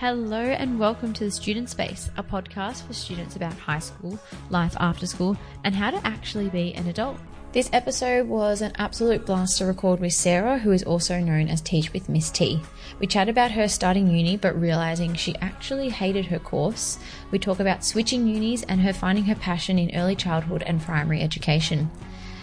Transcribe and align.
Hello 0.00 0.40
and 0.40 0.78
welcome 0.78 1.12
to 1.12 1.24
the 1.24 1.30
Student 1.30 1.68
Space, 1.68 2.10
a 2.16 2.22
podcast 2.22 2.86
for 2.86 2.94
students 2.94 3.36
about 3.36 3.52
high 3.52 3.80
school, 3.80 4.18
life 4.48 4.74
after 4.80 5.06
school, 5.06 5.36
and 5.62 5.74
how 5.74 5.90
to 5.90 6.06
actually 6.06 6.48
be 6.48 6.72
an 6.72 6.86
adult. 6.86 7.18
This 7.52 7.68
episode 7.74 8.26
was 8.26 8.62
an 8.62 8.72
absolute 8.76 9.26
blast 9.26 9.58
to 9.58 9.66
record 9.66 10.00
with 10.00 10.14
Sarah, 10.14 10.56
who 10.56 10.72
is 10.72 10.84
also 10.84 11.20
known 11.20 11.48
as 11.48 11.60
Teach 11.60 11.92
with 11.92 12.08
Miss 12.08 12.30
T. 12.30 12.62
We 12.98 13.08
chat 13.08 13.28
about 13.28 13.50
her 13.50 13.68
starting 13.68 14.10
uni 14.10 14.38
but 14.38 14.58
realizing 14.58 15.12
she 15.12 15.36
actually 15.42 15.90
hated 15.90 16.24
her 16.24 16.38
course. 16.38 16.98
We 17.30 17.38
talk 17.38 17.60
about 17.60 17.84
switching 17.84 18.26
unis 18.26 18.62
and 18.62 18.80
her 18.80 18.94
finding 18.94 19.24
her 19.24 19.34
passion 19.34 19.78
in 19.78 19.94
early 19.94 20.16
childhood 20.16 20.62
and 20.62 20.80
primary 20.80 21.20
education. 21.20 21.90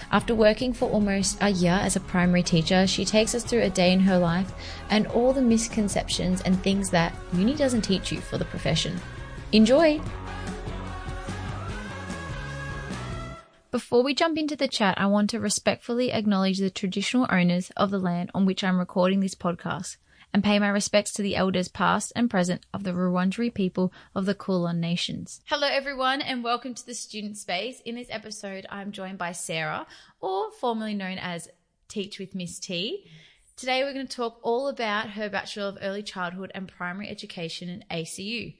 After 0.09 0.33
working 0.33 0.71
for 0.71 0.89
almost 0.89 1.37
a 1.41 1.49
year 1.49 1.73
as 1.81 1.97
a 1.97 1.99
primary 1.99 2.41
teacher, 2.41 2.87
she 2.87 3.03
takes 3.03 3.35
us 3.35 3.43
through 3.43 3.63
a 3.63 3.69
day 3.69 3.91
in 3.91 3.99
her 3.99 4.17
life 4.17 4.53
and 4.89 5.05
all 5.07 5.33
the 5.33 5.41
misconceptions 5.41 6.41
and 6.41 6.61
things 6.63 6.89
that 6.91 7.13
uni 7.33 7.55
doesn't 7.55 7.81
teach 7.81 8.11
you 8.11 8.21
for 8.21 8.37
the 8.37 8.45
profession. 8.45 8.99
Enjoy! 9.51 9.99
Before 13.69 14.01
we 14.01 14.15
jump 14.15 14.37
into 14.37 14.55
the 14.55 14.69
chat, 14.69 14.97
I 14.97 15.07
want 15.07 15.29
to 15.31 15.41
respectfully 15.41 16.13
acknowledge 16.13 16.59
the 16.59 16.69
traditional 16.69 17.27
owners 17.29 17.69
of 17.75 17.91
the 17.91 17.99
land 17.99 18.31
on 18.33 18.45
which 18.45 18.63
I'm 18.63 18.79
recording 18.79 19.19
this 19.19 19.35
podcast 19.35 19.97
and 20.33 20.43
pay 20.43 20.59
my 20.59 20.67
respects 20.67 21.11
to 21.13 21.21
the 21.21 21.35
elders 21.35 21.67
past 21.67 22.13
and 22.15 22.29
present 22.29 22.65
of 22.73 22.83
the 22.83 22.91
Wurundjeri 22.91 23.53
people 23.53 23.91
of 24.15 24.25
the 24.25 24.35
Kulin 24.35 24.79
Nations. 24.79 25.41
Hello 25.45 25.67
everyone 25.67 26.21
and 26.21 26.43
welcome 26.43 26.73
to 26.73 26.85
the 26.85 26.93
Student 26.93 27.37
Space. 27.37 27.81
In 27.81 27.95
this 27.95 28.07
episode, 28.09 28.65
I'm 28.69 28.91
joined 28.91 29.17
by 29.17 29.31
Sarah, 29.31 29.87
or 30.19 30.51
formerly 30.51 30.93
known 30.93 31.17
as 31.17 31.49
Teach 31.87 32.19
with 32.19 32.35
Miss 32.35 32.59
T. 32.59 33.05
Today 33.55 33.83
we're 33.83 33.93
going 33.93 34.07
to 34.07 34.15
talk 34.15 34.39
all 34.43 34.67
about 34.67 35.11
her 35.11 35.29
Bachelor 35.29 35.63
of 35.63 35.77
Early 35.81 36.03
Childhood 36.03 36.51
and 36.53 36.67
Primary 36.67 37.09
Education 37.09 37.69
in 37.69 37.83
ACU. 37.89 38.55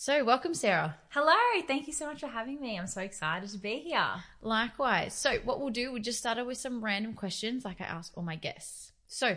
So, 0.00 0.24
welcome, 0.24 0.54
Sarah. 0.54 0.96
Hello, 1.08 1.34
thank 1.66 1.88
you 1.88 1.92
so 1.92 2.06
much 2.06 2.20
for 2.20 2.28
having 2.28 2.60
me. 2.60 2.78
I'm 2.78 2.86
so 2.86 3.00
excited 3.00 3.50
to 3.50 3.58
be 3.58 3.78
here. 3.80 4.06
Likewise. 4.40 5.12
So, 5.12 5.38
what 5.44 5.60
we'll 5.60 5.70
do, 5.70 5.90
we'll 5.90 6.00
just 6.00 6.20
start 6.20 6.46
with 6.46 6.56
some 6.56 6.84
random 6.84 7.14
questions 7.14 7.64
like 7.64 7.80
I 7.80 7.84
ask 7.84 8.16
all 8.16 8.22
my 8.22 8.36
guests. 8.36 8.92
So, 9.08 9.36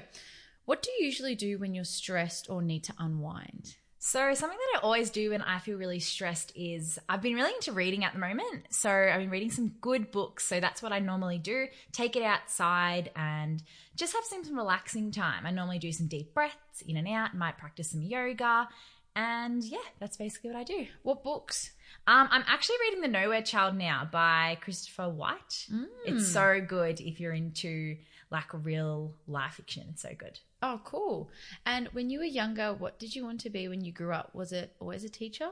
what 0.66 0.82
do 0.82 0.92
you 0.92 1.06
usually 1.06 1.36
do 1.36 1.58
when 1.58 1.74
you're 1.74 1.84
stressed 1.84 2.50
or 2.50 2.62
need 2.62 2.84
to 2.86 2.94
unwind? 2.98 3.76
So, 4.04 4.34
something 4.34 4.58
that 4.58 4.80
I 4.80 4.84
always 4.84 5.12
do 5.12 5.30
when 5.30 5.44
I 5.44 5.60
feel 5.60 5.78
really 5.78 6.00
stressed 6.00 6.52
is 6.56 6.98
I've 7.08 7.22
been 7.22 7.36
really 7.36 7.54
into 7.54 7.72
reading 7.72 8.04
at 8.04 8.14
the 8.14 8.20
moment. 8.20 8.66
So, 8.72 8.90
I've 8.90 9.20
been 9.20 9.30
reading 9.30 9.52
some 9.52 9.74
good 9.80 10.12
books. 10.12 10.44
So, 10.44 10.60
that's 10.60 10.82
what 10.82 10.92
I 10.92 10.98
normally 10.98 11.38
do 11.38 11.68
take 11.92 12.16
it 12.16 12.24
outside 12.24 13.12
and 13.16 13.62
just 13.96 14.14
have 14.14 14.24
some, 14.24 14.44
some 14.44 14.58
relaxing 14.58 15.12
time. 15.12 15.46
I 15.46 15.52
normally 15.52 15.78
do 15.78 15.92
some 15.92 16.08
deep 16.08 16.34
breaths 16.34 16.82
in 16.88 16.98
and 16.98 17.08
out, 17.08 17.36
might 17.36 17.60
practice 17.60 17.92
some 17.92 18.02
yoga. 18.02 18.68
And 19.16 19.64
yeah, 19.64 19.78
that's 20.00 20.18
basically 20.18 20.50
what 20.50 20.60
I 20.60 20.64
do. 20.64 20.88
What 21.04 21.24
books? 21.24 21.70
Um, 22.08 22.28
I'm 22.32 22.44
actually 22.48 22.78
reading 22.82 23.02
The 23.02 23.08
Nowhere 23.08 23.44
Child 23.44 23.76
now 23.76 24.10
by 24.12 24.58
Christopher 24.62 25.10
White. 25.10 25.68
Mm. 25.72 25.86
It's 26.06 26.28
so 26.28 26.60
good 26.60 27.00
if 27.00 27.20
you're 27.20 27.34
into 27.34 27.98
like 28.32 28.54
real 28.54 29.14
life 29.28 29.54
fiction. 29.56 29.88
It's 29.92 30.02
so 30.02 30.12
good. 30.18 30.40
Oh, 30.62 30.80
cool. 30.84 31.30
And 31.66 31.88
when 31.90 32.10
you 32.10 32.20
were 32.20 32.26
younger, 32.26 32.74
what 32.74 32.98
did 32.98 33.16
you 33.16 33.24
want 33.24 33.42
to 33.42 33.50
be 33.50 33.68
when 33.68 33.84
you 33.84 33.92
grew 33.92 34.14
up? 34.14 34.34
Was 34.34 34.52
it 34.54 34.74
always 34.80 35.04
a 35.04 35.10
teacher? 35.10 35.50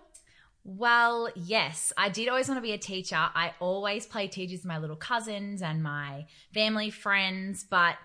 Well, 0.63 1.29
yes, 1.35 1.91
I 1.97 2.09
did 2.09 2.29
always 2.29 2.47
want 2.47 2.57
to 2.57 2.61
be 2.61 2.73
a 2.73 2.77
teacher. 2.77 3.15
I 3.17 3.53
always 3.59 4.05
played 4.05 4.31
teachers 4.31 4.59
with 4.59 4.65
my 4.65 4.77
little 4.77 4.95
cousins 4.95 5.61
and 5.61 5.81
my 5.81 6.25
family 6.53 6.89
friends, 6.89 7.63
but 7.63 7.95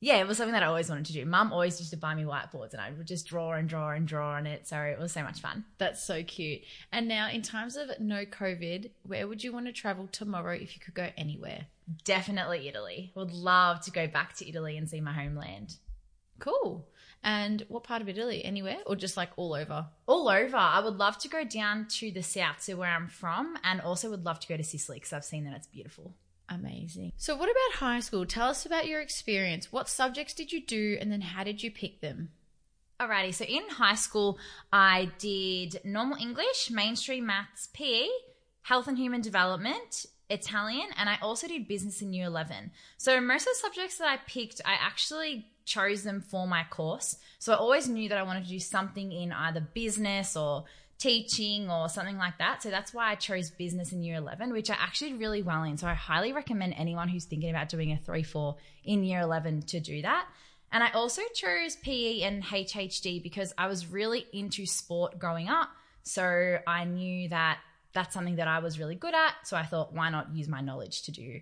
yeah, 0.00 0.16
it 0.16 0.26
was 0.26 0.36
something 0.36 0.52
that 0.52 0.62
I 0.62 0.66
always 0.66 0.90
wanted 0.90 1.06
to 1.06 1.12
do. 1.14 1.24
Mum 1.24 1.52
always 1.52 1.80
used 1.80 1.92
to 1.92 1.96
buy 1.96 2.14
me 2.14 2.24
whiteboards 2.24 2.72
and 2.72 2.80
I 2.80 2.90
would 2.90 3.06
just 3.06 3.26
draw 3.26 3.52
and 3.52 3.68
draw 3.68 3.90
and 3.90 4.06
draw 4.06 4.34
on 4.34 4.46
it. 4.46 4.68
So 4.68 4.78
it 4.78 4.98
was 4.98 5.12
so 5.12 5.22
much 5.22 5.40
fun. 5.40 5.64
That's 5.78 6.02
so 6.02 6.22
cute. 6.22 6.60
And 6.92 7.08
now, 7.08 7.30
in 7.30 7.40
times 7.40 7.74
of 7.76 7.88
no 8.00 8.26
COVID, 8.26 8.90
where 9.04 9.26
would 9.26 9.42
you 9.42 9.52
want 9.52 9.66
to 9.66 9.72
travel 9.72 10.08
tomorrow 10.12 10.54
if 10.54 10.76
you 10.76 10.82
could 10.82 10.94
go 10.94 11.08
anywhere? 11.16 11.68
Definitely 12.04 12.68
Italy. 12.68 13.12
Would 13.14 13.32
love 13.32 13.80
to 13.82 13.90
go 13.90 14.06
back 14.06 14.34
to 14.36 14.48
Italy 14.48 14.76
and 14.76 14.88
see 14.88 15.00
my 15.00 15.12
homeland. 15.12 15.76
Cool. 16.38 16.88
And 17.22 17.64
what 17.68 17.84
part 17.84 18.02
of 18.02 18.08
Italy? 18.08 18.44
Anywhere 18.44 18.78
or 18.86 18.96
just 18.96 19.16
like 19.16 19.30
all 19.36 19.54
over? 19.54 19.86
All 20.06 20.28
over. 20.28 20.56
I 20.56 20.80
would 20.80 20.96
love 20.96 21.18
to 21.18 21.28
go 21.28 21.44
down 21.44 21.86
to 21.98 22.10
the 22.10 22.22
south, 22.22 22.62
so 22.62 22.76
where 22.76 22.90
I'm 22.90 23.08
from, 23.08 23.56
and 23.64 23.80
also 23.80 24.10
would 24.10 24.24
love 24.24 24.40
to 24.40 24.48
go 24.48 24.56
to 24.56 24.64
Sicily 24.64 24.98
because 24.98 25.12
I've 25.12 25.24
seen 25.24 25.44
that 25.44 25.54
it's 25.54 25.66
beautiful. 25.66 26.14
Amazing. 26.50 27.12
So, 27.16 27.34
what 27.34 27.48
about 27.48 27.78
high 27.78 28.00
school? 28.00 28.26
Tell 28.26 28.48
us 28.48 28.66
about 28.66 28.86
your 28.86 29.00
experience. 29.00 29.72
What 29.72 29.88
subjects 29.88 30.34
did 30.34 30.52
you 30.52 30.64
do, 30.64 30.98
and 31.00 31.10
then 31.10 31.22
how 31.22 31.44
did 31.44 31.62
you 31.62 31.70
pick 31.70 32.02
them? 32.02 32.30
Alrighty, 33.00 33.34
so 33.34 33.44
in 33.46 33.68
high 33.70 33.94
school, 33.94 34.38
I 34.72 35.10
did 35.18 35.80
normal 35.84 36.18
English, 36.18 36.70
mainstream 36.70 37.26
maths, 37.26 37.68
PE, 37.72 38.06
health 38.62 38.86
and 38.86 38.98
human 38.98 39.20
development, 39.20 40.06
Italian, 40.30 40.88
and 40.96 41.08
I 41.08 41.18
also 41.20 41.46
did 41.46 41.68
business 41.68 42.00
in 42.00 42.12
year 42.12 42.26
11. 42.26 42.70
So 42.96 43.20
most 43.20 43.42
of 43.42 43.54
the 43.54 43.60
subjects 43.60 43.98
that 43.98 44.08
I 44.08 44.18
picked, 44.26 44.60
I 44.64 44.74
actually 44.80 45.46
chose 45.64 46.02
them 46.02 46.20
for 46.20 46.46
my 46.46 46.64
course. 46.70 47.16
So 47.38 47.52
I 47.52 47.56
always 47.56 47.88
knew 47.88 48.08
that 48.08 48.18
I 48.18 48.22
wanted 48.22 48.44
to 48.44 48.50
do 48.50 48.60
something 48.60 49.12
in 49.12 49.32
either 49.32 49.60
business 49.60 50.36
or 50.36 50.64
teaching 50.98 51.70
or 51.70 51.88
something 51.88 52.16
like 52.16 52.38
that. 52.38 52.62
So 52.62 52.70
that's 52.70 52.94
why 52.94 53.10
I 53.10 53.14
chose 53.14 53.50
business 53.50 53.92
in 53.92 54.02
year 54.02 54.16
11, 54.16 54.52
which 54.52 54.70
I 54.70 54.74
actually 54.74 55.10
did 55.10 55.20
really 55.20 55.42
well 55.42 55.62
in. 55.64 55.76
So 55.76 55.86
I 55.86 55.94
highly 55.94 56.32
recommend 56.32 56.74
anyone 56.76 57.08
who's 57.08 57.24
thinking 57.24 57.50
about 57.50 57.68
doing 57.68 57.92
a 57.92 57.98
3 57.98 58.22
4 58.22 58.56
in 58.84 59.04
year 59.04 59.20
11 59.20 59.62
to 59.62 59.80
do 59.80 60.02
that. 60.02 60.26
And 60.72 60.82
I 60.82 60.90
also 60.90 61.22
chose 61.34 61.76
PE 61.76 62.22
and 62.22 62.42
HHD 62.42 63.22
because 63.22 63.52
I 63.56 63.66
was 63.66 63.86
really 63.86 64.26
into 64.32 64.66
sport 64.66 65.18
growing 65.18 65.48
up. 65.48 65.70
So 66.02 66.58
I 66.66 66.84
knew 66.84 67.28
that 67.28 67.58
that's 67.94 68.12
something 68.12 68.36
that 68.36 68.48
I 68.48 68.58
was 68.58 68.78
really 68.78 68.94
good 68.96 69.14
at. 69.14 69.34
So 69.44 69.56
I 69.56 69.64
thought, 69.64 69.94
why 69.94 70.10
not 70.10 70.34
use 70.34 70.48
my 70.48 70.60
knowledge 70.60 71.02
to 71.02 71.12
do 71.12 71.40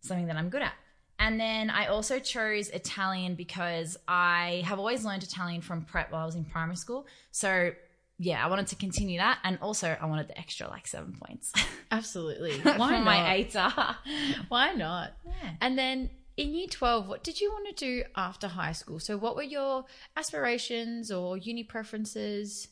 something 0.00 0.26
that 0.26 0.36
I'm 0.36 0.50
good 0.50 0.62
at? 0.62 0.74
And 1.18 1.40
then 1.40 1.70
I 1.70 1.86
also 1.86 2.18
chose 2.18 2.68
Italian 2.68 3.34
because 3.34 3.96
I 4.06 4.62
have 4.66 4.78
always 4.78 5.04
learned 5.04 5.22
Italian 5.22 5.60
from 5.60 5.82
prep 5.82 6.12
while 6.12 6.22
I 6.22 6.26
was 6.26 6.34
in 6.34 6.44
primary 6.44 6.76
school. 6.76 7.06
So 7.30 7.72
yeah, 8.18 8.44
I 8.44 8.48
wanted 8.48 8.68
to 8.68 8.76
continue 8.76 9.18
that, 9.18 9.38
and 9.42 9.58
also 9.60 9.96
I 10.00 10.06
wanted 10.06 10.28
the 10.28 10.38
extra 10.38 10.68
like 10.68 10.86
seven 10.86 11.16
points. 11.20 11.52
Absolutely, 11.90 12.52
why 12.62 12.90
not? 12.90 13.04
my 13.04 13.16
ATAR. 13.16 13.96
why 14.48 14.72
not? 14.72 15.12
Yeah. 15.24 15.50
And 15.60 15.76
then 15.76 16.10
in 16.36 16.54
year 16.54 16.68
twelve, 16.68 17.08
what 17.08 17.24
did 17.24 17.40
you 17.40 17.50
want 17.50 17.76
to 17.76 17.84
do 17.84 18.04
after 18.16 18.46
high 18.46 18.72
school? 18.72 19.00
So, 19.00 19.16
what 19.16 19.34
were 19.34 19.42
your 19.42 19.84
aspirations 20.16 21.10
or 21.10 21.36
uni 21.36 21.64
preferences? 21.64 22.68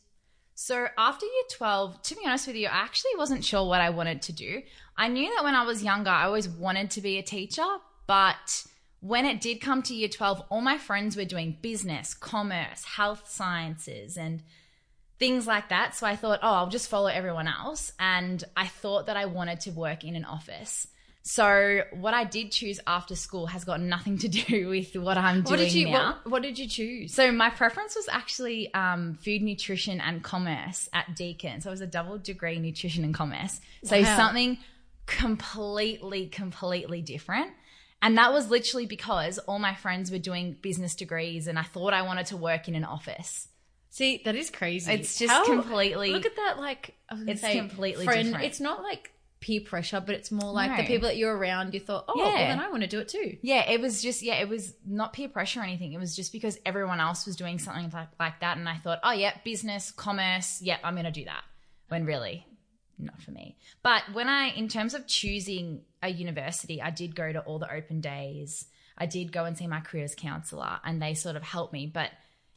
So 0.65 0.87
after 0.97 1.27
year 1.27 1.45
12, 1.51 2.03
to 2.03 2.15
be 2.15 2.21
honest 2.25 2.47
with 2.47 2.55
you, 2.55 2.69
I 2.69 2.85
actually 2.85 3.11
wasn't 3.19 3.45
sure 3.45 3.67
what 3.67 3.81
I 3.81 3.91
wanted 3.91 4.23
to 4.23 4.33
do. 4.33 4.63
I 4.97 5.09
knew 5.09 5.29
that 5.35 5.43
when 5.43 5.57
I 5.57 5.65
was 5.65 5.83
younger, 5.83 6.11
I 6.11 6.27
always 6.27 6.49
wanted 6.49 6.93
to 6.93 7.01
be 7.01 7.19
a 7.19 7.23
teacher, 7.23 7.67
but 8.07 8.65
when 9.01 9.27
it 9.27 9.41
did 9.41 9.61
come 9.61 9.83
to 9.83 9.93
year 9.93 10.07
12, 10.07 10.45
all 10.51 10.61
my 10.61 10.79
friends 10.79 11.17
were 11.17 11.25
doing 11.25 11.57
business, 11.61 12.15
commerce, 12.15 12.85
health 12.85 13.29
sciences, 13.29 14.17
and 14.17 14.45
things 15.19 15.49
like 15.49 15.69
that. 15.71 15.97
So 15.97 16.07
I 16.07 16.15
thought, 16.15 16.39
oh, 16.45 16.55
I'll 16.55 16.69
just 16.69 16.89
follow 16.89 17.09
everyone 17.09 17.49
else. 17.49 17.91
And 17.99 18.45
I 18.57 18.69
thought 18.69 19.07
that 19.07 19.17
I 19.17 19.25
wanted 19.25 19.59
to 19.63 19.73
work 19.73 20.05
in 20.05 20.15
an 20.15 20.25
office. 20.25 20.87
So 21.23 21.83
what 21.93 22.15
I 22.15 22.25
did 22.25 22.51
choose 22.51 22.81
after 22.87 23.15
school 23.15 23.47
has 23.47 23.65
got 23.65 23.81
nothing 23.81 24.19
to 24.19 24.29
do 24.29 24.69
with 24.71 24.95
what 24.97 25.17
I'm 25.17 25.43
doing 25.43 25.45
what 25.45 25.59
did 25.59 25.73
you, 25.73 25.91
now. 25.91 26.19
What, 26.25 26.33
what, 26.33 26.43
did 26.43 26.59
you 26.59 26.69
choose? 26.69 27.15
So 27.15 27.31
my 27.31 27.51
preference 27.51 27.95
was 27.95 28.09
actually 28.09 28.73
um, 28.75 29.15
food 29.15 29.43
nutrition 29.43 30.01
and 30.01 30.23
commerce 30.23 30.89
at 30.93 31.15
Deakin. 31.15 31.61
So 31.61 31.71
it 31.71 31.73
was 31.73 31.81
a 31.81 31.87
double 31.87 32.19
degree 32.19 32.59
nutrition 32.59 33.05
and 33.05 33.15
commerce. 33.15 33.61
So 33.85 34.01
wow. 34.01 34.17
something 34.17 34.59
completely, 35.07 36.27
completely 36.27 37.03
different. 37.03 37.53
And 38.03 38.19
that 38.19 38.33
was 38.33 38.51
literally 38.51 38.87
because 38.87 39.39
all 39.39 39.61
my 39.61 39.75
friends 39.75 40.11
were 40.11 40.19
doing 40.19 40.57
business 40.61 40.97
degrees 40.97 41.47
and 41.47 41.57
I 41.57 41.63
thought 41.63 41.95
I 41.95 42.03
wanted 42.03 42.27
to 42.27 42.37
work 42.37 42.67
in 42.67 42.75
an 42.75 42.85
office. 42.85 43.47
See, 43.91 44.23
that 44.25 44.35
is 44.35 44.51
crazy. 44.51 44.91
It's 44.91 45.19
just 45.19 45.31
How, 45.31 45.45
completely. 45.45 46.11
Look 46.11 46.27
at 46.27 46.35
that, 46.35 46.59
like 46.59 46.97
it's 47.13 47.43
say, 47.43 47.59
completely 47.59 48.07
friend, 48.07 48.25
different. 48.25 48.47
It's 48.47 48.59
not 48.59 48.83
like 48.83 49.13
peer 49.43 49.61
pressure, 49.61 50.01
but 50.01 50.15
it's 50.15 50.31
more 50.31 50.53
like 50.53 50.71
no. 50.71 50.77
the 50.79 50.85
people 50.85 51.09
that 51.09 51.19
you're 51.19 51.37
around. 51.37 51.75
You 51.75 51.81
thought, 51.81 52.07
oh, 52.09 52.15
yeah. 52.17 52.25
well, 52.25 52.37
then 52.37 52.61
I 52.61 52.71
want 52.71 52.83
to 52.83 52.89
do 52.89 53.01
it 53.01 53.09
too. 53.09 53.37
Yeah, 53.43 53.69
it 53.71 53.81
was 53.81 54.01
just 54.01 54.23
yeah, 54.23 54.37
it 54.37 54.49
was 54.49 54.73
not 54.87 55.13
peer 55.13 55.29
pressure 55.29 55.61
or 55.61 55.65
anything. 55.65 55.93
It 55.93 55.99
was 55.99 56.17
just 56.17 56.33
because 56.33 56.59
everyone 56.65 57.01
else 57.01 57.27
was 57.27 57.37
doing 57.37 57.59
something 57.59 57.91
like, 57.93 58.09
like 58.19 58.41
that, 58.41 58.57
and 58.57 58.67
I 58.69 58.79
thought, 58.79 59.01
oh 59.03 59.13
yeah, 59.13 59.37
business, 59.45 59.91
commerce, 59.91 60.63
yeah, 60.63 60.79
I'm 60.83 60.95
going 60.95 61.05
to 61.05 61.11
do 61.11 61.25
that. 61.27 61.43
When 61.89 62.07
really, 62.07 62.47
not 62.99 63.21
for 63.21 63.33
me. 63.33 63.59
But 63.83 64.03
when 64.15 64.29
I, 64.29 64.49
in 64.51 64.69
terms 64.69 64.95
of 64.95 65.07
choosing 65.07 65.83
a 66.03 66.09
university, 66.09 66.81
I 66.81 66.91
did 66.91 67.15
go 67.15 67.31
to 67.31 67.41
all 67.41 67.59
the 67.59 67.73
open 67.73 68.01
days. 68.01 68.67
I 68.97 69.07
did 69.07 69.33
go 69.33 69.45
and 69.45 69.59
see 69.59 69.67
my 69.67 69.81
careers 69.81 70.15
counselor, 70.15 70.79
and 70.85 71.03
they 71.03 71.15
sort 71.15 71.37
of 71.37 71.43
helped 71.43 71.73
me, 71.73 71.91
but 71.93 72.11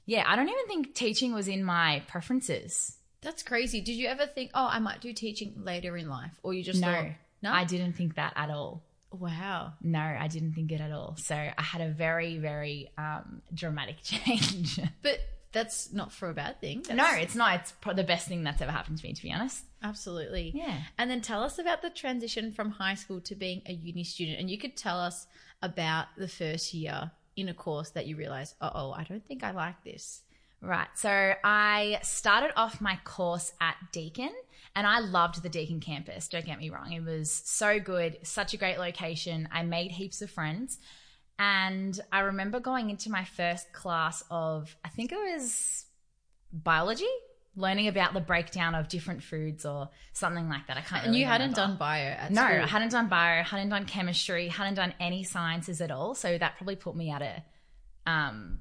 yeah, 0.06 0.24
I 0.28 0.36
don't 0.36 0.50
even 0.50 0.68
think 0.68 0.94
teaching 0.94 1.34
was 1.34 1.48
in 1.48 1.64
my 1.64 2.04
preferences. 2.08 2.96
That's 3.25 3.42
crazy. 3.42 3.81
Did 3.81 3.94
you 3.94 4.07
ever 4.07 4.27
think, 4.27 4.51
oh, 4.54 4.68
I 4.72 4.77
might 4.77 5.01
do 5.01 5.12
teaching 5.12 5.54
later 5.57 5.98
in 5.98 6.07
life? 6.07 6.39
Or 6.44 6.54
you 6.54 6.63
just 6.63 6.80
no, 6.80 6.94
thought, 6.94 7.06
no, 7.42 7.51
I 7.51 7.63
didn't 7.63 7.94
think 7.94 8.16
that 8.16 8.33
at 8.36 8.51
all. 8.51 8.83
Wow. 9.12 9.74
No, 9.81 10.00
I 10.00 10.27
didn't 10.27 10.54
think 10.54 10.72
it 10.72 10.80
at 10.80 10.92
all. 10.92 11.16
So 11.18 11.36
I 11.36 11.62
had 11.62 11.81
a 11.81 11.89
very, 11.89 12.38
very 12.38 12.92
um, 13.00 13.42
dramatic 13.51 13.98
change. 14.04 14.80
but 15.01 15.19
that's 15.51 15.92
not 15.92 16.12
for 16.12 16.30
a 16.30 16.33
bad 16.36 16.62
thing. 16.62 16.83
That's 16.88 16.98
no, 16.98 17.19
it's 17.19 17.33
not. 17.33 17.62
It's 17.62 17.74
the 17.95 18.04
best 18.04 18.27
thing 18.27 18.44
that's 18.44 18.62
ever 18.62 18.72
happened 18.72 19.00
to 19.00 19.07
me, 19.07 19.13
to 19.13 19.24
be 19.24 19.31
honest. 19.31 19.63
absolutely. 19.81 20.51
Yeah. 20.54 20.81
And 21.00 21.10
then 21.10 21.22
tell 21.22 21.42
us 21.42 21.57
about 21.57 21.81
the 21.81 21.89
transition 21.89 22.51
from 22.51 22.69
high 22.69 22.95
school 22.95 23.22
to 23.22 23.33
being 23.33 23.63
a 23.66 23.74
uni 23.74 24.04
student. 24.04 24.39
And 24.39 24.51
you 24.51 24.60
could 24.60 24.77
tell 24.77 25.00
us 25.00 25.25
about 25.63 26.07
the 26.16 26.27
first 26.27 26.75
year 26.75 27.10
in 27.36 27.50
a 27.50 27.54
course 27.54 27.89
that 27.92 28.06
you 28.06 28.18
realize, 28.18 28.54
oh, 28.62 28.92
I 28.92 29.04
don't 29.04 29.25
think 29.25 29.44
I 29.44 29.51
like 29.51 29.83
this. 29.83 30.22
Right. 30.62 30.88
So 30.96 31.34
I 31.44 32.00
started 32.02 32.52
off 32.56 32.81
my 32.81 32.98
course 33.04 33.52
at 33.62 33.75
Deakin 33.92 34.31
and 34.75 34.88
I 34.88 35.00
loved 35.00 35.44
the 35.44 35.50
Deakin 35.50 35.80
campus. 35.80 36.28
Don't 36.28 36.46
get 36.46 36.57
me 36.60 36.69
wrong. 36.69 36.92
It 36.92 37.04
was 37.04 37.31
so 37.31 37.80
good, 37.80 38.18
such 38.24 38.54
a 38.54 38.57
great 38.57 38.78
location. 38.80 39.48
I 39.52 39.63
made 39.63 39.92
heaps 39.92 40.22
of 40.22 40.31
friends. 40.31 40.78
And 41.38 42.00
I 42.12 42.22
remember 42.22 42.60
going 42.60 42.90
into 42.90 43.12
my 43.12 43.25
first 43.25 43.72
class 43.74 44.24
of, 44.31 44.75
I 44.84 44.90
think 44.90 45.12
it 45.12 45.18
was 45.18 45.86
biology, 46.52 47.10
learning 47.58 47.88
about 47.88 48.13
the 48.13 48.22
breakdown 48.22 48.74
of 48.75 48.88
different 48.88 49.22
foods 49.24 49.66
or 49.66 49.90
something 50.13 50.50
like 50.50 50.68
that. 50.68 50.78
I 50.78 50.81
can't 50.81 51.04
And 51.04 51.12
really 51.12 51.22
you 51.22 51.25
hadn't 51.25 51.56
done 51.56 51.75
bio 51.78 52.01
at 52.01 52.31
No, 52.31 52.46
school. 52.46 52.63
I 52.63 52.68
hadn't 52.68 52.92
done 52.92 53.08
bio, 53.08 53.44
hadn't 53.44 53.69
done 53.69 53.86
chemistry, 53.86 54.48
hadn't 54.48 54.75
done 54.75 54.94
any 55.00 55.24
sciences 55.24 55.81
at 55.81 55.92
all. 55.92 56.16
So 56.16 56.38
that 56.38 56.56
probably 56.58 56.75
put 56.75 56.96
me 56.96 57.12
at 57.12 57.22
a 57.22 57.44
um, 58.10 58.60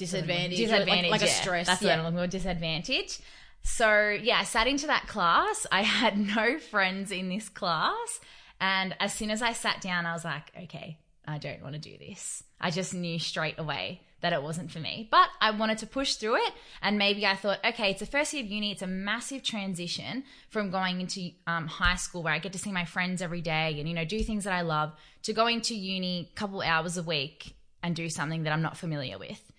disadvantage. 0.00 0.58
disadvantage, 0.58 1.10
like, 1.10 1.20
like 1.20 1.30
a 1.30 1.32
stress. 1.32 1.66
That's 1.66 1.82
yeah. 1.82 1.96
what 1.96 2.06
I'm 2.06 2.14
looking 2.14 2.30
for, 2.30 2.38
disadvantage. 2.38 3.18
So 3.62 4.18
yeah, 4.20 4.38
I 4.40 4.44
sat 4.44 4.66
into 4.66 4.86
that 4.88 5.06
class. 5.06 5.66
I 5.70 5.82
had 6.00 6.18
no 6.18 6.58
friends 6.58 7.12
in 7.12 7.28
this 7.28 7.48
class, 7.48 8.20
and 8.60 8.96
as 8.98 9.14
soon 9.14 9.30
as 9.30 9.42
I 9.42 9.52
sat 9.52 9.80
down, 9.80 10.06
I 10.06 10.12
was 10.12 10.24
like, 10.24 10.50
okay, 10.64 10.98
I 11.26 11.38
don't 11.38 11.62
want 11.62 11.74
to 11.74 11.80
do 11.80 11.96
this. 11.98 12.42
I 12.60 12.70
just 12.70 12.94
knew 12.94 13.18
straight 13.18 13.58
away 13.58 14.00
that 14.20 14.32
it 14.32 14.42
wasn't 14.42 14.70
for 14.70 14.80
me. 14.80 15.08
But 15.10 15.28
I 15.40 15.50
wanted 15.50 15.78
to 15.78 15.86
push 15.86 16.14
through 16.16 16.36
it, 16.36 16.52
and 16.82 16.98
maybe 16.98 17.26
I 17.26 17.36
thought, 17.36 17.58
okay, 17.64 17.90
it's 17.90 18.00
the 18.00 18.06
first 18.06 18.32
year 18.32 18.42
of 18.42 18.50
uni. 18.50 18.72
It's 18.72 18.82
a 18.82 18.86
massive 18.86 19.42
transition 19.42 20.24
from 20.48 20.70
going 20.70 21.00
into 21.00 21.30
um, 21.46 21.66
high 21.66 21.96
school 21.96 22.22
where 22.22 22.34
I 22.34 22.38
get 22.38 22.52
to 22.52 22.58
see 22.58 22.72
my 22.72 22.84
friends 22.84 23.22
every 23.22 23.40
day 23.40 23.76
and 23.78 23.88
you 23.88 23.94
know 23.94 24.04
do 24.04 24.22
things 24.22 24.44
that 24.44 24.52
I 24.52 24.62
love 24.62 24.92
to 25.24 25.32
going 25.32 25.60
to 25.62 25.74
uni 25.74 26.30
a 26.32 26.34
couple 26.34 26.62
hours 26.62 26.96
a 26.96 27.02
week 27.02 27.54
and 27.82 27.96
do 27.96 28.08
something 28.08 28.44
that 28.44 28.52
I'm 28.52 28.62
not 28.62 28.76
familiar 28.76 29.18
with. 29.18 29.49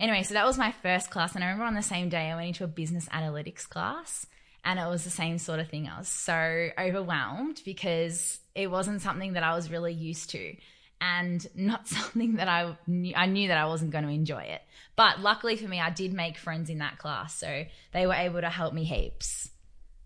Anyway, 0.00 0.22
so 0.22 0.32
that 0.32 0.46
was 0.46 0.56
my 0.56 0.72
first 0.72 1.10
class. 1.10 1.34
And 1.34 1.44
I 1.44 1.48
remember 1.48 1.66
on 1.66 1.74
the 1.74 1.82
same 1.82 2.08
day, 2.08 2.30
I 2.30 2.34
went 2.34 2.48
into 2.48 2.64
a 2.64 2.68
business 2.68 3.06
analytics 3.10 3.68
class 3.68 4.26
and 4.64 4.78
it 4.78 4.86
was 4.86 5.04
the 5.04 5.10
same 5.10 5.36
sort 5.36 5.60
of 5.60 5.68
thing. 5.68 5.86
I 5.88 5.98
was 5.98 6.08
so 6.08 6.70
overwhelmed 6.78 7.60
because 7.66 8.40
it 8.54 8.70
wasn't 8.70 9.02
something 9.02 9.34
that 9.34 9.42
I 9.42 9.54
was 9.54 9.70
really 9.70 9.92
used 9.92 10.30
to 10.30 10.56
and 11.02 11.46
not 11.54 11.86
something 11.88 12.36
that 12.36 12.48
I 12.48 12.78
knew, 12.86 13.12
I 13.14 13.26
knew 13.26 13.48
that 13.48 13.58
I 13.58 13.66
wasn't 13.66 13.90
going 13.90 14.04
to 14.04 14.10
enjoy 14.10 14.42
it. 14.42 14.62
But 14.96 15.20
luckily 15.20 15.56
for 15.56 15.68
me, 15.68 15.78
I 15.78 15.90
did 15.90 16.14
make 16.14 16.38
friends 16.38 16.70
in 16.70 16.78
that 16.78 16.96
class. 16.96 17.34
So 17.34 17.64
they 17.92 18.06
were 18.06 18.14
able 18.14 18.40
to 18.40 18.48
help 18.48 18.72
me 18.72 18.84
heaps. 18.84 19.50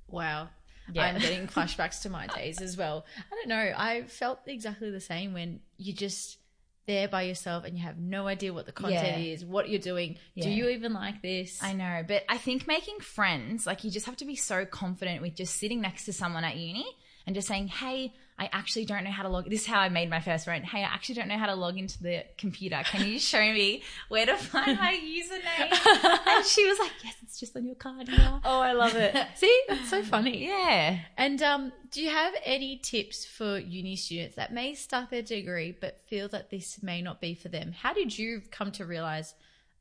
Wow. 0.09 0.49
Yeah. 0.93 1.05
I'm 1.05 1.19
getting 1.21 1.47
flashbacks 1.47 2.03
to 2.03 2.11
my 2.11 2.27
days 2.27 2.61
as 2.61 2.77
well. 2.77 3.07
I 3.31 3.35
don't 3.37 3.49
know. 3.49 3.73
I 3.77 4.03
felt 4.03 4.41
exactly 4.47 4.91
the 4.91 5.01
same 5.01 5.35
when 5.35 5.61
you 5.79 5.93
just 5.93 6.39
there 6.87 7.09
by 7.09 7.23
yourself 7.23 7.65
and 7.65 7.77
you 7.77 7.83
have 7.83 7.99
no 7.99 8.27
idea 8.27 8.53
what 8.53 8.67
the 8.67 8.73
content 8.73 9.19
Yeah. 9.19 9.33
is, 9.33 9.45
what 9.45 9.69
you're 9.69 9.79
doing. 9.81 10.17
Do 10.39 10.51
you 10.51 10.69
even 10.69 10.93
like 10.93 11.23
this? 11.23 11.63
I 11.63 11.73
know, 11.73 12.05
but 12.07 12.25
I 12.29 12.37
think 12.39 12.67
making 12.67 13.01
friends, 13.01 13.67
like 13.67 13.85
you 13.85 13.91
just 13.91 14.07
have 14.07 14.17
to 14.19 14.25
be 14.25 14.37
so 14.37 14.65
confident 14.67 15.23
with 15.23 15.35
just 15.35 15.57
sitting 15.57 15.81
next 15.81 16.05
to 16.07 16.13
someone 16.13 16.45
at 16.45 16.57
uni 16.57 16.87
and 17.27 17.35
just 17.35 17.49
saying, 17.49 17.69
Hey, 17.69 18.13
I 18.37 18.51
actually 18.53 18.85
don't 18.85 19.05
know 19.05 19.13
how 19.13 19.23
to 19.23 19.29
log. 19.29 19.49
This 19.49 19.61
is 19.61 19.67
how 19.67 19.79
I 19.79 19.89
made 19.89 20.11
my 20.11 20.19
first 20.19 20.45
friend. 20.47 20.65
Hey, 20.65 20.81
I 20.81 20.87
actually 20.87 21.15
don't 21.15 21.29
know 21.29 21.39
how 21.39 21.47
to 21.47 21.55
log 21.55 21.79
into 21.79 22.03
the 22.03 22.25
computer. 22.37 22.81
Can 22.85 23.07
you 23.07 23.21
show 23.21 23.39
me 23.41 23.85
where 24.09 24.27
to 24.27 24.37
find 24.37 24.77
my 24.77 24.93
username? 25.01 26.19
And 26.27 26.45
she 26.45 26.67
was 26.69 26.79
like, 26.81 26.91
Yes, 27.05 27.15
it's 27.23 27.39
just 27.39 27.57
on 27.57 27.65
your 27.65 27.77
card 27.77 28.09
here. 28.09 28.41
oh, 28.45 28.61
I 28.61 28.73
love 28.73 28.97
it. 28.97 29.15
See, 29.37 29.63
it's 29.69 29.89
so 29.89 30.03
funny. 30.03 30.47
Yeah. 30.49 30.99
And 31.17 31.41
um, 31.43 31.73
do 31.93 32.03
you 32.03 32.11
have 32.11 32.35
any 32.45 32.77
tips 32.79 33.25
for 33.25 33.57
uni 33.57 33.95
students 33.95 34.35
that 34.35 34.53
may 34.53 34.75
start 34.75 35.11
their 35.11 35.23
degree 35.23 35.77
but 35.81 36.01
feel 36.09 36.29
that 36.31 36.51
this 36.51 36.83
may 36.83 37.03
not 37.03 37.21
be 37.21 37.35
for 37.35 37.49
them? 37.49 37.71
How 37.71 37.93
did 37.93 38.19
you 38.19 38.43
come 38.51 38.73
to 38.73 38.85
realize, 38.85 39.35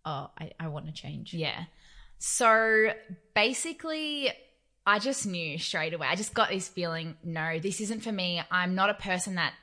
oh, 0.06 0.30
I, 0.40 0.52
I 0.60 0.68
want 0.68 0.86
to 0.86 0.92
change? 0.92 1.34
Yeah. 1.34 1.64
So 2.20 2.92
basically, 3.34 4.32
I 4.86 5.00
just 5.00 5.26
knew 5.26 5.58
straight 5.58 5.94
away. 5.94 6.08
I 6.08 6.16
just 6.16 6.34
got 6.34 6.50
this 6.50 6.68
feeling 6.68 7.16
no, 7.24 7.60
this 7.60 7.80
isn't 7.82 8.02
for 8.02 8.12
me. 8.12 8.42
I'm 8.52 8.76
not 8.76 8.90
a 8.90 8.94
person 8.94 9.36
that 9.36 9.54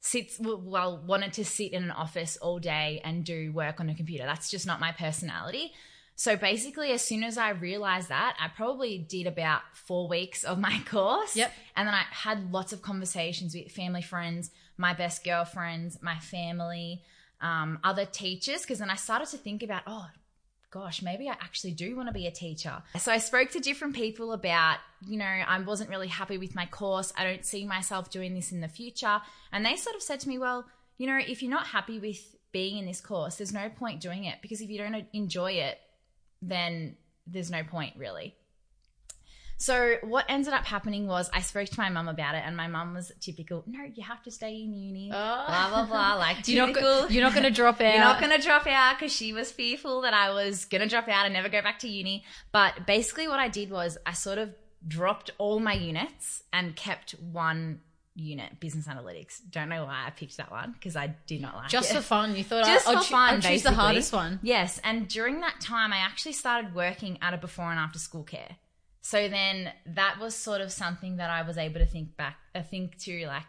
sits, 0.00 0.38
well, 0.40 1.02
wanted 1.06 1.34
to 1.34 1.44
sit 1.44 1.72
in 1.72 1.84
an 1.84 1.90
office 1.90 2.36
all 2.38 2.58
day 2.58 3.00
and 3.04 3.24
do 3.24 3.52
work 3.52 3.80
on 3.80 3.88
a 3.88 3.94
computer. 3.94 4.24
That's 4.24 4.50
just 4.50 4.66
not 4.66 4.80
my 4.80 4.92
personality. 4.92 5.72
So 6.20 6.36
basically, 6.36 6.92
as 6.92 7.02
soon 7.02 7.24
as 7.24 7.38
I 7.38 7.50
realized 7.50 8.10
that, 8.10 8.36
I 8.38 8.48
probably 8.48 8.98
did 8.98 9.26
about 9.26 9.62
four 9.72 10.06
weeks 10.06 10.44
of 10.44 10.58
my 10.58 10.82
course. 10.86 11.34
Yep. 11.34 11.52
And 11.76 11.88
then 11.88 11.94
I 11.94 12.04
had 12.10 12.52
lots 12.52 12.74
of 12.74 12.82
conversations 12.82 13.54
with 13.54 13.72
family 13.72 14.02
friends, 14.02 14.50
my 14.76 14.92
best 14.92 15.24
girlfriends, 15.24 16.02
my 16.02 16.18
family, 16.18 17.02
um, 17.40 17.78
other 17.82 18.04
teachers, 18.04 18.60
because 18.60 18.80
then 18.80 18.90
I 18.90 18.96
started 18.96 19.28
to 19.28 19.38
think 19.38 19.62
about, 19.62 19.82
oh, 19.86 20.08
gosh, 20.70 21.02
maybe 21.02 21.28
I 21.28 21.32
actually 21.32 21.72
do 21.72 21.96
want 21.96 22.08
to 22.08 22.12
be 22.12 22.26
a 22.26 22.30
teacher. 22.30 22.82
So 22.98 23.10
I 23.10 23.18
spoke 23.18 23.50
to 23.50 23.60
different 23.60 23.94
people 23.94 24.32
about, 24.32 24.78
you 25.06 25.18
know, 25.18 25.24
I 25.24 25.60
wasn't 25.60 25.90
really 25.90 26.08
happy 26.08 26.38
with 26.38 26.54
my 26.54 26.66
course. 26.66 27.12
I 27.16 27.24
don't 27.24 27.44
see 27.44 27.64
myself 27.66 28.10
doing 28.10 28.34
this 28.34 28.52
in 28.52 28.60
the 28.60 28.68
future. 28.68 29.20
And 29.52 29.64
they 29.64 29.76
sort 29.76 29.96
of 29.96 30.02
said 30.02 30.20
to 30.20 30.28
me, 30.28 30.38
well, 30.38 30.64
you 30.96 31.06
know, 31.06 31.18
if 31.18 31.42
you're 31.42 31.50
not 31.50 31.66
happy 31.66 31.98
with 31.98 32.36
being 32.52 32.78
in 32.78 32.86
this 32.86 33.00
course, 33.00 33.36
there's 33.36 33.52
no 33.52 33.68
point 33.68 34.00
doing 34.00 34.24
it 34.24 34.38
because 34.42 34.60
if 34.60 34.70
you 34.70 34.78
don't 34.78 35.06
enjoy 35.12 35.52
it, 35.52 35.78
then 36.42 36.96
there's 37.26 37.50
no 37.50 37.62
point 37.64 37.94
really. 37.96 38.34
So 39.60 39.96
what 40.02 40.24
ended 40.30 40.54
up 40.54 40.64
happening 40.64 41.06
was 41.06 41.28
I 41.34 41.42
spoke 41.42 41.68
to 41.68 41.78
my 41.78 41.90
mum 41.90 42.08
about 42.08 42.34
it, 42.34 42.42
and 42.46 42.56
my 42.56 42.66
mum 42.66 42.94
was 42.94 43.12
typical. 43.20 43.62
No, 43.66 43.84
you 43.94 44.02
have 44.02 44.22
to 44.22 44.30
stay 44.30 44.54
in 44.62 44.72
uni. 44.72 45.10
Oh. 45.12 45.44
Blah 45.46 45.68
blah 45.68 45.84
blah. 45.84 46.14
Like 46.20 46.48
You're 46.48 46.66
not, 46.66 46.74
go- 46.74 47.06
you're 47.08 47.22
not 47.22 47.34
going 47.34 47.44
to 47.44 47.50
drop 47.50 47.80
out. 47.80 47.94
You're 47.94 48.02
not 48.02 48.20
going 48.20 48.36
to 48.38 48.44
drop 48.44 48.66
out 48.66 48.98
because 48.98 49.12
she 49.12 49.34
was 49.34 49.52
fearful 49.52 50.00
that 50.00 50.14
I 50.14 50.30
was 50.30 50.64
going 50.64 50.80
to 50.80 50.88
drop 50.88 51.08
out 51.08 51.26
and 51.26 51.34
never 51.34 51.50
go 51.50 51.60
back 51.60 51.78
to 51.80 51.88
uni. 51.88 52.24
But 52.52 52.86
basically, 52.86 53.28
what 53.28 53.38
I 53.38 53.48
did 53.48 53.70
was 53.70 53.98
I 54.06 54.12
sort 54.12 54.38
of 54.38 54.54
dropped 54.88 55.30
all 55.36 55.60
my 55.60 55.74
units 55.74 56.42
and 56.54 56.74
kept 56.74 57.12
one 57.12 57.80
unit, 58.14 58.60
business 58.60 58.86
analytics. 58.86 59.40
Don't 59.50 59.68
know 59.68 59.84
why 59.84 60.04
I 60.06 60.10
picked 60.10 60.38
that 60.38 60.50
one 60.50 60.72
because 60.72 60.96
I 60.96 61.14
did 61.26 61.42
not 61.42 61.54
like 61.54 61.66
it. 61.66 61.70
Just 61.70 61.90
it. 61.90 61.96
for 61.96 62.02
fun. 62.02 62.34
You 62.34 62.44
thought 62.44 62.64
Just 62.64 62.88
I'll, 62.88 63.02
for 63.02 63.10
fun, 63.10 63.34
I'll 63.34 63.40
choose 63.40 63.62
the 63.62 63.72
hardest 63.72 64.12
one. 64.12 64.40
Yes, 64.42 64.80
and 64.82 65.06
during 65.06 65.40
that 65.40 65.60
time, 65.60 65.92
I 65.92 65.98
actually 65.98 66.32
started 66.32 66.74
working 66.74 67.18
at 67.20 67.34
a 67.34 67.36
before 67.36 67.70
and 67.70 67.78
after 67.78 67.98
school 67.98 68.24
care. 68.24 68.56
So 69.02 69.28
then 69.28 69.72
that 69.86 70.18
was 70.20 70.34
sort 70.34 70.60
of 70.60 70.70
something 70.70 71.16
that 71.16 71.30
I 71.30 71.42
was 71.42 71.56
able 71.56 71.80
to 71.80 71.86
think 71.86 72.16
back, 72.16 72.36
uh, 72.54 72.62
think 72.62 72.98
to 72.98 73.26
like, 73.26 73.46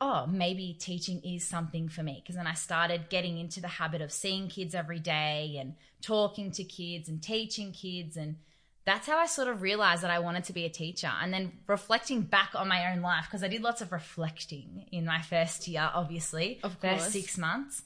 oh, 0.00 0.26
maybe 0.26 0.76
teaching 0.78 1.20
is 1.24 1.46
something 1.46 1.88
for 1.88 2.02
me. 2.02 2.20
Because 2.22 2.36
then 2.36 2.46
I 2.46 2.54
started 2.54 3.08
getting 3.08 3.38
into 3.38 3.60
the 3.60 3.68
habit 3.68 4.02
of 4.02 4.12
seeing 4.12 4.48
kids 4.48 4.74
every 4.74 4.98
day 4.98 5.56
and 5.60 5.74
talking 6.00 6.50
to 6.52 6.64
kids 6.64 7.08
and 7.08 7.22
teaching 7.22 7.72
kids. 7.72 8.16
And 8.16 8.36
that's 8.84 9.06
how 9.06 9.18
I 9.18 9.26
sort 9.26 9.48
of 9.48 9.62
realized 9.62 10.02
that 10.02 10.10
I 10.10 10.18
wanted 10.20 10.44
to 10.44 10.52
be 10.52 10.64
a 10.64 10.70
teacher. 10.70 11.10
And 11.20 11.32
then 11.32 11.52
reflecting 11.66 12.22
back 12.22 12.50
on 12.54 12.68
my 12.68 12.92
own 12.92 13.00
life, 13.00 13.26
because 13.26 13.44
I 13.44 13.48
did 13.48 13.62
lots 13.62 13.80
of 13.80 13.92
reflecting 13.92 14.86
in 14.92 15.04
my 15.04 15.22
first 15.22 15.68
year, 15.68 15.90
obviously, 15.92 16.60
Of 16.62 16.76
first 16.80 17.10
six 17.12 17.38
months. 17.38 17.82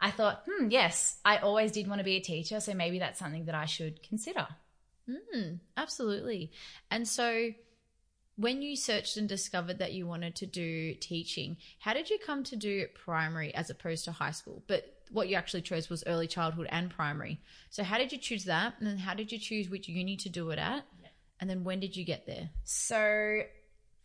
I 0.00 0.10
thought, 0.10 0.42
hmm, 0.48 0.68
yes, 0.68 1.18
I 1.24 1.36
always 1.38 1.70
did 1.70 1.86
want 1.86 2.00
to 2.00 2.04
be 2.04 2.16
a 2.16 2.20
teacher. 2.20 2.58
So 2.58 2.74
maybe 2.74 2.98
that's 2.98 3.20
something 3.20 3.44
that 3.44 3.54
I 3.54 3.66
should 3.66 4.02
consider. 4.02 4.48
Mm, 5.08 5.60
absolutely. 5.76 6.52
And 6.90 7.06
so 7.06 7.50
when 8.36 8.62
you 8.62 8.76
searched 8.76 9.16
and 9.16 9.28
discovered 9.28 9.78
that 9.78 9.92
you 9.92 10.06
wanted 10.06 10.34
to 10.36 10.46
do 10.46 10.94
teaching, 10.94 11.56
how 11.80 11.92
did 11.92 12.10
you 12.10 12.18
come 12.24 12.42
to 12.44 12.56
do 12.56 12.86
primary 12.94 13.54
as 13.54 13.70
opposed 13.70 14.04
to 14.06 14.12
high 14.12 14.30
school? 14.30 14.62
But 14.66 14.84
what 15.10 15.28
you 15.28 15.36
actually 15.36 15.62
chose 15.62 15.90
was 15.90 16.02
early 16.06 16.26
childhood 16.26 16.66
and 16.70 16.90
primary. 16.90 17.40
So 17.70 17.82
how 17.82 17.98
did 17.98 18.12
you 18.12 18.18
choose 18.18 18.44
that? 18.44 18.74
And 18.78 18.86
then 18.86 18.98
how 18.98 19.14
did 19.14 19.30
you 19.30 19.38
choose 19.38 19.68
which 19.68 19.88
uni 19.88 20.16
to 20.16 20.28
do 20.28 20.50
it 20.50 20.58
at? 20.58 20.84
And 21.40 21.50
then 21.50 21.64
when 21.64 21.80
did 21.80 21.96
you 21.96 22.04
get 22.04 22.26
there? 22.26 22.48
So 22.64 23.42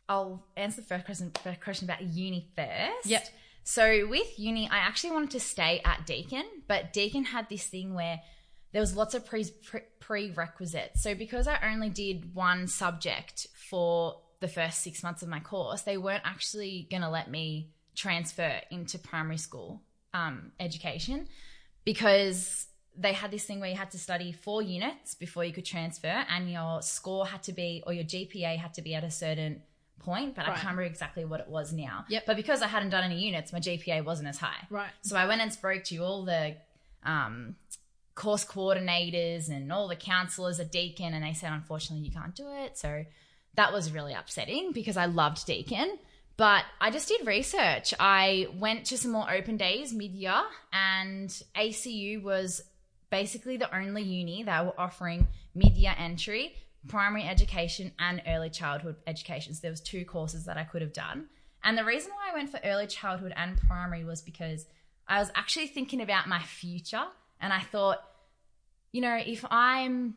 I'll 0.10 0.44
answer 0.58 0.82
the 0.82 0.88
first 0.88 1.06
question, 1.06 1.32
first 1.44 1.62
question 1.62 1.90
about 1.90 2.02
uni 2.02 2.50
first. 2.56 3.06
Yep. 3.06 3.28
So 3.64 4.08
with 4.08 4.40
uni, 4.40 4.70
I 4.70 4.78
actually 4.78 5.12
wanted 5.12 5.32
to 5.32 5.40
stay 5.40 5.82
at 5.84 6.06
Deakin, 6.06 6.46
but 6.68 6.94
Deakin 6.94 7.26
had 7.26 7.50
this 7.50 7.66
thing 7.66 7.94
where 7.94 8.22
there 8.72 8.82
was 8.82 8.96
lots 8.96 9.14
of 9.14 9.26
pre- 9.26 9.52
pre- 9.64 9.82
prerequisites. 10.00 11.02
So 11.02 11.16
because 11.16 11.48
I 11.48 11.60
only 11.72 11.90
did 11.90 12.34
one 12.36 12.68
subject 12.68 13.48
for 13.70 14.20
the 14.40 14.48
first 14.48 14.82
six 14.82 15.04
months 15.04 15.24
of 15.24 15.30
my 15.30 15.40
course, 15.40 15.82
they 15.82 15.98
weren't 15.98 16.24
actually 16.26 16.88
going 16.92 17.02
to 17.02 17.10
let 17.10 17.30
me 17.30 17.70
transfer 17.96 18.62
into 18.70 19.00
primary 19.00 19.38
school 19.38 19.82
um, 20.14 20.52
education 20.60 21.28
because 21.84 22.68
they 22.98 23.14
had 23.14 23.32
this 23.32 23.46
thing 23.46 23.60
where 23.60 23.70
you 23.70 23.76
had 23.76 23.92
to 23.92 24.00
study 24.00 24.32
four 24.32 24.62
units 24.62 25.16
before 25.16 25.44
you 25.44 25.54
could 25.54 25.66
transfer, 25.66 26.26
and 26.30 26.52
your 26.52 26.82
score 26.82 27.28
had 27.28 27.44
to 27.44 27.54
be, 27.54 27.84
or 27.86 27.94
your 27.94 28.04
GPA 28.04 28.58
had 28.58 28.74
to 28.74 28.82
be 28.82 28.96
at 28.96 29.04
a 29.04 29.12
certain 29.12 29.62
point, 30.00 30.36
but 30.36 30.46
I 30.46 30.50
can't 30.50 30.64
remember 30.64 30.84
exactly 30.84 31.26
what 31.26 31.40
it 31.40 31.48
was 31.48 31.74
now. 31.74 32.06
Yep. 32.10 32.24
But 32.26 32.36
because 32.36 32.62
I 32.62 32.68
hadn't 32.68 32.90
done 32.90 33.04
any 33.04 33.20
units, 33.20 33.54
my 33.54 33.60
GPA 33.60 34.04
wasn't 34.04 34.30
as 34.30 34.38
high. 34.38 34.66
Right. 34.70 34.90
So 35.02 35.16
I 35.16 35.28
went 35.28 35.42
and 35.42 35.54
spoke 35.54 35.84
to 35.86 35.96
you 35.96 36.04
all 36.04 36.24
the 36.26 36.56
um, 37.04 37.56
course 38.18 38.44
coordinators 38.44 39.50
and 39.50 39.72
all 39.72 39.88
the 39.88 39.96
counselors 39.96 40.60
at 40.60 40.72
Deakin, 40.72 41.14
and 41.14 41.24
they 41.24 41.34
said, 41.34 41.54
unfortunately, 41.54 42.06
you 42.06 42.12
can't 42.12 42.36
do 42.36 42.48
it. 42.52 42.78
So 42.78 43.06
that 43.56 43.72
was 43.72 43.92
really 43.92 44.14
upsetting 44.14 44.74
because 44.74 44.98
I 44.98 45.06
loved 45.06 45.46
Deakin. 45.46 45.98
But 46.36 46.66
I 46.82 46.92
just 46.92 47.08
did 47.08 47.26
research. 47.26 47.94
I 48.00 48.48
went 48.60 48.86
to 48.88 48.98
some 48.98 49.12
more 49.12 49.32
open 49.32 49.58
days 49.58 49.94
mid 49.94 50.12
year, 50.12 50.42
and 50.74 51.30
ACU 51.56 52.22
was 52.22 52.62
basically 53.10 53.58
the 53.58 53.74
only 53.76 54.04
uni 54.04 54.44
that 54.44 54.66
were 54.66 54.80
offering 54.80 55.28
mid 55.56 55.78
year 55.78 55.96
entry, 55.98 56.56
primary 56.88 57.24
education, 57.24 57.92
and 57.98 58.22
early 58.28 58.50
childhood 58.50 58.98
education. 59.08 59.54
So 59.54 59.62
there 59.62 59.72
was 59.72 59.82
two 59.82 60.06
courses 60.06 60.46
that 60.46 60.58
I 60.58 60.64
could 60.64 60.82
have 60.82 60.94
done. 60.94 61.28
And 61.64 61.78
the 61.78 61.86
reason 61.86 62.12
why 62.12 62.32
I 62.32 62.36
went 62.36 62.52
for 62.52 62.60
early 62.64 62.88
childhood 62.88 63.34
and 63.36 63.58
primary 63.58 64.04
was 64.04 64.22
because 64.22 64.66
I 65.08 65.20
was 65.20 65.32
actually 65.36 65.68
thinking 65.68 66.02
about 66.02 66.28
my 66.28 66.42
future, 66.44 67.06
and 67.42 67.54
I 67.54 67.62
thought, 67.62 68.04
you 68.92 69.02
know, 69.02 69.16
if 69.16 69.46
I'm 69.50 70.16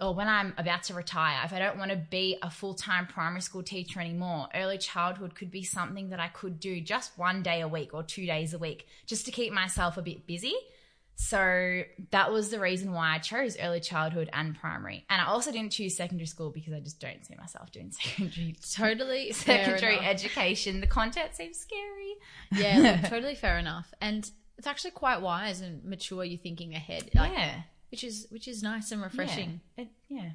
or 0.00 0.14
when 0.14 0.28
I'm 0.28 0.52
about 0.58 0.82
to 0.84 0.94
retire, 0.94 1.40
if 1.44 1.52
I 1.52 1.58
don't 1.58 1.78
want 1.78 1.90
to 1.90 1.96
be 1.96 2.36
a 2.42 2.50
full 2.50 2.74
time 2.74 3.06
primary 3.06 3.40
school 3.40 3.62
teacher 3.62 4.00
anymore, 4.00 4.48
early 4.54 4.78
childhood 4.78 5.34
could 5.34 5.50
be 5.50 5.62
something 5.62 6.10
that 6.10 6.20
I 6.20 6.28
could 6.28 6.60
do 6.60 6.80
just 6.80 7.16
one 7.16 7.42
day 7.42 7.62
a 7.62 7.68
week 7.68 7.94
or 7.94 8.02
two 8.02 8.26
days 8.26 8.52
a 8.52 8.58
week 8.58 8.86
just 9.06 9.24
to 9.26 9.32
keep 9.32 9.52
myself 9.52 9.96
a 9.96 10.02
bit 10.02 10.26
busy. 10.26 10.54
So 11.18 11.82
that 12.10 12.30
was 12.30 12.50
the 12.50 12.60
reason 12.60 12.92
why 12.92 13.14
I 13.14 13.18
chose 13.18 13.56
early 13.58 13.80
childhood 13.80 14.28
and 14.34 14.54
primary. 14.54 15.06
And 15.08 15.22
I 15.22 15.24
also 15.24 15.50
didn't 15.50 15.72
choose 15.72 15.96
secondary 15.96 16.26
school 16.26 16.50
because 16.50 16.74
I 16.74 16.80
just 16.80 17.00
don't 17.00 17.24
see 17.24 17.34
myself 17.36 17.72
doing 17.72 17.90
secondary 17.92 18.54
Totally 18.70 19.32
secondary 19.32 19.98
education. 19.98 20.82
The 20.82 20.86
content 20.86 21.34
seems 21.34 21.58
scary. 21.58 22.16
Yeah, 22.52 22.98
look, 23.00 23.10
totally 23.10 23.34
fair 23.34 23.58
enough. 23.58 23.94
And 24.02 24.30
it's 24.58 24.66
actually 24.66 24.92
quite 24.92 25.20
wise 25.20 25.60
and 25.60 25.84
mature. 25.84 26.24
You're 26.24 26.38
thinking 26.38 26.74
ahead, 26.74 27.10
like, 27.14 27.32
yeah. 27.32 27.62
which 27.90 28.04
is 28.04 28.26
which 28.30 28.48
is 28.48 28.62
nice 28.62 28.92
and 28.92 29.02
refreshing. 29.02 29.60
Yeah. 29.76 29.84
It, 29.84 29.90
yeah. 30.08 30.30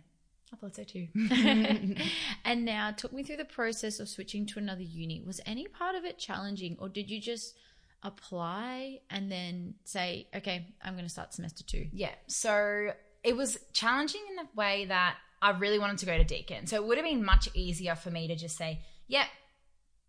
I 0.53 0.57
thought 0.57 0.75
so 0.75 0.83
too. 0.83 1.07
and 2.45 2.65
now, 2.65 2.91
talk 2.91 3.13
me 3.13 3.23
through 3.23 3.37
the 3.37 3.45
process 3.45 3.99
of 3.99 4.09
switching 4.09 4.45
to 4.47 4.59
another 4.59 4.81
uni. 4.81 5.23
Was 5.25 5.39
any 5.45 5.67
part 5.67 5.95
of 5.95 6.03
it 6.03 6.17
challenging, 6.17 6.77
or 6.79 6.89
did 6.89 7.09
you 7.09 7.21
just 7.21 7.55
apply 8.03 8.99
and 9.09 9.31
then 9.31 9.75
say, 9.85 10.27
"Okay, 10.35 10.67
I'm 10.81 10.93
going 10.93 11.05
to 11.05 11.09
start 11.09 11.33
semester 11.33 11.63
two? 11.63 11.87
Yeah. 11.93 12.11
So 12.27 12.91
it 13.23 13.35
was 13.35 13.57
challenging 13.73 14.21
in 14.29 14.35
the 14.35 14.47
way 14.55 14.85
that 14.85 15.15
I 15.41 15.51
really 15.51 15.79
wanted 15.79 15.97
to 15.99 16.05
go 16.05 16.17
to 16.17 16.23
Deakin. 16.23 16.67
So 16.67 16.75
it 16.75 16.85
would 16.85 16.97
have 16.97 17.05
been 17.05 17.23
much 17.23 17.49
easier 17.53 17.95
for 17.95 18.11
me 18.11 18.27
to 18.27 18.35
just 18.35 18.57
say, 18.57 18.81
yep, 19.07 19.25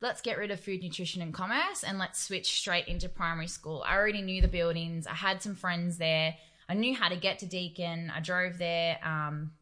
let's 0.02 0.20
get 0.20 0.36
rid 0.36 0.50
of 0.50 0.60
food, 0.60 0.82
nutrition, 0.82 1.22
and 1.22 1.32
commerce 1.32 1.84
and 1.86 1.98
let's 1.98 2.22
switch 2.22 2.58
straight 2.58 2.88
into 2.88 3.08
primary 3.08 3.46
school. 3.46 3.84
I 3.86 3.96
already 3.96 4.20
knew 4.20 4.42
the 4.42 4.48
buildings, 4.48 5.06
I 5.06 5.14
had 5.14 5.40
some 5.40 5.54
friends 5.54 5.96
there, 5.96 6.34
I 6.68 6.74
knew 6.74 6.94
how 6.94 7.08
to 7.08 7.16
get 7.16 7.38
to 7.38 7.46
Deakin, 7.46 8.12
I 8.14 8.20
drove 8.20 8.58
there. 8.58 8.98
Um, 9.04 9.52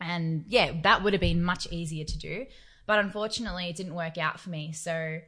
and 0.00 0.44
yeah, 0.48 0.72
that 0.82 1.04
would 1.04 1.12
have 1.12 1.20
been 1.20 1.42
much 1.42 1.70
easier 1.70 2.04
to 2.04 2.18
do. 2.18 2.46
But 2.86 2.98
unfortunately, 2.98 3.68
it 3.68 3.76
didn't 3.76 3.94
work 3.94 4.16
out 4.16 4.40
for 4.40 4.50
me. 4.50 4.72
So 4.72 5.20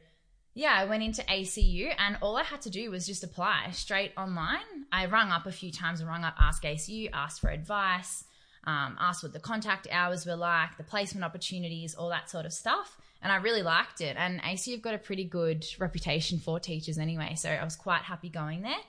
yeah, 0.55 0.73
I 0.75 0.85
went 0.85 1.03
into 1.03 1.21
ACU 1.23 1.93
and 1.97 2.17
all 2.21 2.35
I 2.35 2.43
had 2.43 2.61
to 2.63 2.69
do 2.69 2.89
was 2.89 3.05
just 3.05 3.23
apply 3.23 3.69
straight 3.71 4.13
online. 4.17 4.87
I 4.91 5.05
rung 5.05 5.29
up 5.29 5.45
a 5.45 5.51
few 5.51 5.71
times, 5.71 6.01
I 6.01 6.05
rung 6.05 6.23
up 6.23 6.35
Ask 6.39 6.63
ACU, 6.63 7.09
asked 7.13 7.41
for 7.41 7.49
advice, 7.51 8.23
um, 8.65 8.97
asked 8.99 9.21
what 9.21 9.33
the 9.33 9.39
contact 9.39 9.87
hours 9.91 10.25
were 10.25 10.35
like, 10.35 10.77
the 10.77 10.83
placement 10.83 11.23
opportunities, 11.23 11.93
all 11.93 12.09
that 12.09 12.29
sort 12.29 12.45
of 12.45 12.53
stuff. 12.53 12.97
And 13.21 13.31
I 13.31 13.37
really 13.37 13.63
liked 13.63 14.01
it. 14.01 14.15
And 14.17 14.41
ACU 14.41 14.73
have 14.73 14.81
got 14.81 14.93
a 14.93 14.97
pretty 14.97 15.25
good 15.25 15.65
reputation 15.77 16.39
for 16.39 16.59
teachers 16.59 16.97
anyway. 16.97 17.35
So 17.35 17.49
I 17.49 17.63
was 17.63 17.75
quite 17.75 18.01
happy 18.01 18.29
going 18.29 18.61
there. 18.61 18.79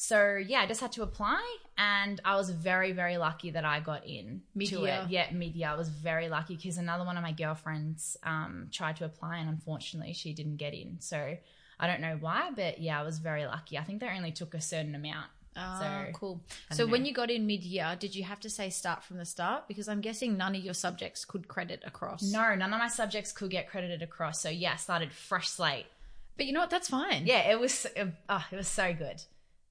So 0.00 0.36
yeah, 0.36 0.60
I 0.60 0.66
just 0.66 0.80
had 0.80 0.92
to 0.92 1.02
apply 1.02 1.42
and 1.76 2.20
I 2.24 2.36
was 2.36 2.50
very, 2.50 2.92
very 2.92 3.18
lucky 3.18 3.50
that 3.50 3.64
I 3.64 3.80
got 3.80 4.06
in 4.06 4.42
to 4.42 4.58
Mid-year. 4.58 5.02
it. 5.04 5.10
Yeah, 5.10 5.26
mid-year. 5.32 5.68
I 5.68 5.74
was 5.74 5.88
very 5.88 6.28
lucky 6.28 6.54
because 6.54 6.78
another 6.78 7.04
one 7.04 7.16
of 7.16 7.22
my 7.24 7.32
girlfriends 7.32 8.16
um, 8.22 8.68
tried 8.72 8.96
to 8.98 9.04
apply 9.04 9.38
and 9.38 9.48
unfortunately 9.48 10.12
she 10.12 10.32
didn't 10.32 10.56
get 10.56 10.72
in. 10.72 11.00
So 11.00 11.36
I 11.80 11.86
don't 11.88 12.00
know 12.00 12.16
why, 12.20 12.50
but 12.54 12.80
yeah, 12.80 13.00
I 13.00 13.02
was 13.02 13.18
very 13.18 13.44
lucky. 13.44 13.76
I 13.76 13.82
think 13.82 14.00
they 14.00 14.08
only 14.08 14.30
took 14.30 14.54
a 14.54 14.60
certain 14.60 14.94
amount. 14.94 15.26
Ah, 15.58 16.04
So, 16.06 16.12
cool. 16.12 16.40
So 16.70 16.84
don't 16.84 16.90
when 16.90 17.04
you 17.04 17.12
got 17.12 17.30
in 17.30 17.46
mid 17.46 17.64
year, 17.64 17.96
did 17.98 18.14
you 18.14 18.24
have 18.24 18.40
to 18.40 18.50
say 18.50 18.70
start 18.70 19.02
from 19.02 19.16
the 19.18 19.24
start? 19.24 19.68
Because 19.68 19.88
I'm 19.88 20.00
guessing 20.00 20.36
none 20.36 20.54
of 20.54 20.62
your 20.62 20.74
subjects 20.74 21.24
could 21.24 21.48
credit 21.48 21.82
across. 21.84 22.22
No, 22.22 22.54
none 22.54 22.72
of 22.72 22.78
my 22.78 22.88
subjects 22.88 23.32
could 23.32 23.50
get 23.50 23.68
credited 23.68 24.02
across. 24.02 24.40
So 24.40 24.48
yeah, 24.48 24.72
I 24.74 24.76
started 24.76 25.12
fresh 25.12 25.48
slate. 25.48 25.86
But 26.36 26.46
you 26.46 26.52
know 26.52 26.60
what? 26.60 26.70
That's 26.70 26.88
fine. 26.88 27.26
Yeah, 27.26 27.50
it 27.50 27.58
was. 27.58 27.86
It, 27.96 28.08
oh, 28.28 28.44
it 28.52 28.56
was 28.56 28.68
so 28.68 28.94
good. 28.94 29.22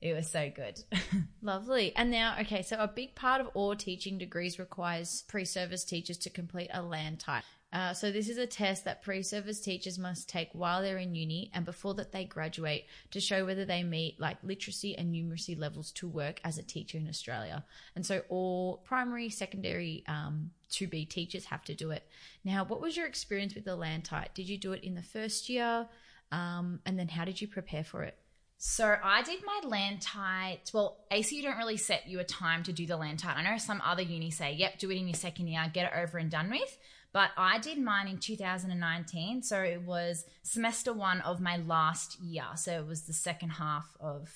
It 0.02 0.14
was 0.14 0.30
so 0.30 0.52
good. 0.54 0.80
Lovely. 1.42 1.96
And 1.96 2.12
now, 2.12 2.36
okay, 2.42 2.62
so 2.62 2.78
a 2.78 2.88
big 2.88 3.16
part 3.16 3.42
of 3.42 3.48
all 3.56 3.76
teaching 3.76 4.18
degrees 4.18 4.60
requires 4.60 5.24
pre 5.28 5.44
service 5.46 5.84
teachers 5.84 6.18
to 6.20 6.30
complete 6.30 6.70
a 6.74 6.82
LANTITE. 6.82 7.44
Uh, 7.78 7.94
so, 7.94 8.12
this 8.12 8.28
is 8.28 8.40
a 8.40 8.48
test 8.48 8.86
that 8.86 9.04
pre 9.04 9.22
service 9.22 9.60
teachers 9.60 10.00
must 10.00 10.28
take 10.28 10.50
while 10.54 10.82
they're 10.82 10.98
in 10.98 11.14
uni 11.14 11.52
and 11.54 11.64
before 11.64 11.94
that 11.94 12.12
they 12.12 12.26
graduate 12.26 12.86
to 13.12 13.20
show 13.20 13.46
whether 13.46 13.66
they 13.66 13.84
meet 13.84 14.20
like 14.20 14.38
literacy 14.42 14.98
and 14.98 15.14
numeracy 15.14 15.56
levels 15.56 15.92
to 15.92 16.08
work 16.08 16.42
as 16.44 16.58
a 16.58 16.64
teacher 16.64 16.98
in 16.98 17.08
Australia. 17.08 17.64
And 17.96 18.04
so, 18.04 18.24
all 18.30 18.78
primary, 18.78 19.30
secondary 19.30 20.04
um, 20.08 20.50
to 20.72 20.88
be 20.88 21.06
teachers 21.06 21.46
have 21.46 21.64
to 21.66 21.76
do 21.76 21.92
it. 21.92 22.02
Now, 22.44 22.66
what 22.66 22.82
was 22.82 22.98
your 22.98 23.06
experience 23.06 23.54
with 23.54 23.66
the 23.66 23.76
LANTITE? 23.76 24.34
Did 24.34 24.50
you 24.50 24.58
do 24.58 24.72
it 24.72 24.84
in 24.84 24.96
the 24.96 25.04
first 25.04 25.48
year? 25.48 25.88
Um, 26.32 26.80
and 26.84 26.98
then, 26.98 27.10
how 27.10 27.26
did 27.26 27.40
you 27.40 27.48
prepare 27.48 27.84
for 27.84 28.02
it? 28.02 28.18
So 28.58 28.96
I 29.04 29.22
did 29.22 29.42
my 29.46 29.70
LANTITE. 29.70 30.72
Well, 30.74 30.98
ACU 31.12 31.44
don't 31.44 31.58
really 31.58 31.78
set 31.78 32.08
you 32.08 32.20
a 32.20 32.24
time 32.24 32.64
to 32.64 32.74
do 32.74 32.88
the 32.88 32.98
LANTITE. 32.98 33.38
I 33.38 33.44
know 33.44 33.60
some 33.60 33.84
other 33.86 34.02
uni 34.02 34.32
say, 34.32 34.54
yep, 34.54 34.80
do 34.80 34.90
it 34.90 34.98
in 34.98 35.08
your 35.08 35.14
second 35.14 35.46
year, 35.46 35.64
get 35.72 35.94
it 35.94 35.96
over 35.96 36.18
and 36.18 36.32
done 36.32 36.50
with. 36.50 36.76
But 37.18 37.32
I 37.36 37.58
did 37.58 37.80
mine 37.80 38.08
in 38.08 38.20
2019. 38.20 39.42
So 39.42 39.60
it 39.60 39.82
was 39.82 40.24
semester 40.44 40.94
one 40.94 41.22
of 41.22 41.42
my 41.42 41.58
last 41.58 42.20
year. 42.22 42.44
So 42.58 42.74
it 42.74 42.86
was 42.86 43.08
the 43.08 43.14
second 43.14 43.50
half 43.50 43.88
of, 44.00 44.32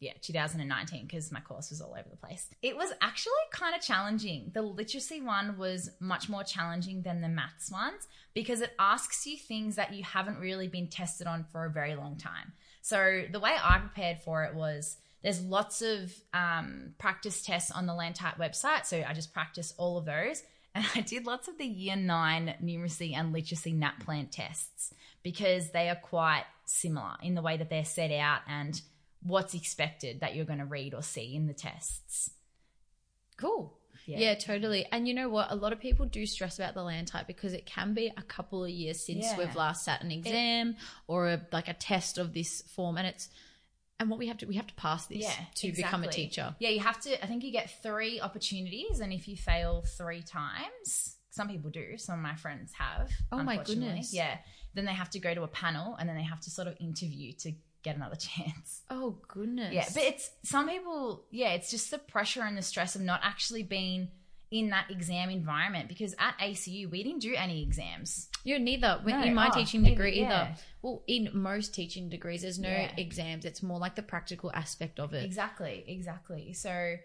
yeah, 0.00 0.14
2019 0.20 1.06
because 1.06 1.30
my 1.30 1.38
course 1.38 1.70
was 1.70 1.80
all 1.80 1.92
over 1.92 2.08
the 2.10 2.16
place. 2.16 2.48
It 2.62 2.76
was 2.76 2.90
actually 3.00 3.34
kind 3.52 3.76
of 3.76 3.80
challenging. 3.80 4.50
The 4.52 4.60
literacy 4.60 5.20
one 5.20 5.56
was 5.56 5.88
much 6.00 6.28
more 6.28 6.42
challenging 6.42 7.02
than 7.02 7.20
the 7.20 7.28
maths 7.28 7.70
ones 7.70 8.08
because 8.34 8.60
it 8.60 8.72
asks 8.80 9.24
you 9.24 9.36
things 9.36 9.76
that 9.76 9.94
you 9.94 10.02
haven't 10.02 10.40
really 10.40 10.66
been 10.66 10.88
tested 10.88 11.28
on 11.28 11.44
for 11.52 11.64
a 11.64 11.70
very 11.70 11.94
long 11.94 12.16
time. 12.16 12.54
So 12.82 13.22
the 13.30 13.38
way 13.38 13.54
I 13.62 13.78
prepared 13.78 14.18
for 14.18 14.42
it 14.42 14.56
was 14.56 14.96
there's 15.22 15.40
lots 15.40 15.80
of 15.80 16.12
um, 16.34 16.94
practice 16.98 17.40
tests 17.40 17.70
on 17.70 17.86
the 17.86 17.94
LANTITE 17.94 18.36
website. 18.36 18.84
So 18.84 19.00
I 19.06 19.12
just 19.12 19.32
practiced 19.32 19.76
all 19.78 19.96
of 19.96 20.06
those. 20.06 20.42
And 20.74 20.86
I 20.94 21.00
did 21.00 21.26
lots 21.26 21.48
of 21.48 21.58
the 21.58 21.64
year 21.66 21.96
nine 21.96 22.54
numeracy 22.62 23.14
and 23.14 23.32
literacy 23.32 23.72
NAPLAN 23.72 24.30
tests 24.30 24.94
because 25.22 25.70
they 25.72 25.88
are 25.88 25.96
quite 25.96 26.44
similar 26.64 27.14
in 27.22 27.34
the 27.34 27.42
way 27.42 27.56
that 27.56 27.70
they're 27.70 27.84
set 27.84 28.12
out 28.12 28.40
and 28.46 28.80
what's 29.22 29.54
expected 29.54 30.20
that 30.20 30.34
you're 30.34 30.44
going 30.44 30.60
to 30.60 30.64
read 30.64 30.94
or 30.94 31.02
see 31.02 31.34
in 31.34 31.46
the 31.46 31.54
tests. 31.54 32.30
Cool. 33.36 33.76
Yeah. 34.06 34.34
totally. 34.34 34.86
And 34.90 35.06
you 35.06 35.14
know 35.14 35.28
what? 35.28 35.50
A 35.50 35.54
lot 35.54 35.72
of 35.72 35.80
people 35.80 36.06
do 36.06 36.26
stress 36.26 36.58
about 36.58 36.74
the 36.74 36.82
LANTITE 36.82 37.26
because 37.26 37.52
it 37.52 37.66
can 37.66 37.94
be 37.94 38.12
a 38.16 38.22
couple 38.22 38.64
of 38.64 38.70
years 38.70 39.04
since 39.04 39.24
Yeah. 39.26 39.38
we've 39.38 39.54
last 39.54 39.84
sat 39.84 40.02
an 40.02 40.10
exam 40.10 40.76
or 41.06 41.28
a, 41.28 41.40
like 41.52 41.68
a 41.68 41.74
test 41.74 42.18
of 42.18 42.32
this 42.32 42.62
form, 42.62 42.96
and 42.96 43.06
it's 43.06 43.28
and 44.00 44.08
what 44.08 44.18
we 44.18 44.26
have 44.26 44.38
to 44.38 44.46
we 44.46 44.56
have 44.56 44.66
to 44.66 44.74
pass 44.74 45.06
this 45.06 45.18
Yeah, 45.18 45.34
to 45.56 45.72
become 45.72 46.02
a 46.02 46.08
teacher. 46.08 46.56
Yeah, 46.58 46.70
you 46.70 46.80
have 46.80 47.00
to. 47.02 47.22
I 47.22 47.26
think 47.26 47.44
you 47.44 47.52
get 47.52 47.82
three 47.82 48.20
opportunities, 48.20 48.98
and 48.98 49.12
if 49.12 49.28
you 49.28 49.36
fail 49.36 49.84
three 49.96 50.22
times, 50.22 51.16
some 51.30 51.48
people 51.48 51.70
do. 51.70 51.96
Some 51.98 52.16
of 52.16 52.22
my 52.22 52.34
friends 52.34 52.72
have. 52.72 53.10
Oh 53.30 53.42
my 53.42 53.58
goodness. 53.58 54.12
Yeah. 54.12 54.38
Then 54.74 54.86
they 54.86 54.94
have 54.94 55.10
to 55.10 55.20
go 55.20 55.34
to 55.34 55.42
a 55.42 55.48
panel, 55.48 55.96
and 56.00 56.08
then 56.08 56.16
they 56.16 56.24
have 56.24 56.40
to 56.40 56.50
sort 56.50 56.66
of 56.66 56.76
interview 56.80 57.34
to 57.40 57.52
get 57.82 57.94
another 57.94 58.16
chance. 58.16 58.82
Oh 58.88 59.18
goodness. 59.28 59.74
Yeah, 59.74 59.86
but 59.92 60.02
it's 60.02 60.30
some 60.44 60.68
people. 60.68 61.26
Yeah, 61.30 61.50
it's 61.50 61.70
just 61.70 61.90
the 61.90 61.98
pressure 61.98 62.42
and 62.42 62.56
the 62.56 62.62
stress 62.62 62.96
of 62.96 63.02
not 63.02 63.20
actually 63.22 63.64
being 63.64 64.08
in 64.50 64.70
that 64.70 64.90
exam 64.90 65.30
environment 65.30 65.88
because 65.88 66.12
at 66.18 66.36
ACU 66.38 66.90
we 66.90 67.02
didn't 67.04 67.20
do 67.20 67.34
any 67.36 67.62
exams. 67.62 68.28
you're 68.42 68.58
neither 68.58 69.00
No, 69.06 69.22
in 69.22 69.34
my 69.34 69.48
oh, 69.48 69.54
teaching 69.58 69.82
neither, 69.82 69.94
degree 69.94 70.24
either. 70.24 70.56
Well, 70.82 71.04
in 71.06 71.30
most 71.32 71.74
teaching 71.74 72.08
degrees, 72.08 72.42
there's 72.42 72.58
no 72.58 72.68
Yeah. 72.68 72.92
exams. 72.96 73.44
It's 73.44 73.62
more 73.62 73.78
like 73.78 73.94
the 73.94 74.02
practical 74.02 74.50
aspect 74.52 74.98
of 74.98 75.12
it. 75.14 75.24
Exactly, 75.24 75.84
exactly. 75.86 76.52
So, 76.52 76.96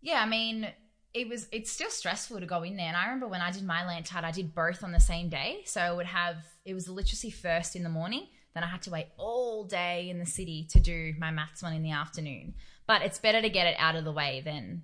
yeah, 0.00 0.20
I 0.22 0.26
mean, 0.26 0.68
it 1.14 1.28
was 1.28 1.48
it's 1.52 1.70
still 1.70 1.90
stressful 1.90 2.40
to 2.40 2.46
go 2.46 2.62
in 2.62 2.76
there. 2.76 2.86
And 2.88 2.96
I 2.96 3.04
remember 3.04 3.28
when 3.28 3.40
I 3.40 3.50
did 3.50 3.64
my 3.64 3.84
LANTITE, 3.86 4.24
I 4.24 4.30
did 4.30 4.54
both 4.54 4.82
on 4.82 4.92
the 4.92 5.00
same 5.00 5.28
day. 5.28 5.62
So 5.66 5.80
I 5.80 5.92
would 5.92 6.06
have 6.06 6.36
it 6.64 6.74
was 6.74 6.86
the 6.86 6.92
literacy 6.92 7.30
first 7.30 7.76
in 7.76 7.82
the 7.82 7.88
morning, 7.88 8.26
then 8.54 8.62
I 8.64 8.66
had 8.68 8.82
to 8.82 8.90
wait 8.90 9.06
all 9.16 9.64
day 9.64 10.08
in 10.10 10.18
the 10.18 10.26
city 10.26 10.66
to 10.72 10.80
do 10.80 11.14
my 11.18 11.30
maths 11.30 11.62
one 11.62 11.72
in 11.74 11.82
the 11.82 11.92
afternoon. 11.92 12.54
But 12.86 13.02
it's 13.02 13.18
better 13.18 13.40
to 13.40 13.48
get 13.48 13.66
it 13.66 13.76
out 13.78 13.96
of 13.96 14.04
the 14.04 14.12
way 14.12 14.42
than 14.44 14.82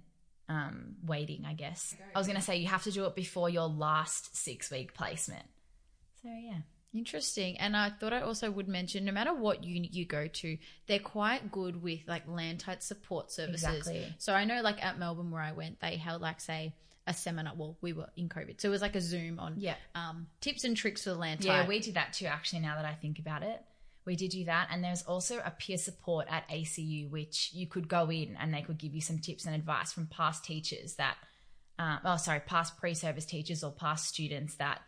um, 0.48 0.96
waiting, 1.04 1.44
I 1.46 1.54
guess. 1.54 1.94
I 2.14 2.18
was 2.18 2.26
going 2.26 2.38
to 2.38 2.42
say 2.42 2.56
you 2.56 2.68
have 2.68 2.84
to 2.84 2.92
do 2.92 3.04
it 3.06 3.14
before 3.14 3.48
your 3.50 3.66
last 3.68 4.36
six 4.36 4.70
week 4.70 4.94
placement. 4.94 5.44
So 6.22 6.28
yeah. 6.28 6.58
Interesting. 6.94 7.58
And 7.58 7.76
I 7.76 7.90
thought 7.90 8.12
I 8.14 8.22
also 8.22 8.50
would 8.50 8.68
mention 8.68 9.04
no 9.04 9.12
matter 9.12 9.34
what 9.34 9.62
uni 9.64 9.88
you 9.92 10.06
go 10.06 10.28
to, 10.28 10.56
they're 10.86 10.98
quite 10.98 11.50
good 11.50 11.82
with 11.82 12.00
like 12.06 12.26
LANTITE 12.26 12.82
support 12.82 13.30
services. 13.30 13.64
Exactly. 13.64 14.14
So 14.18 14.32
I 14.32 14.44
know 14.44 14.62
like 14.62 14.82
at 14.82 14.98
Melbourne 14.98 15.30
where 15.30 15.42
I 15.42 15.52
went, 15.52 15.80
they 15.80 15.96
held 15.96 16.22
like 16.22 16.40
say 16.40 16.74
a 17.06 17.12
seminar. 17.12 17.52
Well, 17.54 17.76
we 17.82 17.92
were 17.92 18.08
in 18.16 18.28
COVID. 18.28 18.60
So 18.60 18.68
it 18.68 18.70
was 18.70 18.80
like 18.82 18.96
a 18.96 19.00
Zoom 19.00 19.38
on 19.38 19.54
Yeah. 19.58 19.74
um, 19.94 20.28
tips 20.40 20.64
and 20.64 20.76
tricks 20.76 21.04
for 21.04 21.12
LANTITE. 21.12 21.44
Yeah, 21.44 21.66
we 21.68 21.80
did 21.80 21.94
that 21.94 22.14
too, 22.14 22.26
actually, 22.26 22.60
now 22.60 22.76
that 22.76 22.84
I 22.86 22.94
think 22.94 23.18
about 23.18 23.42
it. 23.42 23.62
We 24.06 24.16
did 24.16 24.30
do 24.30 24.44
that. 24.44 24.68
And 24.70 24.82
there's 24.82 25.02
also 25.02 25.38
a 25.44 25.50
peer 25.50 25.76
support 25.76 26.26
at 26.30 26.48
ACU, 26.48 27.10
which 27.10 27.50
you 27.52 27.66
could 27.66 27.88
go 27.88 28.10
in 28.10 28.36
and 28.40 28.54
they 28.54 28.62
could 28.62 28.78
give 28.78 28.94
you 28.94 29.00
some 29.00 29.18
tips 29.18 29.44
and 29.44 29.54
advice 29.54 29.92
from 29.92 30.06
past 30.06 30.44
teachers 30.44 30.94
that, 30.94 31.16
uh, 31.78 31.98
oh, 32.04 32.16
sorry, 32.16 32.40
past 32.40 32.78
pre 32.78 32.94
service 32.94 33.26
teachers 33.26 33.64
or 33.64 33.72
past 33.72 34.06
students 34.08 34.54
that, 34.56 34.80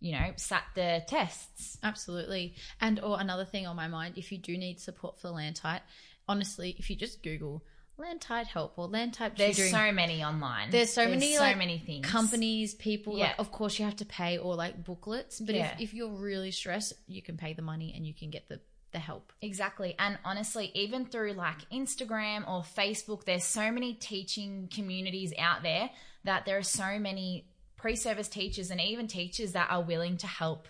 you 0.00 0.12
know, 0.12 0.32
sat 0.36 0.64
the 0.74 1.02
tests. 1.06 1.78
Absolutely. 1.82 2.56
And 2.80 3.00
or 3.00 3.20
another 3.20 3.44
thing 3.44 3.66
on 3.66 3.76
my 3.76 3.88
mind, 3.88 4.18
if 4.18 4.32
you 4.32 4.38
do 4.38 4.58
need 4.58 4.80
support 4.80 5.20
for 5.20 5.30
LANTITE, 5.30 5.82
honestly, 6.28 6.74
if 6.78 6.90
you 6.90 6.96
just 6.96 7.22
Google 7.22 7.62
land 7.98 8.24
help 8.24 8.74
or 8.76 8.86
LANTITE 8.88 9.36
There's 9.36 9.56
tutoring, 9.56 9.72
so 9.72 9.92
many 9.92 10.22
online. 10.22 10.70
There's 10.70 10.92
so 10.92 11.08
many, 11.08 11.34
so 11.34 11.40
like, 11.40 11.56
many 11.56 11.78
things. 11.78 12.06
companies, 12.06 12.74
people. 12.74 13.16
Yeah. 13.16 13.28
Like, 13.28 13.38
of 13.38 13.50
course, 13.52 13.78
you 13.78 13.84
have 13.84 13.96
to 13.96 14.04
pay 14.04 14.38
or 14.38 14.54
like 14.54 14.84
booklets. 14.84 15.40
But 15.40 15.54
Yeah. 15.54 15.72
if, 15.74 15.80
if 15.80 15.94
you're 15.94 16.10
really 16.10 16.50
stressed, 16.50 16.92
you 17.06 17.22
can 17.22 17.36
pay 17.36 17.54
the 17.54 17.62
money 17.62 17.92
and 17.96 18.06
you 18.06 18.14
can 18.14 18.30
get 18.30 18.48
the 18.48 18.60
the 18.92 18.98
help. 19.00 19.32
Exactly. 19.42 19.94
And 19.98 20.16
honestly, 20.24 20.70
even 20.74 21.04
through 21.04 21.32
like 21.32 21.68
Instagram 21.70 22.48
or 22.48 22.62
Facebook, 22.62 23.24
there's 23.24 23.44
so 23.44 23.70
many 23.70 23.94
teaching 23.94 24.68
communities 24.72 25.34
out 25.38 25.62
there 25.62 25.90
that 26.24 26.46
there 26.46 26.56
are 26.56 26.62
so 26.62 26.98
many 26.98 27.46
pre 27.76 27.96
service 27.96 28.28
teachers 28.28 28.70
and 28.70 28.80
even 28.80 29.06
teachers 29.06 29.52
that 29.52 29.70
are 29.70 29.82
willing 29.82 30.16
to 30.18 30.26
help 30.26 30.68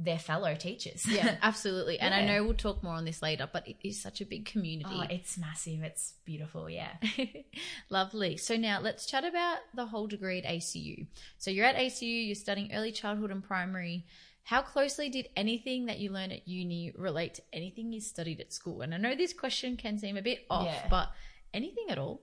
their 0.00 0.18
fellow 0.18 0.54
teachers. 0.54 1.04
Yeah, 1.06 1.36
absolutely. 1.42 1.98
And 1.98 2.14
I 2.14 2.24
know 2.24 2.44
we'll 2.44 2.54
talk 2.54 2.84
more 2.84 2.94
on 2.94 3.04
this 3.04 3.20
later, 3.20 3.48
but 3.52 3.66
it 3.66 3.76
is 3.82 4.00
such 4.00 4.20
a 4.20 4.24
big 4.24 4.44
community. 4.46 4.94
oh, 4.94 5.04
it's 5.10 5.36
massive. 5.36 5.82
It's 5.82 6.14
beautiful. 6.24 6.70
Yeah. 6.70 6.92
Lovely. 7.90 8.36
So 8.36 8.56
now 8.56 8.80
let's 8.80 9.06
chat 9.06 9.24
about 9.24 9.58
the 9.74 9.86
whole 9.86 10.06
degree 10.06 10.38
at 10.38 10.44
ACU. 10.44 11.06
So 11.38 11.50
you're 11.50 11.66
at 11.66 11.76
ACU, 11.76 12.26
you're 12.26 12.34
studying 12.36 12.72
early 12.72 12.92
childhood 12.92 13.30
and 13.30 13.42
primary. 13.42 14.06
How 14.44 14.62
closely 14.62 15.08
did 15.10 15.28
anything 15.36 15.86
that 15.86 15.98
you 15.98 16.10
learn 16.10 16.30
at 16.32 16.46
uni 16.48 16.92
relate 16.96 17.34
to 17.34 17.42
anything 17.52 17.92
you 17.92 18.00
studied 18.00 18.40
at 18.40 18.52
school? 18.52 18.80
And 18.82 18.94
I 18.94 18.98
know 18.98 19.14
this 19.14 19.32
question 19.32 19.76
can 19.76 19.98
seem 19.98 20.16
a 20.16 20.22
bit 20.22 20.46
off, 20.48 20.64
Yeah. 20.66 20.86
but 20.88 21.08
anything 21.52 21.86
at 21.90 21.98
all? 21.98 22.22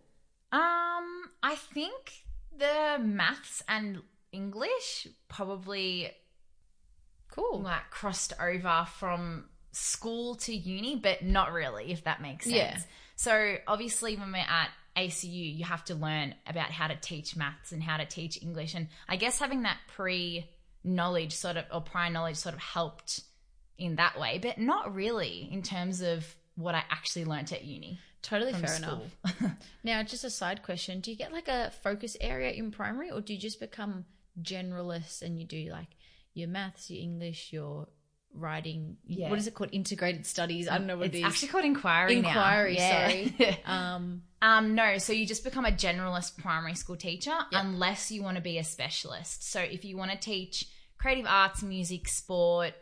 Um, 0.51 1.29
I 1.43 1.55
think 1.73 2.23
the 2.57 2.97
maths 2.99 3.61
and 3.67 4.01
English 4.31 5.07
probably 5.27 6.11
Cool. 7.35 7.61
like 7.61 7.89
crossed 7.89 8.33
over 8.39 8.87
from 8.97 9.45
school 9.71 10.35
to 10.35 10.55
uni, 10.55 10.95
but 10.95 11.23
not 11.23 11.51
really, 11.51 11.91
if 11.91 12.05
that 12.05 12.21
makes 12.21 12.45
sense. 12.45 12.55
Yeah. 12.55 12.77
So 13.15 13.57
obviously, 13.67 14.15
when 14.15 14.31
we're 14.31 14.37
at 14.37 14.69
ACU, 14.95 15.57
you 15.57 15.65
have 15.65 15.83
to 15.85 15.95
learn 15.95 16.35
about 16.47 16.71
how 16.71 16.87
to 16.87 16.95
teach 16.95 17.35
maths 17.35 17.71
and 17.71 17.83
how 17.83 17.97
to 17.97 18.05
teach 18.05 18.41
English, 18.41 18.73
and 18.73 18.87
I 19.07 19.17
guess 19.17 19.39
having 19.39 19.63
that 19.63 19.77
pre 19.95 20.49
knowledge 20.83 21.33
sort 21.33 21.57
of 21.57 21.65
or 21.73 21.81
prior 21.81 22.09
knowledge 22.09 22.37
sort 22.37 22.55
of 22.55 22.61
helped 22.61 23.21
in 23.77 23.95
that 23.95 24.19
way, 24.19 24.39
but 24.41 24.57
not 24.57 24.93
really 24.95 25.49
in 25.51 25.61
terms 25.61 26.01
of 26.01 26.25
what 26.55 26.75
I 26.75 26.83
actually 26.89 27.25
learnt 27.25 27.51
at 27.51 27.65
uni. 27.65 27.99
Totally 28.21 28.53
fair 28.53 28.67
school. 28.67 29.07
enough. 29.23 29.51
Now, 29.83 30.01
just 30.01 30.23
a 30.23 30.29
side 30.29 30.63
question: 30.63 30.99
Do 30.99 31.11
you 31.11 31.17
get 31.17 31.31
like 31.31 31.47
a 31.47 31.71
focus 31.83 32.17
area 32.19 32.51
in 32.51 32.71
primary, 32.71 33.11
or 33.11 33.21
do 33.21 33.33
you 33.33 33.39
just 33.39 33.59
become 33.59 34.05
generalists 34.41 35.21
and 35.21 35.39
you 35.39 35.45
do 35.45 35.69
like 35.71 35.87
your 36.35 36.47
maths, 36.49 36.89
your 36.91 37.01
English, 37.01 37.51
your 37.51 37.87
writing? 38.33 38.97
Yeah. 39.07 39.29
What 39.29 39.39
is 39.39 39.47
it 39.47 39.53
called? 39.53 39.69
Integrated 39.73 40.25
studies. 40.25 40.67
I 40.67 40.77
don't 40.77 40.87
know 40.87 40.97
what 40.97 41.07
it's 41.07 41.15
it 41.15 41.19
is. 41.19 41.23
actually 41.25 41.47
called 41.47 41.65
inquiry. 41.65 42.21
now. 42.21 42.27
Inquiry, 42.29 42.75
Yeah. 42.75 43.09
sorry. 43.37 43.59
um, 43.65 44.23
Um, 44.41 44.75
no, 44.75 44.97
so 44.99 45.11
you 45.13 45.25
just 45.25 45.43
become 45.43 45.65
a 45.65 45.71
generalist 45.71 46.37
primary 46.37 46.75
school 46.75 46.97
teacher 46.97 47.31
Yep. 47.51 47.63
unless 47.63 48.11
you 48.11 48.21
want 48.21 48.35
to 48.35 48.43
be 48.43 48.57
a 48.59 48.63
specialist. 48.63 49.49
So 49.49 49.59
if 49.61 49.83
you 49.85 49.97
want 49.97 50.11
to 50.11 50.17
teach 50.17 50.67
creative 50.97 51.25
arts, 51.27 51.63
music, 51.63 52.07
sport, 52.07 52.73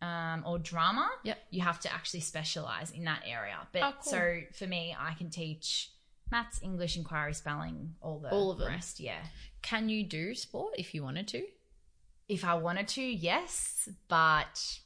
um, 0.00 0.44
or 0.46 0.58
drama, 0.60 1.08
Yep. 1.24 1.38
you 1.50 1.62
have 1.62 1.80
to 1.80 1.92
actually 1.92 2.20
specialize 2.20 2.90
in 2.92 3.04
that 3.04 3.22
area. 3.26 3.56
But 3.72 3.82
Oh, 3.82 3.92
cool. 4.00 4.12
so 4.12 4.40
for 4.52 4.66
me, 4.66 4.94
I 4.96 5.14
can 5.14 5.30
teach 5.30 5.90
maths, 6.30 6.60
English, 6.62 6.96
inquiry, 6.96 7.32
spelling, 7.34 7.94
all 8.02 8.18
the 8.20 8.30
All 8.30 8.50
of 8.52 8.58
them. 8.58 8.68
rest. 8.68 9.00
Yeah. 9.00 9.24
can 9.62 9.88
you 9.88 10.04
do 10.04 10.34
sport 10.36 10.74
if 10.78 10.94
you 10.94 11.02
wanted 11.02 11.26
to? 11.28 11.44
If 12.28 12.44
I 12.44 12.54
wanted 12.54 12.88
to, 12.88 13.02
yes, 13.02 13.88
but 14.08 14.78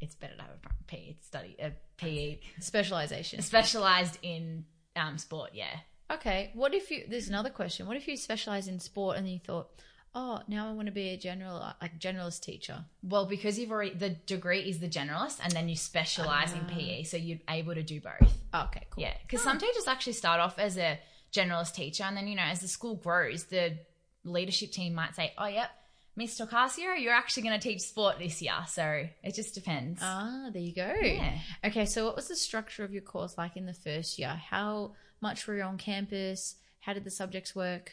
it's 0.00 0.14
better 0.14 0.36
to 0.36 0.42
have 0.42 0.50
a 0.50 0.84
PE 0.86 1.16
study, 1.22 1.56
a 1.58 1.72
PE 1.96 2.40
Specialization. 2.60 3.42
specialized 3.42 4.18
in 4.22 4.64
um, 4.96 5.16
sport. 5.18 5.50
Yeah. 5.54 5.76
Okay. 6.10 6.50
What 6.54 6.74
if 6.74 6.90
you? 6.90 7.04
There's 7.08 7.28
another 7.28 7.50
question. 7.50 7.86
What 7.86 7.96
if 7.96 8.06
you 8.08 8.16
specialize 8.16 8.68
in 8.68 8.80
sport 8.80 9.16
and 9.16 9.28
you 9.28 9.38
thought, 9.38 9.68
oh, 10.14 10.40
now 10.48 10.68
I 10.68 10.72
want 10.72 10.86
to 10.86 10.92
be 10.92 11.10
a 11.10 11.16
general, 11.16 11.58
like 11.80 11.98
generalist 11.98 12.42
teacher? 12.42 12.84
Well, 13.02 13.26
because 13.26 13.58
you've 13.58 13.70
already 13.70 13.94
the 13.94 14.10
degree 14.10 14.60
is 14.60 14.80
the 14.80 14.88
generalist, 14.88 15.38
and 15.42 15.52
then 15.52 15.68
you 15.68 15.76
specialize 15.76 16.52
in 16.52 16.60
Ah. 16.64 16.74
PE, 16.74 17.02
so 17.04 17.16
you're 17.16 17.38
able 17.48 17.74
to 17.74 17.82
do 17.82 18.00
both. 18.00 18.34
Oh, 18.52 18.64
okay, 18.64 18.86
cool. 18.90 19.02
Yeah, 19.02 19.14
because 19.22 19.42
some 19.42 19.58
teachers 19.58 19.86
actually 19.86 20.14
start 20.14 20.40
off 20.40 20.58
as 20.58 20.76
a 20.76 20.98
generalist 21.32 21.74
teacher, 21.74 22.04
and 22.04 22.16
then 22.16 22.26
you 22.28 22.34
know 22.36 22.42
as 22.42 22.60
the 22.60 22.68
school 22.68 22.96
grows, 22.96 23.44
the 23.44 23.78
leadership 24.24 24.72
team 24.72 24.94
might 24.94 25.14
say, 25.14 25.32
"Oh, 25.38 25.46
yep, 25.46 25.70
Miss 26.16 26.38
Tocasio, 26.38 27.00
you're 27.00 27.14
actually 27.14 27.44
going 27.44 27.58
to 27.58 27.68
teach 27.68 27.80
sport 27.80 28.18
this 28.18 28.40
year." 28.42 28.54
So 28.68 29.06
it 29.22 29.34
just 29.34 29.54
depends. 29.54 30.00
Ah, 30.02 30.48
there 30.52 30.62
you 30.62 30.74
go. 30.74 30.92
Yeah. 31.00 31.38
Okay, 31.64 31.86
so 31.86 32.04
what 32.06 32.16
was 32.16 32.28
the 32.28 32.36
structure 32.36 32.84
of 32.84 32.92
your 32.92 33.02
course 33.02 33.36
like 33.38 33.56
in 33.56 33.66
the 33.66 33.74
first 33.74 34.18
year? 34.18 34.28
How 34.50 34.92
much 35.20 35.46
were 35.46 35.56
you 35.56 35.62
on 35.62 35.78
campus? 35.78 36.56
How 36.80 36.92
did 36.94 37.04
the 37.04 37.10
subjects 37.10 37.54
work? 37.54 37.92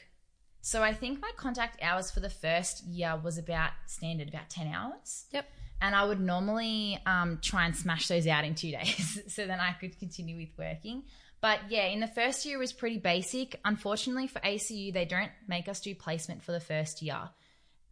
So 0.61 0.81
I 0.83 0.93
think 0.93 1.21
my 1.21 1.31
contact 1.37 1.81
hours 1.81 2.11
for 2.11 2.19
the 2.19 2.29
first 2.29 2.83
year 2.85 3.19
was 3.23 3.37
about 3.37 3.71
standard, 3.85 4.27
about 4.29 4.49
ten 4.49 4.67
hours. 4.67 5.25
Yep. 5.31 5.45
and 5.81 5.95
I 5.95 6.03
would 6.05 6.19
normally 6.19 6.99
um, 7.05 7.37
try 7.41 7.65
and 7.65 7.75
smash 7.75 8.07
those 8.07 8.25
out 8.27 8.43
in 8.43 8.55
two 8.55 8.71
days 8.79 9.19
so 9.27 9.45
then 9.45 9.59
I 9.59 9.73
could 9.73 9.97
continue 9.99 10.35
with 10.35 10.49
working. 10.57 11.03
But 11.39 11.59
yeah, 11.69 11.85
in 11.85 11.99
the 11.99 12.07
first 12.07 12.45
year 12.45 12.55
it 12.57 12.59
was 12.59 12.73
pretty 12.73 12.97
basic. 12.97 13.59
Unfortunately 13.63 14.25
for 14.27 14.39
ACU, 14.39 14.91
they 14.91 15.05
don't 15.05 15.31
make 15.47 15.67
us 15.67 15.79
do 15.79 15.93
placement 15.93 16.41
for 16.43 16.51
the 16.51 16.59
first 16.59 17.01
year. 17.03 17.29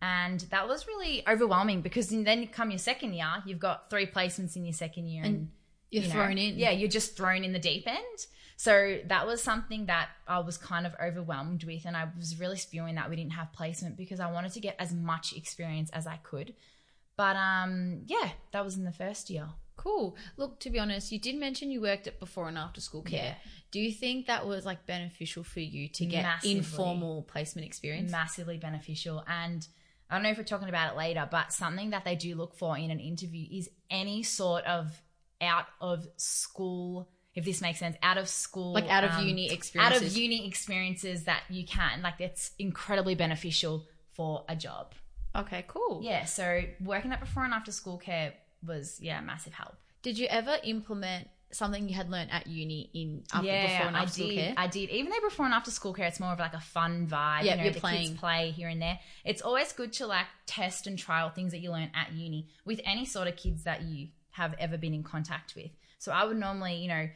And 0.01 0.41
that 0.51 0.67
was 0.67 0.87
really 0.87 1.23
overwhelming 1.27 1.81
because 1.81 2.09
then 2.09 2.41
you 2.41 2.47
come 2.47 2.69
your 2.69 2.77
second 2.77 3.13
year, 3.13 3.43
you've 3.45 3.59
got 3.59 3.89
three 3.89 4.05
placements 4.05 4.55
in 4.55 4.65
your 4.65 4.73
second 4.73 5.07
year. 5.07 5.23
And, 5.23 5.49
You're 5.89 6.03
you 6.03 6.09
know, 6.09 6.15
thrown 6.15 6.37
in. 6.37 6.59
Yeah, 6.59 6.71
you're 6.71 6.89
just 6.89 7.17
thrown 7.17 7.43
in 7.43 7.53
the 7.53 7.59
deep 7.59 7.87
end. 7.87 8.25
So 8.57 8.99
that 9.07 9.25
was 9.25 9.41
something 9.41 9.87
that 9.87 10.09
I 10.27 10.39
was 10.39 10.57
kind 10.57 10.85
of 10.85 10.93
overwhelmed 11.03 11.63
with. 11.63 11.85
And 11.85 11.97
I 11.97 12.07
was 12.17 12.39
really 12.39 12.57
spewing 12.57 12.95
that 12.95 13.09
we 13.09 13.15
didn't 13.15 13.33
have 13.33 13.51
placement 13.53 13.97
because 13.97 14.19
I 14.19 14.31
wanted 14.31 14.53
to 14.53 14.59
get 14.59 14.75
as 14.79 14.93
much 14.93 15.33
experience 15.35 15.89
as 15.91 16.07
I 16.07 16.17
could. 16.17 16.53
But 17.17 17.35
um, 17.35 18.01
yeah, 18.05 18.29
that 18.51 18.63
was 18.63 18.77
in 18.77 18.83
the 18.83 18.91
first 18.91 19.29
year. 19.29 19.47
Cool. 19.77 20.15
Look, 20.37 20.59
to 20.61 20.69
be 20.69 20.79
honest, 20.79 21.11
you 21.11 21.19
did 21.19 21.35
mention 21.35 21.69
you 21.69 21.81
worked 21.81 22.07
at 22.07 22.19
before 22.19 22.47
and 22.47 22.57
after 22.57 22.79
school 22.79 23.01
care. 23.01 23.35
Yeah. 23.43 23.49
Do 23.71 23.79
you 23.79 23.91
think 23.91 24.27
that 24.27 24.47
was 24.47 24.65
like 24.65 24.85
beneficial 24.85 25.43
for 25.43 25.59
you 25.59 25.89
to 25.89 26.05
get 26.05 26.23
Massively. 26.23 26.57
informal 26.57 27.23
placement 27.23 27.67
experience? 27.67 28.11
Massively 28.11 28.57
beneficial. 28.57 29.23
And 29.27 29.67
I 30.09 30.15
don't 30.15 30.23
know 30.23 30.29
if 30.29 30.37
we're 30.37 30.43
talking 30.43 30.69
about 30.69 30.93
it 30.93 30.97
later, 30.97 31.27
but 31.29 31.51
something 31.51 31.89
that 31.89 32.05
they 32.05 32.15
do 32.15 32.35
look 32.35 32.55
for 32.55 32.77
in 32.77 32.91
an 32.91 32.99
interview 32.99 33.47
is 33.51 33.69
any 33.89 34.23
sort 34.23 34.63
of 34.65 34.91
out 35.41 35.65
of 35.81 36.07
school, 36.17 37.09
if 37.33 37.43
this 37.43 37.61
makes 37.61 37.79
sense, 37.79 37.97
out 38.03 38.17
of 38.17 38.29
school, 38.29 38.73
like 38.73 38.89
out 38.89 39.03
of 39.03 39.11
um, 39.11 39.27
uni 39.27 39.51
experiences, 39.51 40.01
out 40.01 40.07
of 40.07 40.15
uni 40.15 40.47
experiences 40.47 41.23
that 41.23 41.43
you 41.49 41.65
can. 41.65 42.01
Like 42.01 42.21
it's 42.21 42.51
incredibly 42.59 43.15
beneficial 43.15 43.85
for 44.13 44.45
a 44.47 44.55
job. 44.55 44.93
Okay, 45.35 45.65
cool. 45.67 46.01
Yeah. 46.03 46.25
So 46.25 46.61
working 46.79 47.11
at 47.11 47.19
before 47.19 47.43
and 47.43 47.53
after 47.53 47.71
school 47.71 47.97
care 47.97 48.33
was 48.65 48.99
yeah 49.01 49.19
massive 49.21 49.53
help. 49.53 49.75
Did 50.01 50.19
you 50.19 50.27
ever 50.27 50.57
implement 50.63 51.27
something 51.55 51.87
you 51.89 51.95
had 51.95 52.09
learned 52.09 52.31
at 52.31 52.47
uni 52.47 52.89
in 52.93 53.23
after, 53.33 53.47
yeah, 53.47 53.67
before 53.67 53.87
and 53.87 53.97
I 53.97 54.01
after 54.01 54.13
school 54.13 54.27
did. 54.27 54.37
care? 54.37 54.53
I 54.57 54.67
did. 54.67 54.89
Even 54.89 55.11
though 55.11 55.27
before 55.27 55.45
and 55.45 55.53
after 55.53 55.71
school 55.71 55.93
care, 55.93 56.07
it's 56.07 56.19
more 56.19 56.33
of 56.33 56.39
like 56.39 56.53
a 56.53 56.59
fun 56.59 57.07
vibe. 57.07 57.43
Yeah, 57.43 57.51
you 57.51 57.57
know, 57.57 57.63
you're 57.63 57.73
the 57.73 57.79
playing. 57.79 58.07
kids 58.09 58.19
play 58.19 58.51
here 58.51 58.67
and 58.67 58.81
there. 58.81 58.99
It's 59.23 59.41
always 59.41 59.71
good 59.73 59.93
to 59.93 60.07
like 60.07 60.27
test 60.45 60.87
and 60.87 60.97
trial 60.99 61.29
things 61.29 61.51
that 61.51 61.59
you 61.59 61.71
learn 61.71 61.89
at 61.95 62.11
uni 62.13 62.47
with 62.65 62.81
any 62.85 63.05
sort 63.05 63.27
of 63.27 63.35
kids 63.35 63.63
that 63.63 63.83
you 63.83 64.09
have 64.31 64.53
ever 64.59 64.77
been 64.77 64.93
in 64.93 65.03
contact 65.03 65.55
with. 65.55 65.71
So 65.97 66.11
I 66.11 66.25
would 66.25 66.37
normally, 66.37 66.75
you 66.75 66.87
know, 66.87 67.09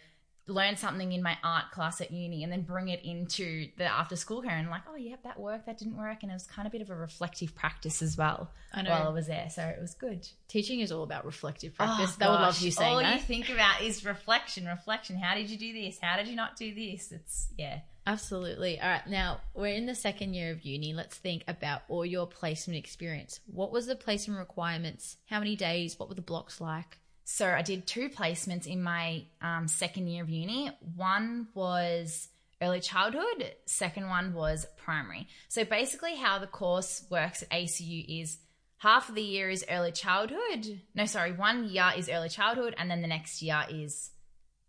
learn 0.49 0.75
something 0.75 1.12
in 1.12 1.21
my 1.21 1.38
art 1.43 1.71
class 1.71 2.01
at 2.01 2.12
uni 2.12 2.43
and 2.43 2.51
then 2.51 2.62
bring 2.62 2.89
it 2.89 3.03
into 3.03 3.69
the 3.77 3.85
after 3.85 4.15
school 4.15 4.41
care 4.41 4.55
and 4.55 4.69
like, 4.69 4.81
oh, 4.89 4.95
yep, 4.95 5.23
that 5.23 5.39
worked, 5.39 5.65
that 5.67 5.77
didn't 5.77 5.97
work. 5.97 6.23
And 6.23 6.31
it 6.31 6.33
was 6.33 6.47
kind 6.47 6.67
of 6.67 6.71
a 6.71 6.73
bit 6.73 6.81
of 6.81 6.89
a 6.89 6.95
reflective 6.95 7.55
practice 7.55 8.01
as 8.01 8.17
well 8.17 8.51
I 8.73 8.81
know. 8.81 8.91
while 8.91 9.07
I 9.07 9.12
was 9.12 9.27
there. 9.27 9.49
So 9.49 9.63
it 9.63 9.79
was 9.79 9.93
good. 9.93 10.27
Teaching 10.47 10.79
is 10.79 10.91
all 10.91 11.03
about 11.03 11.25
reflective 11.25 11.73
oh, 11.79 11.85
practice. 11.85 12.15
Oh, 12.15 12.17
they 12.19 12.25
would 12.25 12.41
love 12.41 12.59
you 12.59 12.71
saying 12.71 12.93
All 12.93 12.99
that. 12.99 13.15
you 13.15 13.21
think 13.21 13.49
about 13.49 13.81
is 13.81 14.05
reflection, 14.05 14.65
reflection. 14.65 15.17
How 15.17 15.35
did 15.35 15.49
you 15.49 15.57
do 15.57 15.73
this? 15.73 15.99
How 16.01 16.17
did 16.17 16.27
you 16.27 16.35
not 16.35 16.55
do 16.55 16.73
this? 16.73 17.12
It's 17.12 17.47
yeah. 17.57 17.79
Absolutely. 18.05 18.79
All 18.79 18.89
right. 18.89 19.07
Now 19.07 19.41
we're 19.53 19.75
in 19.75 19.85
the 19.85 19.95
second 19.95 20.33
year 20.33 20.51
of 20.51 20.63
uni. 20.63 20.93
Let's 20.93 21.17
think 21.17 21.43
about 21.47 21.81
all 21.89 22.05
your 22.05 22.25
placement 22.25 22.79
experience. 22.79 23.39
What 23.45 23.71
was 23.71 23.88
the 23.88 23.95
placement 23.95 24.39
requirements? 24.39 25.17
How 25.27 25.39
many 25.39 25.55
days? 25.55 25.99
What 25.99 26.09
were 26.09 26.15
the 26.15 26.21
blocks 26.21 26.59
like? 26.59 26.97
So 27.31 27.47
I 27.47 27.61
did 27.61 27.85
two 27.85 28.09
placements 28.09 28.65
in 28.65 28.81
my 28.81 29.23
um, 29.39 29.67
second 29.67 30.07
year 30.07 30.23
of 30.23 30.29
uni. 30.29 30.71
One 30.95 31.47
was 31.53 32.27
early 32.59 32.79
childhood, 32.79 33.53
second 33.67 34.09
one 34.09 34.33
was 34.33 34.65
primary. 34.77 35.27
So 35.47 35.63
basically, 35.63 36.15
how 36.15 36.39
the 36.39 36.47
course 36.47 37.05
works 37.11 37.43
at 37.43 37.51
ACU 37.51 38.23
is 38.23 38.39
half 38.79 39.09
of 39.09 39.15
the 39.15 39.21
year 39.21 39.47
is 39.47 39.63
early 39.69 39.91
childhood. 39.91 40.81
No, 40.95 41.05
sorry, 41.05 41.31
one 41.31 41.69
year 41.69 41.91
is 41.95 42.09
early 42.09 42.29
childhood, 42.29 42.73
and 42.79 42.89
then 42.89 43.03
the 43.03 43.07
next 43.07 43.43
year 43.43 43.63
is 43.69 44.09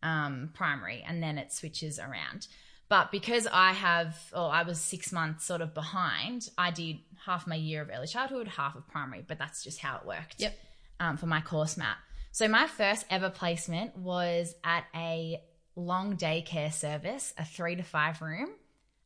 um, 0.02 0.50
primary, 0.52 1.02
and 1.08 1.22
then 1.22 1.38
it 1.38 1.54
switches 1.54 1.98
around. 1.98 2.46
But 2.90 3.10
because 3.10 3.48
I 3.50 3.72
have, 3.72 4.16
or 4.36 4.50
I 4.50 4.64
was 4.64 4.78
six 4.78 5.12
months 5.12 5.46
sort 5.46 5.62
of 5.62 5.72
behind, 5.72 6.50
I 6.58 6.72
did 6.72 6.98
half 7.24 7.46
my 7.46 7.56
year 7.56 7.80
of 7.80 7.90
early 7.90 8.06
childhood, 8.06 8.48
half 8.48 8.76
of 8.76 8.86
primary, 8.86 9.24
but 9.26 9.38
that's 9.38 9.64
just 9.64 9.78
how 9.78 9.96
it 9.96 10.06
worked 10.06 10.36
Yep. 10.38 10.58
um, 11.00 11.16
for 11.16 11.26
my 11.26 11.40
course 11.40 11.78
map. 11.78 11.96
So 12.32 12.46
my 12.46 12.66
first 12.68 13.06
ever 13.10 13.28
placement 13.28 13.96
was 13.96 14.54
at 14.62 14.84
a 14.94 15.42
long 15.74 16.16
daycare 16.16 16.72
service, 16.72 17.34
a 17.36 17.44
three 17.44 17.74
to 17.76 17.82
five 17.82 18.22
room. 18.22 18.50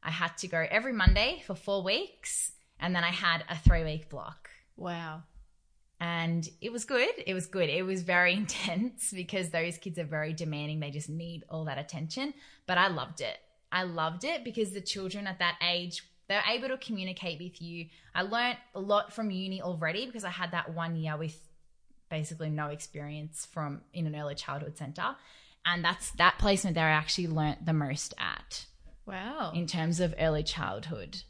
I 0.02 0.10
had 0.10 0.37
to 0.38 0.48
go 0.48 0.66
every 0.70 0.92
Monday 0.92 1.42
for 1.46 1.54
four 1.54 1.82
weeks, 1.82 2.52
and 2.78 2.94
then 2.94 3.02
I 3.02 3.10
had 3.10 3.42
a 3.48 3.56
three 3.56 3.82
week 3.82 4.10
block. 4.10 4.50
Wow. 4.76 5.22
And 6.00 6.46
it 6.60 6.70
was 6.70 6.84
good. 6.84 7.08
It 7.26 7.32
was 7.32 7.46
good. 7.46 7.70
It 7.70 7.82
was 7.82 8.02
very 8.02 8.34
intense 8.42 9.10
because 9.10 9.48
those 9.48 9.78
kids 9.78 9.98
are 9.98 10.04
very 10.04 10.34
demanding. 10.34 10.80
They 10.80 10.90
just 10.90 11.08
need 11.08 11.44
all 11.48 11.64
that 11.64 11.78
attention. 11.78 12.34
But 12.66 12.76
I 12.76 12.88
loved 12.88 13.22
it. 13.22 13.38
I 13.72 13.84
loved 13.84 14.24
it 14.24 14.44
because 14.44 14.72
the 14.72 14.82
children 14.82 15.26
at 15.26 15.38
that 15.38 15.56
age, 15.66 16.02
they're 16.28 16.44
able 16.48 16.68
to 16.68 16.76
communicate 16.76 17.40
with 17.40 17.62
you. 17.62 17.87
I 18.14 18.22
learned 18.22 18.58
a 18.74 18.80
lot 18.80 19.14
from 19.14 19.30
uni 19.30 19.62
already 19.62 20.04
because 20.04 20.24
I 20.24 20.30
had 20.30 20.50
that 20.50 20.74
one 20.74 20.94
year 20.96 21.16
with 21.16 21.40
basically 22.18 22.48
no 22.48 22.68
experience 22.68 23.46
from 23.55 23.81
in 23.92 24.07
an 24.07 24.14
early 24.14 24.37
childhood 24.37 24.77
center. 24.79 25.16
And 25.66 25.85
that's 25.85 26.11
that 26.12 26.38
placement 26.38 26.74
there 26.77 26.87
I 26.87 26.92
actually 26.92 27.27
learnt 27.27 27.66
the 27.66 27.72
most 27.72 28.14
at 28.18 28.66
Wow. 29.05 29.50
in 29.53 29.66
terms 29.66 29.98
of 29.98 30.14
early 30.18 30.44
childhood. 30.44 31.22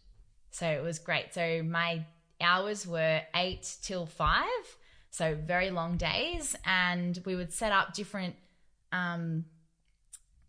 So 0.50 0.66
it 0.66 0.82
was 0.82 0.98
great. 0.98 1.32
So 1.32 1.62
my 1.62 2.04
hours 2.38 2.86
were 2.86 3.22
eight 3.34 3.76
till 3.82 4.04
five, 4.04 4.64
so 5.10 5.34
very 5.34 5.70
long 5.70 5.96
days, 5.96 6.54
and 6.66 7.18
we 7.24 7.34
would 7.34 7.52
set 7.52 7.72
up 7.72 7.94
different 7.94 8.34
um, 8.92 9.46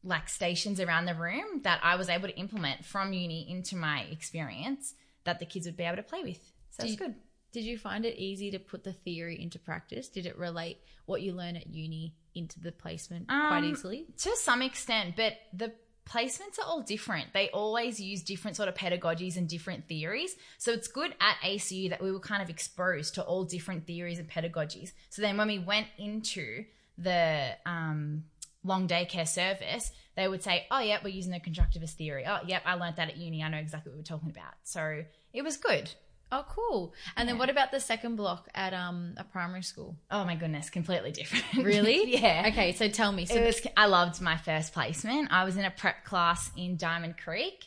like 0.04 0.28
stations 0.28 0.80
around 0.82 1.06
the 1.06 1.16
room 1.16 1.62
that 1.64 1.80
I 1.82 1.96
was 1.96 2.10
able 2.10 2.28
to 2.28 2.38
implement 2.38 2.84
from 2.84 3.14
uni 3.14 3.50
into 3.50 3.76
my 3.78 4.02
experience 4.12 4.94
that 5.24 5.40
the 5.40 5.46
kids 5.46 5.66
would 5.66 5.78
be 5.78 5.84
able 5.84 5.98
to 5.98 6.04
play 6.04 6.24
with. 6.24 6.44
So 6.72 6.84
it's 6.84 6.98
good. 6.98 7.16
Did 7.56 7.64
you 7.64 7.78
find 7.78 8.04
it 8.04 8.18
easy 8.18 8.52
to 8.52 8.60
put 8.60 8.84
the 8.84 8.92
theory 8.92 9.42
into 9.42 9.60
practice? 9.60 10.10
Did 10.10 10.26
it 10.26 10.38
relate 10.38 10.80
what 11.06 11.22
you 11.22 11.32
learn 11.32 11.56
at 11.56 11.68
uni 11.68 12.14
into 12.34 12.60
the 12.60 12.74
placement 12.74 13.30
quite 13.30 13.60
Um, 13.60 13.64
easily? 13.72 14.08
To 14.18 14.36
some 14.36 14.62
extent, 14.62 15.16
but 15.16 15.38
the 15.54 15.72
placements 16.06 16.60
are 16.60 16.66
all 16.66 16.82
different. 16.82 17.32
They 17.32 17.50
always 17.52 17.98
use 17.98 18.22
different 18.24 18.58
sort 18.58 18.68
of 18.68 18.76
pedagogies 18.76 19.38
and 19.38 19.48
different 19.48 19.88
theories. 19.88 20.36
So 20.58 20.74
it's 20.74 20.90
good 20.90 21.16
at 21.22 21.38
ACU 21.46 21.90
that 21.92 22.04
we 22.04 22.12
were 22.12 22.20
kind 22.20 22.44
of 22.44 22.50
exposed 22.50 23.16
to 23.16 23.24
all 23.24 23.46
different 23.46 23.88
theories 23.88 24.20
and 24.20 24.30
pedagogies. 24.30 24.92
So 25.10 25.22
then 25.22 25.38
when 25.38 25.48
we 25.48 25.60
went 25.60 25.88
into 25.98 26.66
the 26.98 27.56
um, 27.66 28.26
long 28.66 28.86
daycare 28.86 29.30
service, 29.30 29.94
they 30.18 30.28
would 30.28 30.44
say, 30.44 30.68
"Oh, 30.72 30.80
yeah, 30.80 31.00
we're 31.02 31.10
using 31.22 31.32
the 31.32 31.40
constructivist 31.40 31.92
theory. 31.92 32.26
Oh, 32.28 32.40
yep, 32.46 32.64
I 32.66 32.74
learned 32.76 32.98
that 32.98 33.08
at 33.12 33.16
uni. 33.18 33.42
I 33.42 33.48
know 33.48 33.60
exactly 33.60 33.92
what 33.92 33.98
we're 34.00 34.04
talking 34.04 34.30
about." 34.30 34.56
So 34.64 35.06
it 35.32 35.42
was 35.44 35.56
good. 35.56 35.92
Oh, 36.32 36.46
cool. 36.50 36.94
And 37.16 37.30
then 37.30 37.38
what 37.38 37.50
about 37.50 37.72
the 37.72 37.80
second 37.80 38.16
block 38.16 38.50
at 38.56 38.74
um 38.74 39.14
a 39.18 39.24
primary 39.24 39.64
school? 39.64 39.96
Oh 40.10 40.26
my 40.26 40.36
goodness, 40.36 40.70
completely 40.70 41.12
different. 41.12 41.66
Really? 41.66 42.14
yeah. 42.22 42.46
Okay, 42.48 42.74
so 42.74 42.88
tell 42.90 43.12
me. 43.12 43.26
So 43.26 43.42
was 43.42 43.62
I 43.78 43.86
loved 43.86 44.22
my 44.22 44.38
first 44.38 44.74
placement. 44.74 45.32
I 45.32 45.44
was 45.44 45.58
in 45.58 45.66
a 45.66 45.72
prep 45.72 46.04
class 46.04 46.52
in 46.58 46.78
Diamond 46.78 47.18
Creek 47.18 47.66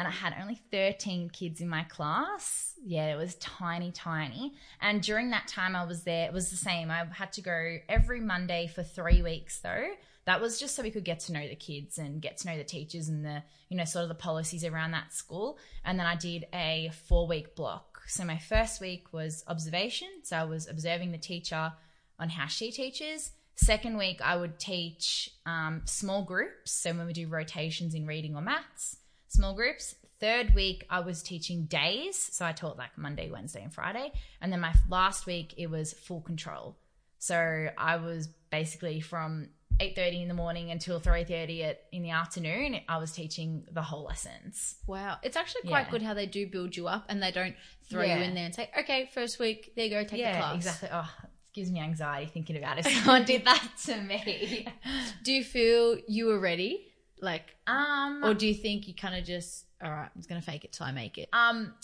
and 0.00 0.08
I 0.08 0.12
had 0.12 0.34
only 0.40 0.58
13 0.70 1.28
kids 1.28 1.60
in 1.60 1.68
my 1.68 1.82
class. 1.84 2.74
Yeah, 2.82 3.12
it 3.12 3.16
was 3.16 3.34
tiny 3.34 3.92
tiny. 3.92 4.54
And 4.80 5.02
during 5.02 5.30
that 5.30 5.46
time 5.46 5.76
I 5.76 5.84
was 5.84 6.04
there, 6.04 6.26
it 6.26 6.32
was 6.32 6.50
the 6.50 6.56
same. 6.56 6.90
I 6.90 7.04
had 7.12 7.32
to 7.34 7.42
go 7.42 7.76
every 7.86 8.20
Monday 8.20 8.66
for 8.66 8.82
3 8.82 9.22
weeks 9.22 9.60
though. 9.60 9.88
That 10.24 10.40
was 10.40 10.58
just 10.58 10.74
so 10.74 10.82
we 10.82 10.90
could 10.90 11.04
get 11.04 11.20
to 11.20 11.32
know 11.32 11.46
the 11.46 11.56
kids 11.56 11.98
and 11.98 12.22
get 12.22 12.38
to 12.38 12.48
know 12.48 12.56
the 12.56 12.64
teachers 12.64 13.08
and 13.08 13.24
the, 13.24 13.42
you 13.68 13.76
know, 13.76 13.84
sort 13.84 14.04
of 14.04 14.08
the 14.08 14.14
policies 14.14 14.64
around 14.64 14.92
that 14.92 15.12
school. 15.12 15.58
And 15.84 15.98
then 15.98 16.06
I 16.06 16.16
did 16.16 16.46
a 16.54 16.90
4 17.06 17.26
week 17.26 17.54
block. 17.54 17.89
So 18.10 18.24
my 18.24 18.38
first 18.38 18.80
week 18.80 19.12
was 19.12 19.44
observation. 19.46 20.08
So 20.24 20.36
I 20.36 20.44
was 20.44 20.68
observing 20.68 21.12
the 21.12 21.18
teacher 21.18 21.72
on 22.18 22.28
how 22.28 22.46
she 22.46 22.72
teaches. 22.72 23.30
Second 23.54 23.96
week, 23.96 24.20
I 24.20 24.36
would 24.36 24.58
teach 24.58 25.30
um, 25.46 25.82
small 25.84 26.24
groups. 26.24 26.72
So 26.72 26.92
when 26.92 27.06
we 27.06 27.12
do 27.12 27.28
rotations 27.28 27.94
in 27.94 28.06
reading 28.06 28.34
or 28.34 28.42
maths, 28.42 28.96
small 29.28 29.54
groups. 29.54 29.94
Third 30.18 30.54
week, 30.54 30.84
I 30.90 31.00
was 31.00 31.22
teaching 31.22 31.64
days. 31.64 32.16
So 32.16 32.44
I 32.44 32.52
taught 32.52 32.76
like 32.76 32.98
Monday, 32.98 33.30
Wednesday, 33.30 33.62
and 33.62 33.72
Friday. 33.72 34.12
And 34.40 34.52
then 34.52 34.60
my 34.60 34.74
last 34.88 35.26
week, 35.26 35.54
it 35.56 35.70
was 35.70 35.92
full 35.92 36.20
control. 36.20 36.76
So 37.18 37.68
I 37.78 37.96
was 37.96 38.28
basically 38.50 39.00
from 39.00 39.50
8.30 39.80 40.22
in 40.22 40.28
the 40.28 40.34
morning 40.34 40.70
until 40.70 41.00
3.30 41.00 41.64
at, 41.64 41.82
in 41.90 42.02
the 42.02 42.10
afternoon, 42.10 42.80
I 42.88 42.98
was 42.98 43.12
teaching 43.12 43.64
the 43.72 43.82
whole 43.82 44.04
lessons. 44.04 44.76
wow, 44.86 45.16
it's 45.22 45.36
actually 45.36 45.62
quite 45.62 45.86
Yeah. 45.86 45.90
good 45.90 46.02
how 46.02 46.14
they 46.14 46.26
do 46.26 46.46
build 46.46 46.76
you 46.76 46.86
up 46.86 47.06
and 47.08 47.22
they 47.22 47.30
don't 47.32 47.56
throw 47.88 48.02
Yeah. 48.04 48.18
you 48.18 48.24
in 48.24 48.34
there 48.34 48.44
and 48.44 48.54
say, 48.54 48.70
"Okay, 48.78 49.08
first 49.12 49.38
week, 49.38 49.72
there 49.76 49.86
you 49.86 49.90
go, 49.90 50.00
take 50.02 50.10
the 50.10 50.18
yeah, 50.18 50.38
class." 50.38 50.54
exactly. 50.56 50.88
Oh, 50.92 51.10
it 51.24 51.30
gives 51.54 51.70
me 51.72 51.80
anxiety 51.80 52.26
thinking 52.30 52.56
about 52.56 52.78
it. 52.78 52.84
Someone 53.04 53.24
did 53.24 53.44
that 53.46 53.68
to 53.86 53.96
me. 54.02 54.68
Do 55.24 55.32
you 55.32 55.42
feel 55.44 55.98
you 56.06 56.26
were 56.26 56.38
ready? 56.38 56.86
Like, 57.22 57.54
Um, 57.66 58.22
or 58.24 58.32
do 58.34 58.46
you 58.46 58.54
think 58.54 58.88
you 58.88 58.94
kind 58.94 59.14
of 59.14 59.24
just, 59.24 59.66
all 59.82 59.90
right, 59.90 60.04
I'm 60.14 60.20
just 60.20 60.28
gonna 60.28 60.40
fake 60.40 60.64
it 60.64 60.72
till 60.72 60.86
I 60.86 60.92
make 60.92 61.18
it? 61.18 61.28
Um, 61.34 61.74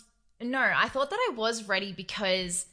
no, 0.41 0.61
I 0.61 0.89
thought 0.89 1.11
that 1.11 1.19
I 1.31 1.35
was 1.35 1.65
ready 1.69 1.93
because 1.93 2.67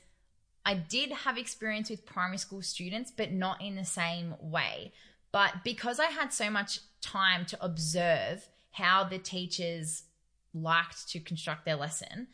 I 0.66 0.76
did 0.76 1.12
have 1.12 1.38
experience 1.38 1.90
with 1.90 2.06
primary 2.06 2.38
school 2.38 2.62
students, 2.62 3.12
but 3.12 3.32
not 3.34 3.62
in 3.62 3.76
the 3.76 3.84
same 3.84 4.36
way. 4.40 4.94
But 5.34 5.64
because 5.64 6.00
I 6.00 6.06
had 6.06 6.32
so 6.32 6.50
much 6.50 6.80
time 7.02 7.46
to 7.48 7.66
observe 7.66 8.48
how 8.72 9.04
the 9.04 9.18
teachers 9.18 10.04
liked 10.54 11.10
to 11.10 11.20
construct 11.20 11.66
their 11.66 11.76
lesson, 11.76 12.28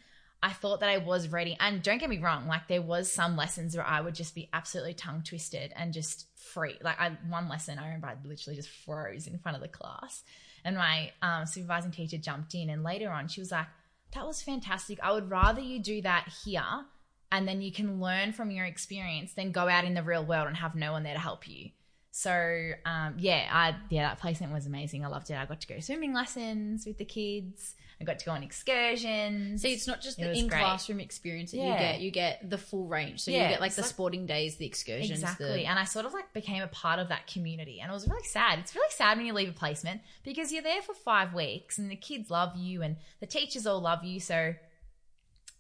I 0.44 0.52
thought 0.52 0.82
that 0.82 0.90
I 0.90 0.98
was 0.98 1.30
ready. 1.30 1.56
And 1.62 1.82
don't 1.82 1.98
get 1.98 2.10
me 2.10 2.20
wrong, 2.20 2.48
like 2.48 2.68
there 2.68 2.82
was 2.82 3.12
some 3.12 3.38
lessons 3.38 3.76
where 3.76 3.86
I 3.86 4.02
would 4.02 4.16
just 4.16 4.36
be 4.36 4.50
absolutely 4.54 4.94
tongue 4.94 5.24
twisted 5.24 5.74
and 5.76 5.94
just 5.94 6.28
free. 6.36 6.78
Like 6.82 7.00
I 7.00 7.18
one 7.30 7.48
lesson 7.48 7.80
I 7.80 7.86
remember 7.86 8.08
I 8.08 8.16
literally 8.24 8.58
just 8.58 8.70
froze 8.70 9.28
in 9.28 9.40
front 9.40 9.56
of 9.56 9.64
the 9.64 9.70
class. 9.70 10.24
And 10.66 10.76
my 10.76 11.12
um, 11.22 11.46
supervising 11.46 11.92
teacher 11.92 12.18
jumped 12.18 12.54
in 12.54 12.70
and 12.70 12.84
later 12.84 13.10
on 13.12 13.30
she 13.30 13.40
was 13.40 13.52
like, 13.52 13.68
That 14.14 14.28
was 14.28 14.42
fantastic. 14.42 15.00
I 15.02 15.14
would 15.14 15.30
rather 15.30 15.62
you 15.62 15.80
do 15.80 16.02
that 16.02 16.28
here 16.44 16.86
and 17.32 17.48
then 17.48 17.62
you 17.62 17.72
can 17.72 18.02
learn 18.02 18.34
from 18.34 18.52
your 18.52 18.66
experience 18.66 19.34
than 19.34 19.54
go 19.54 19.70
out 19.70 19.86
in 19.86 19.94
the 19.94 20.04
real 20.04 20.26
world 20.26 20.48
and 20.48 20.58
have 20.58 20.76
no 20.76 20.92
one 20.92 21.04
there 21.04 21.14
to 21.14 21.20
help 21.20 21.48
you. 21.48 21.70
So 22.12 22.72
um, 22.86 23.16
yeah, 23.18 23.48
I 23.52 23.76
yeah 23.90 24.10
that 24.10 24.20
placement 24.20 24.52
was 24.54 24.66
amazing. 24.66 25.06
I 25.06 25.08
loved 25.10 25.30
it. 25.30 25.36
I 25.36 25.46
got 25.46 25.62
to 25.62 25.68
go 25.68 25.80
swimming 25.80 26.14
lessons 26.14 26.86
with 26.86 26.98
the 26.98 27.06
kids. 27.06 27.76
I 28.02 28.06
got 28.06 28.18
to 28.20 28.26
go 28.26 28.32
on 28.32 28.44
excursions. 28.44 29.62
See, 29.62 29.74
it's 29.74 29.86
not 29.86 30.02
just 30.02 30.20
It 30.20 30.24
the 30.24 30.32
in 30.32 30.48
great. 30.48 30.62
classroom 30.62 31.02
experience 31.02 31.52
that 31.52 31.58
you 31.58 31.64
get; 31.74 32.00
you 32.00 32.12
get 32.12 32.50
the 32.50 32.58
full 32.58 32.88
range. 32.88 33.20
So 33.22 33.32
you 33.32 33.38
get 33.38 33.60
like 33.60 33.74
the 33.76 33.82
like- 33.82 33.90
sporting 33.90 34.26
days, 34.26 34.56
the 34.56 34.66
excursions, 34.66 35.12
Exactly. 35.20 35.48
The, 35.48 35.66
And 35.66 35.78
I 35.78 35.84
sort 35.84 36.06
of 36.06 36.14
like 36.14 36.32
became 36.34 36.64
a 36.64 36.68
part 36.68 37.00
of 37.00 37.10
that 37.10 37.28
community. 37.28 37.80
And 37.82 37.92
it 37.92 37.94
was 37.94 38.08
really 38.08 38.26
sad. 38.26 38.60
It's 38.60 38.74
really 38.74 38.92
sad 38.92 39.18
when 39.18 39.26
you 39.26 39.34
leave 39.34 39.50
a 39.50 39.54
placement 39.54 40.02
because 40.24 40.52
you're 40.52 40.64
there 40.64 40.82
for 40.82 40.94
five 40.94 41.34
weeks 41.34 41.78
and 41.78 41.92
the 41.92 41.96
kids 41.98 42.32
love 42.32 42.56
you 42.56 42.82
and 42.82 42.96
the 43.20 43.28
teachers 43.28 43.68
all 43.68 43.82
love 43.82 44.06
you. 44.06 44.22
So, 44.22 44.56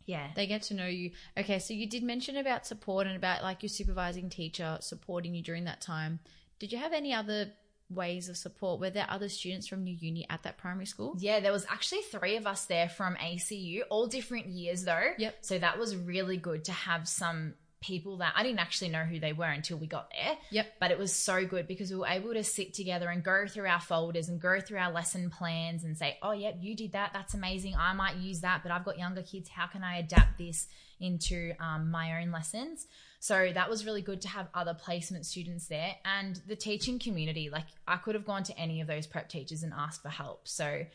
yeah. 0.06 0.28
they 0.36 0.48
get 0.48 0.62
to 0.64 0.74
know 0.74 0.88
you. 0.88 1.12
Okay, 1.38 1.60
so 1.60 1.74
you 1.74 1.88
did 1.88 2.04
mention 2.04 2.38
about 2.38 2.66
support 2.66 3.06
and 3.06 3.16
about 3.16 3.44
like 3.44 3.62
your 3.62 3.70
supervising 3.70 4.30
teacher 4.30 4.78
supporting 4.82 5.36
you 5.36 5.44
during 5.44 5.66
that 5.66 5.82
time. 5.82 6.20
Did 6.60 6.72
you 6.72 6.78
have 6.78 6.94
any 6.94 7.14
other 7.14 7.52
ways 7.90 8.30
of 8.30 8.38
support? 8.38 8.80
Were 8.80 8.90
there 8.90 9.08
other 9.10 9.30
students 9.30 9.68
from 9.68 9.88
your 9.88 9.98
uni 9.98 10.26
at 10.30 10.44
that 10.44 10.58
primary 10.58 10.86
school? 10.86 11.16
Yeah, 11.18 11.40
there 11.40 11.52
was 11.52 11.66
actually 11.70 12.02
three 12.02 12.36
of 12.38 12.46
us 12.46 12.66
there 12.66 12.90
from 12.90 13.16
ACU, 13.16 13.82
all 13.90 14.08
different 14.08 14.48
years 14.48 14.84
though. 14.84 15.12
Yep. 15.18 15.38
So 15.42 15.58
that 15.58 15.80
was 15.80 15.96
really 15.96 16.38
good 16.38 16.66
to 16.66 16.72
have 16.72 17.08
some 17.08 17.56
people 17.82 18.18
that 18.18 18.34
I 18.36 18.44
didn't 18.44 18.60
actually 18.60 18.90
know 18.90 19.04
who 19.04 19.20
they 19.20 19.32
were 19.32 19.46
until 19.46 19.78
we 19.78 19.88
got 19.88 20.12
there. 20.12 20.38
Yep. 20.52 20.74
But 20.80 20.92
it 20.92 21.00
was 21.00 21.14
so 21.14 21.46
good 21.46 21.68
because 21.68 21.92
we 21.92 21.98
were 21.98 22.08
able 22.08 22.34
to 22.34 22.44
sit 22.44 22.74
together 22.74 23.08
and 23.10 23.24
go 23.24 23.46
through 23.48 23.68
our 23.68 23.80
folders 23.80 24.28
and 24.28 24.40
go 24.40 24.60
through 24.60 24.80
our 24.80 24.92
lesson 24.92 25.30
plans 25.30 25.84
and 25.84 25.98
say, 25.98 26.18
oh, 26.22 26.34
yep, 26.34 26.58
you 26.60 26.76
did 26.76 26.92
that. 26.92 27.12
That's 27.14 27.34
amazing. 27.34 27.76
I 27.76 27.94
might 27.94 28.18
use 28.18 28.42
that, 28.42 28.64
but 28.64 28.72
I've 28.72 28.84
got 28.84 29.00
younger 29.00 29.22
kids. 29.22 29.50
How 29.50 29.68
can 29.68 29.84
I 29.84 30.00
adapt 30.00 30.38
this 30.38 30.68
into 31.00 31.54
um, 31.60 31.90
my 31.90 32.22
own 32.22 32.32
lessons? 32.32 32.88
So 33.20 33.52
that 33.54 33.70
was 33.70 33.86
really 33.86 34.02
good 34.02 34.22
to 34.22 34.30
have 34.30 34.48
other 34.54 34.74
placement 34.74 35.26
students 35.26 35.68
there 35.68 35.96
and 36.06 36.40
the 36.48 36.56
teaching 36.56 37.00
community. 37.00 37.50
Like 37.50 37.66
I 37.88 37.98
could 37.98 38.16
have 38.16 38.26
gone 38.26 38.44
to 38.44 38.58
any 38.58 38.80
of 38.80 38.88
those 38.88 39.08
prep 39.08 39.30
teachers 39.30 39.62
and 39.64 39.74
asked 39.76 40.02
for 40.02 40.10
help. 40.10 40.48
So 40.48 40.86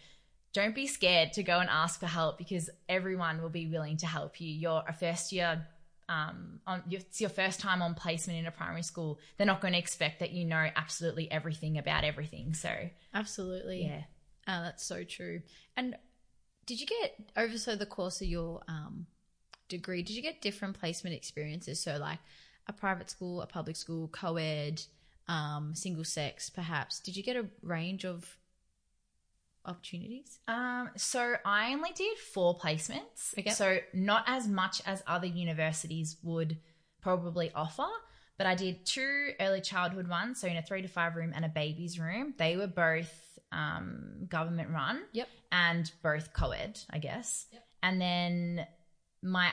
don't 0.54 0.74
be 0.74 0.86
scared 0.86 1.34
to 1.34 1.42
go 1.42 1.58
and 1.58 1.68
ask 1.68 2.00
for 2.00 2.06
help 2.06 2.38
because 2.38 2.70
everyone 2.88 3.42
will 3.42 3.50
be 3.50 3.66
willing 3.66 3.98
to 3.98 4.06
help 4.06 4.40
you. 4.40 4.50
You're 4.50 4.84
a 4.88 4.92
first 4.92 5.32
year 5.32 5.66
um, 6.08 6.60
on 6.66 6.82
it's 6.90 7.20
your 7.20 7.30
first 7.30 7.60
time 7.60 7.82
on 7.82 7.94
placement 7.94 8.38
in 8.38 8.46
a 8.46 8.50
primary 8.50 8.82
school, 8.82 9.18
they're 9.36 9.46
not 9.46 9.60
going 9.60 9.72
to 9.72 9.78
expect 9.78 10.20
that 10.20 10.32
you 10.32 10.44
know 10.44 10.68
absolutely 10.76 11.30
everything 11.30 11.78
about 11.78 12.04
everything. 12.04 12.54
So, 12.54 12.70
Absolutely. 13.12 13.84
yeah. 13.84 14.02
Oh, 14.46 14.64
that's 14.64 14.84
so 14.84 15.04
true. 15.04 15.40
And 15.76 15.96
did 16.66 16.80
you 16.80 16.86
get 16.86 17.14
over 17.36 17.56
so 17.56 17.76
the 17.76 17.86
course 17.86 18.20
of 18.20 18.28
your 18.28 18.62
um, 18.68 19.06
degree? 19.68 20.02
Did 20.02 20.16
you 20.16 20.22
get 20.22 20.40
different 20.40 20.78
placement 20.78 21.16
experiences? 21.16 21.80
So 21.80 21.96
like 21.98 22.18
a 22.66 22.72
private 22.72 23.10
school, 23.10 23.42
a 23.42 23.46
public 23.46 23.76
school, 23.76 24.08
co-ed, 24.08 24.82
um, 25.28 25.74
single 25.74 26.04
sex, 26.04 26.50
perhaps. 26.50 27.00
Did 27.00 27.16
you 27.16 27.22
get 27.22 27.36
a 27.36 27.46
range 27.62 28.04
of 28.04 28.36
opportunities? 29.64 30.38
Um, 30.48 30.90
so 30.96 31.34
I 31.44 31.72
only 31.72 31.92
did 31.94 32.18
four 32.18 32.58
placements. 32.58 33.38
Okay. 33.38 33.50
So 33.50 33.78
not 33.92 34.24
as 34.26 34.46
much 34.46 34.82
as 34.86 35.02
other 35.06 35.26
universities 35.26 36.16
would 36.22 36.58
probably 37.00 37.50
offer, 37.54 37.86
but 38.36 38.46
I 38.46 38.54
did 38.54 38.84
two 38.84 39.30
early 39.40 39.60
childhood 39.60 40.08
ones, 40.08 40.40
so 40.40 40.48
in 40.48 40.56
a 40.56 40.62
three 40.62 40.82
to 40.82 40.88
five 40.88 41.16
room 41.16 41.32
and 41.34 41.44
a 41.44 41.48
baby's 41.48 41.98
room. 41.98 42.34
They 42.36 42.56
were 42.56 42.66
both 42.66 43.12
um, 43.52 44.26
government 44.28 44.70
run. 44.70 45.02
Yep. 45.12 45.28
And 45.52 45.90
both 46.02 46.32
co-ed, 46.32 46.80
I 46.90 46.98
guess. 46.98 47.46
Yep. 47.52 47.62
And 47.84 48.00
then 48.00 48.66
my 49.24 49.50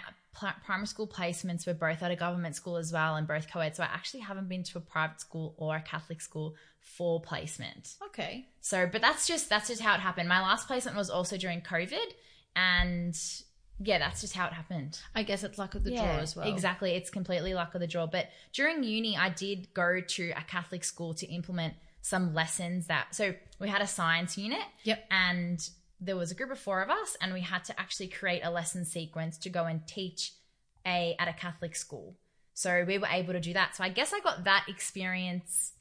primary 0.66 0.86
school 0.88 1.08
placements 1.08 1.66
were 1.66 1.74
both 1.74 2.04
at 2.04 2.12
a 2.12 2.16
government 2.16 2.56
school 2.56 2.78
as 2.78 2.92
well 2.92 3.16
and 3.16 3.28
both 3.28 3.52
co-ed. 3.52 3.76
So 3.76 3.84
I 3.84 3.88
actually 3.88 4.22
haven't 4.22 4.48
been 4.50 4.64
to 4.64 4.78
a 4.78 4.82
private 4.82 5.20
school 5.20 5.56
or 5.58 5.76
a 5.76 5.82
Catholic 5.82 6.22
school 6.22 6.56
for 6.80 7.22
placement. 7.22 7.96
Okay. 8.08 8.48
So, 8.60 8.88
but 8.92 9.02
that's 9.02 9.28
just 9.28 9.50
that's 9.50 9.68
just 9.68 9.82
how 9.82 9.94
it 9.96 10.00
happened. 10.00 10.30
My 10.30 10.42
last 10.42 10.68
placement 10.68 10.98
was 10.98 11.10
also 11.10 11.38
during 11.38 11.62
COVID, 11.62 12.14
and 12.56 13.18
yeah, 13.80 13.98
that's 13.98 14.22
just 14.22 14.36
how 14.36 14.46
it 14.48 14.54
happened. 14.54 15.00
I 15.16 15.24
guess 15.24 15.44
it's 15.44 15.58
luck 15.58 15.76
of 15.76 15.84
the 15.84 15.92
draw 15.92 16.18
as 16.18 16.36
well. 16.36 16.48
Exactly, 16.48 16.92
it's 16.92 17.10
completely 17.10 17.54
luck 17.54 17.74
of 17.74 17.82
the 17.82 17.88
draw. 17.88 18.08
But 18.08 18.28
during 18.54 18.84
uni, 18.84 19.18
I 19.18 19.30
did 19.30 19.74
go 19.74 20.02
to 20.02 20.30
a 20.32 20.44
Catholic 20.44 20.84
school 20.84 21.14
to 21.16 21.28
implement 21.28 21.74
some 22.02 22.34
lessons 22.34 22.88
that. 22.88 23.16
So 23.16 23.34
we 23.60 23.70
had 23.70 23.82
a 23.82 23.88
science 23.88 24.38
unit, 24.38 24.64
Yep. 24.84 25.06
and 25.12 25.70
there 26.02 26.18
was 26.18 26.32
a 26.32 26.36
group 26.36 26.52
of 26.52 26.60
four 26.60 26.82
of 26.82 26.90
us, 26.90 27.16
and 27.22 27.32
we 27.32 27.42
had 27.42 27.64
to 27.66 27.80
actually 27.80 28.08
create 28.08 28.42
a 28.44 28.50
lesson 28.50 28.84
sequence 28.84 29.38
to 29.38 29.50
go 29.50 29.66
and 29.66 29.88
teach 29.88 30.34
a 30.86 31.16
at 31.20 31.28
a 31.28 31.34
Catholic 31.34 31.76
school. 31.76 32.18
So 32.54 32.84
we 32.86 32.98
were 32.98 33.08
able 33.08 33.34
to 33.34 33.40
do 33.40 33.54
that. 33.54 33.76
So 33.76 33.84
I 33.84 33.90
guess 33.90 34.12
I 34.14 34.20
got 34.20 34.44
that 34.44 34.66
experience 34.68 35.74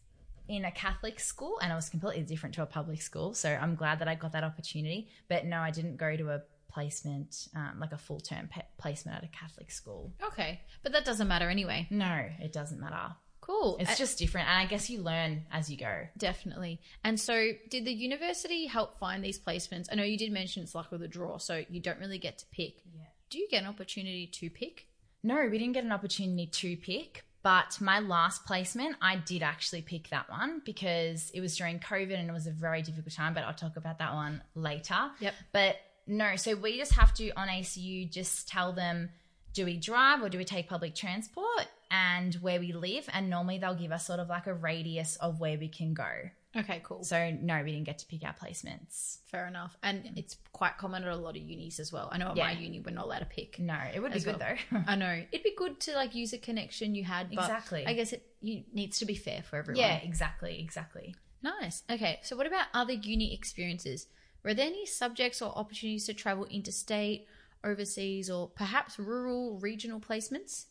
in 0.47 0.65
a 0.65 0.71
Catholic 0.71 1.19
school, 1.19 1.59
and 1.61 1.73
it 1.73 1.75
was 1.75 1.89
completely 1.89 2.23
different 2.23 2.55
to 2.57 2.63
a 2.63 2.67
public 2.67 3.01
school. 3.01 3.35
So 3.35 3.49
I'm 3.49 3.75
glad 3.75 3.99
that 4.01 4.09
I 4.09 4.15
got 4.15 4.33
that 4.33 4.45
opportunity. 4.45 5.09
But 5.29 5.47
no, 5.47 5.59
I 5.59 5.71
didn't 5.71 5.97
go 5.97 6.17
to 6.17 6.31
a 6.31 6.43
placement, 6.69 7.49
um, 7.57 7.79
like 7.81 7.93
a 7.93 7.99
full 7.99 8.21
term 8.21 8.49
pe- 8.49 8.63
placement 8.79 9.19
at 9.19 9.25
a 9.25 9.29
Catholic 9.29 9.71
school. 9.71 10.13
Okay. 10.23 10.61
But 10.83 10.93
that 10.93 11.05
doesn't 11.05 11.29
matter 11.29 11.49
anyway. 11.49 11.87
No, 11.91 12.27
it 12.41 12.53
doesn't 12.53 12.81
matter. 12.81 13.15
Cool. 13.41 13.79
It's 13.81 13.93
Uh, 13.93 13.95
just 13.97 14.19
different, 14.19 14.49
and 14.49 14.59
I 14.59 14.67
guess 14.67 14.91
you 14.91 15.03
learn 15.03 15.45
as 15.51 15.71
you 15.71 15.77
go. 15.77 16.07
Definitely. 16.17 16.81
And 17.03 17.19
so, 17.19 17.53
did 17.69 17.85
the 17.85 17.93
university 17.93 18.67
help 18.67 18.99
find 18.99 19.25
these 19.25 19.39
placements? 19.39 19.89
I 19.91 19.95
know 19.95 20.03
you 20.05 20.19
did 20.19 20.31
mention 20.33 20.63
it's 20.63 20.75
luck 20.75 20.93
of 20.93 21.01
the 21.01 21.09
draw, 21.09 21.39
so 21.39 21.65
you 21.71 21.81
don't 21.81 21.99
really 21.99 22.19
get 22.19 22.39
to 22.39 22.47
pick. 22.53 22.77
Yeah. 22.95 23.05
Do 23.31 23.39
you 23.39 23.49
get 23.49 23.63
an 23.63 23.69
opportunity 23.69 24.27
to 24.27 24.51
pick? 24.51 24.87
No, 25.23 25.47
we 25.51 25.59
didn't 25.59 25.73
get 25.73 25.85
an 25.85 25.93
opportunity 25.93 26.47
to 26.47 26.77
pick, 26.77 27.25
but 27.43 27.81
my 27.81 28.01
last 28.01 28.45
placement, 28.45 28.97
I 29.01 29.17
did 29.17 29.43
actually 29.43 29.83
pick 29.83 30.09
that 30.11 30.29
one 30.31 30.63
because 30.65 31.31
it 31.31 31.41
was 31.41 31.57
during 31.57 31.79
COVID 31.81 32.15
and 32.19 32.29
it 32.29 32.33
was 32.33 32.47
a 32.47 32.51
very 32.53 32.83
difficult 32.83 33.15
time, 33.15 33.35
but 33.35 33.45
I'll 33.45 33.55
talk 33.55 33.77
about 33.77 33.99
that 33.99 34.13
one 34.15 34.43
later. 34.55 35.11
Yep. 35.21 35.35
But 35.53 35.77
no, 36.07 36.37
so 36.37 36.55
we 36.57 36.77
just 36.79 36.93
have 36.95 37.15
to 37.15 37.31
on 37.33 37.49
ACU 37.49 38.11
just 38.11 38.49
tell 38.49 38.73
them 38.73 39.11
do 39.53 39.65
we 39.65 39.77
drive 39.77 40.23
or 40.23 40.29
do 40.29 40.39
we 40.39 40.45
take 40.45 40.69
public 40.69 40.95
transport 40.95 41.67
and 41.91 42.35
where 42.37 42.61
we 42.61 42.73
live 42.73 43.09
and 43.13 43.29
normally 43.29 43.59
they'll 43.59 43.75
give 43.75 43.93
us 43.93 44.07
sort 44.07 44.21
of 44.21 44.29
like 44.29 44.47
a 44.47 44.55
radius 44.55 45.17
of 45.17 45.41
where 45.41 45.59
we 45.59 45.69
can 45.69 45.93
go. 45.95 46.09
Okay, 46.57 46.81
cool. 46.85 47.05
So 47.05 47.31
no, 47.31 47.63
we 47.63 47.71
didn't 47.73 47.85
get 47.87 47.99
to 47.99 48.07
pick 48.07 48.25
our 48.25 48.35
placements. 48.35 49.19
Fair 49.27 49.47
enough. 49.47 49.77
And 49.85 50.11
it's 50.17 50.37
quite 50.53 50.79
common 50.79 51.05
at 51.05 51.13
a 51.13 51.17
lot 51.17 51.37
of 51.37 51.43
unis 51.43 51.79
as 51.79 51.93
well. 51.93 52.09
I 52.11 52.19
know 52.19 52.31
at 52.31 52.37
my 52.37 52.53
uni 52.53 52.81
we're 52.81 52.93
not 52.93 53.05
allowed 53.05 53.21
to 53.21 53.27
pick. 53.27 53.59
No, 53.61 53.79
it 53.95 54.01
would 54.01 54.13
be 54.13 54.21
good 54.21 54.39
well. 54.41 54.57
though. 54.73 54.79
I 54.87 54.97
know. 54.97 55.23
It'd 55.31 55.45
be 55.45 55.55
good 55.57 55.79
to 55.81 55.95
like 55.95 56.15
use 56.15 56.33
a 56.33 56.39
connection 56.39 56.95
you 56.95 57.05
had, 57.05 57.31
but 57.31 57.45
Exactly. 57.45 57.87
I 57.87 57.93
guess 57.95 58.13
it 58.13 58.27
you, 58.41 58.65
needs 58.73 58.99
to 58.99 59.05
be 59.05 59.15
fair 59.15 59.43
for 59.43 59.57
everyone. 59.57 59.81
yeah, 59.81 59.97
exactly, 59.97 60.61
exactly. 60.61 61.15
Nice. 61.43 61.85
Okay, 61.89 62.19
so 62.23 62.37
what 62.37 62.47
about 62.47 62.67
other 62.75 62.95
uni 62.95 63.33
experiences? 63.33 64.09
Were 64.45 64.55
there 64.55 64.67
any 64.67 64.87
subjects 64.87 65.41
or 65.41 65.57
opportunities 65.57 66.07
to 66.07 66.15
travel 66.15 66.47
interstate, 66.47 67.27
overseas, 67.63 68.29
or 68.29 68.49
perhaps 68.49 68.99
rural, 68.99 69.59
regional 69.59 70.01
placements? 70.01 70.67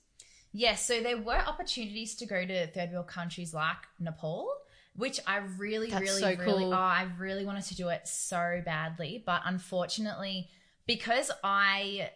Yes, 0.51 0.85
so 0.85 1.01
there 1.01 1.17
were 1.17 1.37
opportunities 1.37 2.15
to 2.15 2.25
go 2.25 2.45
to 2.45 2.67
third 2.67 2.91
world 2.91 3.07
countries 3.07 3.53
like 3.53 3.77
Nepal, 3.99 4.51
which 4.95 5.19
I 5.27 5.37
really, 5.57 5.89
That's 5.89 6.01
really, 6.01 6.21
so 6.21 6.35
really, 6.43 6.65
oh, 6.65 6.71
I 6.71 7.07
really 7.19 7.45
wanted 7.45 7.65
to 7.65 7.75
do 7.75 7.89
it 7.89 8.07
so 8.07 8.61
badly, 8.65 9.23
but 9.25 9.41
unfortunately, 9.45 10.49
because 10.87 11.29
I 11.43 12.09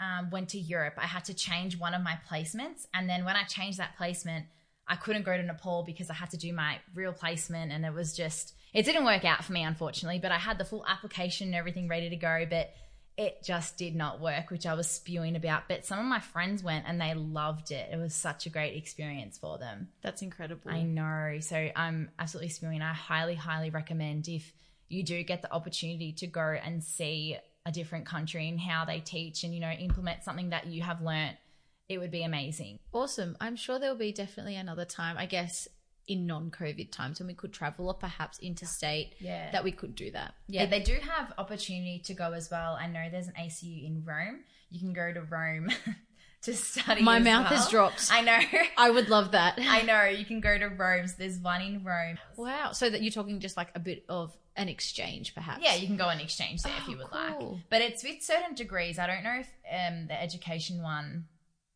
um, 0.00 0.30
went 0.30 0.48
to 0.50 0.58
Europe, 0.58 0.94
I 0.96 1.06
had 1.06 1.26
to 1.26 1.34
change 1.34 1.78
one 1.78 1.92
of 1.92 2.02
my 2.02 2.18
placements, 2.30 2.86
and 2.94 3.08
then 3.08 3.24
when 3.24 3.36
I 3.36 3.44
changed 3.44 3.78
that 3.78 3.96
placement, 3.96 4.46
I 4.88 4.96
couldn't 4.96 5.24
go 5.24 5.36
to 5.36 5.42
Nepal 5.42 5.82
because 5.82 6.10
I 6.10 6.14
had 6.14 6.30
to 6.30 6.36
do 6.36 6.52
my 6.52 6.78
real 6.94 7.12
placement, 7.12 7.72
and 7.72 7.84
it 7.84 7.92
was 7.92 8.16
just 8.16 8.54
it 8.72 8.84
didn't 8.84 9.04
work 9.04 9.24
out 9.24 9.44
for 9.44 9.52
me, 9.52 9.62
unfortunately. 9.62 10.18
But 10.18 10.32
I 10.32 10.38
had 10.38 10.58
the 10.58 10.64
full 10.64 10.84
application 10.86 11.48
and 11.48 11.56
everything 11.56 11.88
ready 11.88 12.10
to 12.10 12.16
go, 12.16 12.46
but 12.48 12.70
it 13.18 13.42
just 13.42 13.78
did 13.78 13.94
not 13.94 14.20
work, 14.20 14.50
which 14.50 14.66
I 14.66 14.74
was 14.74 14.88
spewing 14.88 15.36
about. 15.36 15.68
But 15.68 15.86
some 15.86 15.98
of 15.98 16.04
my 16.04 16.20
friends 16.20 16.62
went 16.62 16.84
and 16.86 17.00
they 17.00 17.14
loved 17.14 17.70
it. 17.70 17.88
It 17.90 17.96
was 17.96 18.14
such 18.14 18.46
a 18.46 18.50
great 18.50 18.76
experience 18.76 19.38
for 19.38 19.56
them. 19.58 19.88
That's 20.02 20.20
incredible. 20.22 20.70
I 20.70 20.82
know. 20.82 21.38
So 21.40 21.70
I'm 21.74 22.10
absolutely 22.18 22.50
spewing. 22.50 22.82
I 22.82 22.92
highly, 22.92 23.34
highly 23.34 23.70
recommend 23.70 24.28
if 24.28 24.52
you 24.88 25.02
do 25.02 25.22
get 25.22 25.42
the 25.42 25.52
opportunity 25.52 26.12
to 26.12 26.26
go 26.26 26.56
and 26.62 26.84
see 26.84 27.36
a 27.64 27.72
different 27.72 28.06
country 28.06 28.48
and 28.48 28.60
how 28.60 28.84
they 28.84 29.00
teach 29.00 29.44
and, 29.44 29.54
you 29.54 29.60
know, 29.60 29.70
implement 29.70 30.22
something 30.22 30.50
that 30.50 30.66
you 30.66 30.82
have 30.82 31.00
learnt, 31.00 31.36
it 31.88 31.98
would 31.98 32.10
be 32.10 32.22
amazing. 32.22 32.78
Awesome. 32.92 33.36
I'm 33.40 33.56
sure 33.56 33.78
there 33.78 33.90
will 33.90 33.98
be 33.98 34.12
definitely 34.12 34.56
another 34.56 34.84
time, 34.84 35.16
I 35.18 35.26
guess, 35.26 35.68
in 36.08 36.26
non 36.26 36.50
COVID 36.50 36.90
times 36.92 37.18
when 37.18 37.26
we 37.26 37.34
could 37.34 37.52
travel 37.52 37.88
or 37.88 37.94
perhaps 37.94 38.38
interstate 38.40 39.14
Yeah. 39.18 39.50
that 39.52 39.64
we 39.64 39.72
could 39.72 39.94
do 39.94 40.10
that. 40.12 40.34
Yeah, 40.48 40.66
they 40.66 40.80
do 40.80 40.98
have 41.02 41.32
opportunity 41.38 41.98
to 42.04 42.14
go 42.14 42.32
as 42.32 42.50
well. 42.50 42.76
I 42.80 42.86
know 42.86 43.08
there's 43.10 43.26
an 43.28 43.34
ACU 43.38 43.84
in 43.86 44.04
Rome. 44.04 44.40
You 44.70 44.78
can 44.80 44.92
go 44.92 45.12
to 45.12 45.22
Rome 45.22 45.70
to 46.42 46.54
study. 46.54 47.02
My 47.02 47.18
mouth 47.18 47.50
well. 47.50 47.58
has 47.60 47.68
dropped. 47.70 48.08
I 48.12 48.20
know. 48.20 48.38
I 48.78 48.90
would 48.90 49.08
love 49.08 49.32
that. 49.32 49.58
I 49.60 49.82
know. 49.82 50.04
You 50.04 50.24
can 50.24 50.40
go 50.40 50.56
to 50.56 50.66
Rome. 50.68 51.08
So 51.08 51.14
there's 51.18 51.38
one 51.38 51.60
in 51.62 51.82
Rome. 51.84 52.18
wow. 52.36 52.72
So 52.72 52.88
that 52.88 53.02
you're 53.02 53.12
talking 53.12 53.40
just 53.40 53.56
like 53.56 53.68
a 53.74 53.80
bit 53.80 54.04
of 54.08 54.36
an 54.56 54.68
exchange, 54.68 55.34
perhaps. 55.34 55.60
Yeah, 55.62 55.74
you 55.74 55.86
can 55.86 55.96
go 55.96 56.06
on 56.06 56.18
exchange 56.20 56.62
there 56.62 56.72
if 56.78 56.84
Oh, 56.86 56.90
you 56.90 56.96
would 56.98 57.10
cool. 57.10 57.52
like. 57.52 57.60
But 57.68 57.82
it's 57.82 58.02
with 58.02 58.22
certain 58.22 58.54
degrees. 58.54 58.98
I 58.98 59.06
don't 59.06 59.22
know 59.24 59.40
if 59.40 59.48
um, 59.70 60.06
the 60.06 60.20
education 60.20 60.82
one 60.82 61.26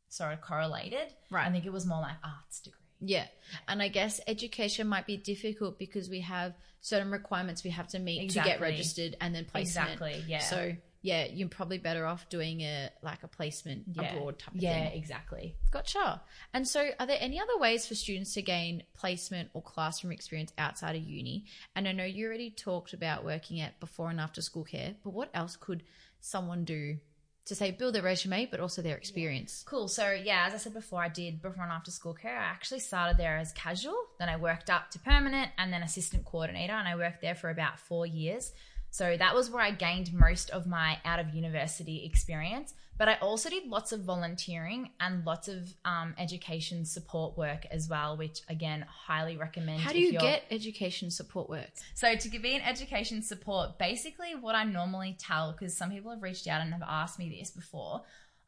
sort 0.08 0.32
of 0.32 0.40
correlated. 0.40 1.12
Right. 1.30 1.46
I 1.46 1.50
think 1.52 1.66
it 1.66 1.72
was 1.72 1.84
more 1.86 2.00
like 2.00 2.16
arts 2.24 2.60
degree. 2.60 2.76
Yeah. 3.00 3.26
And 3.68 3.82
I 3.82 3.88
guess 3.88 4.20
education 4.26 4.86
might 4.86 5.06
be 5.06 5.16
difficult 5.16 5.78
because 5.78 6.08
we 6.08 6.20
have 6.20 6.54
certain 6.80 7.10
requirements 7.10 7.64
we 7.64 7.70
have 7.70 7.88
to 7.88 7.98
meet 7.98 8.30
to 8.30 8.40
get 8.40 8.60
registered 8.60 9.16
and 9.20 9.34
then 9.34 9.44
placement. 9.44 9.90
Exactly. 9.90 10.24
Yeah. 10.26 10.38
So 10.40 10.72
yeah, 11.02 11.26
you're 11.32 11.48
probably 11.48 11.78
better 11.78 12.04
off 12.04 12.28
doing 12.28 12.60
a 12.60 12.90
like 13.02 13.22
a 13.22 13.28
placement 13.28 13.84
yeah. 13.92 14.14
abroad 14.14 14.38
type 14.38 14.54
of 14.54 14.60
Yeah, 14.60 14.90
thing. 14.90 14.98
exactly. 14.98 15.56
Gotcha. 15.70 16.20
And 16.52 16.68
so 16.68 16.88
are 16.98 17.06
there 17.06 17.16
any 17.20 17.40
other 17.40 17.58
ways 17.58 17.86
for 17.86 17.94
students 17.94 18.34
to 18.34 18.42
gain 18.42 18.82
placement 18.94 19.50
or 19.54 19.62
classroom 19.62 20.12
experience 20.12 20.52
outside 20.58 20.96
of 20.96 21.02
uni? 21.02 21.46
And 21.74 21.88
I 21.88 21.92
know 21.92 22.04
you 22.04 22.26
already 22.26 22.50
talked 22.50 22.92
about 22.92 23.24
working 23.24 23.60
at 23.60 23.80
before 23.80 24.10
and 24.10 24.20
after 24.20 24.42
school 24.42 24.64
care, 24.64 24.94
but 25.02 25.10
what 25.14 25.30
else 25.32 25.56
could 25.56 25.82
someone 26.20 26.64
do 26.64 26.98
to 27.46 27.54
say 27.54 27.70
build 27.70 27.94
their 27.94 28.02
resume 28.02 28.46
but 28.50 28.60
also 28.60 28.82
their 28.82 28.96
experience? 28.96 29.64
Cool. 29.66 29.88
So 29.88 30.10
yeah, 30.10 30.44
as 30.46 30.54
I 30.54 30.58
said 30.58 30.74
before, 30.74 31.02
I 31.02 31.08
did 31.08 31.42
before 31.42 31.64
and 31.64 31.72
after 31.72 31.90
school 31.90 32.14
care. 32.14 32.38
I 32.38 32.44
actually 32.44 32.80
started 32.80 33.16
there 33.16 33.36
as 33.38 33.52
casual, 33.52 33.96
then 34.18 34.28
I 34.28 34.36
worked 34.36 34.70
up 34.70 34.90
to 34.92 34.98
permanent 34.98 35.50
and 35.58 35.72
then 35.72 35.82
assistant 35.82 36.24
coordinator, 36.24 36.74
and 36.74 36.88
I 36.88 36.96
worked 36.96 37.20
there 37.20 37.34
for 37.34 37.50
about 37.50 37.78
four 37.78 38.06
years. 38.06 38.52
So 38.90 39.16
that 39.16 39.34
was 39.34 39.50
where 39.50 39.62
I 39.62 39.70
gained 39.70 40.12
most 40.12 40.50
of 40.50 40.66
my 40.66 40.98
out 41.04 41.20
of 41.20 41.34
university 41.34 42.04
experience. 42.04 42.74
But 43.00 43.08
I 43.08 43.14
also 43.22 43.48
did 43.48 43.66
lots 43.66 43.92
of 43.92 44.00
volunteering 44.00 44.90
and 45.00 45.24
lots 45.24 45.48
of 45.48 45.72
um, 45.86 46.14
education 46.18 46.84
support 46.84 47.34
work 47.34 47.64
as 47.70 47.88
well, 47.88 48.18
which 48.18 48.42
again, 48.46 48.84
highly 48.86 49.38
recommend. 49.38 49.80
How 49.80 49.92
do 49.92 49.96
if 49.96 50.12
you 50.12 50.18
get 50.18 50.42
education 50.50 51.10
support 51.10 51.48
work? 51.48 51.70
so 51.94 52.14
to 52.14 52.28
give 52.28 52.42
me 52.42 52.54
an 52.56 52.60
education 52.60 53.22
support, 53.22 53.78
basically 53.78 54.34
what 54.38 54.54
I 54.54 54.64
normally 54.64 55.16
tell, 55.18 55.52
because 55.52 55.74
some 55.74 55.90
people 55.90 56.10
have 56.10 56.22
reached 56.22 56.46
out 56.46 56.60
and 56.60 56.74
have 56.74 56.82
asked 56.86 57.18
me 57.18 57.34
this 57.40 57.50
before, 57.50 58.02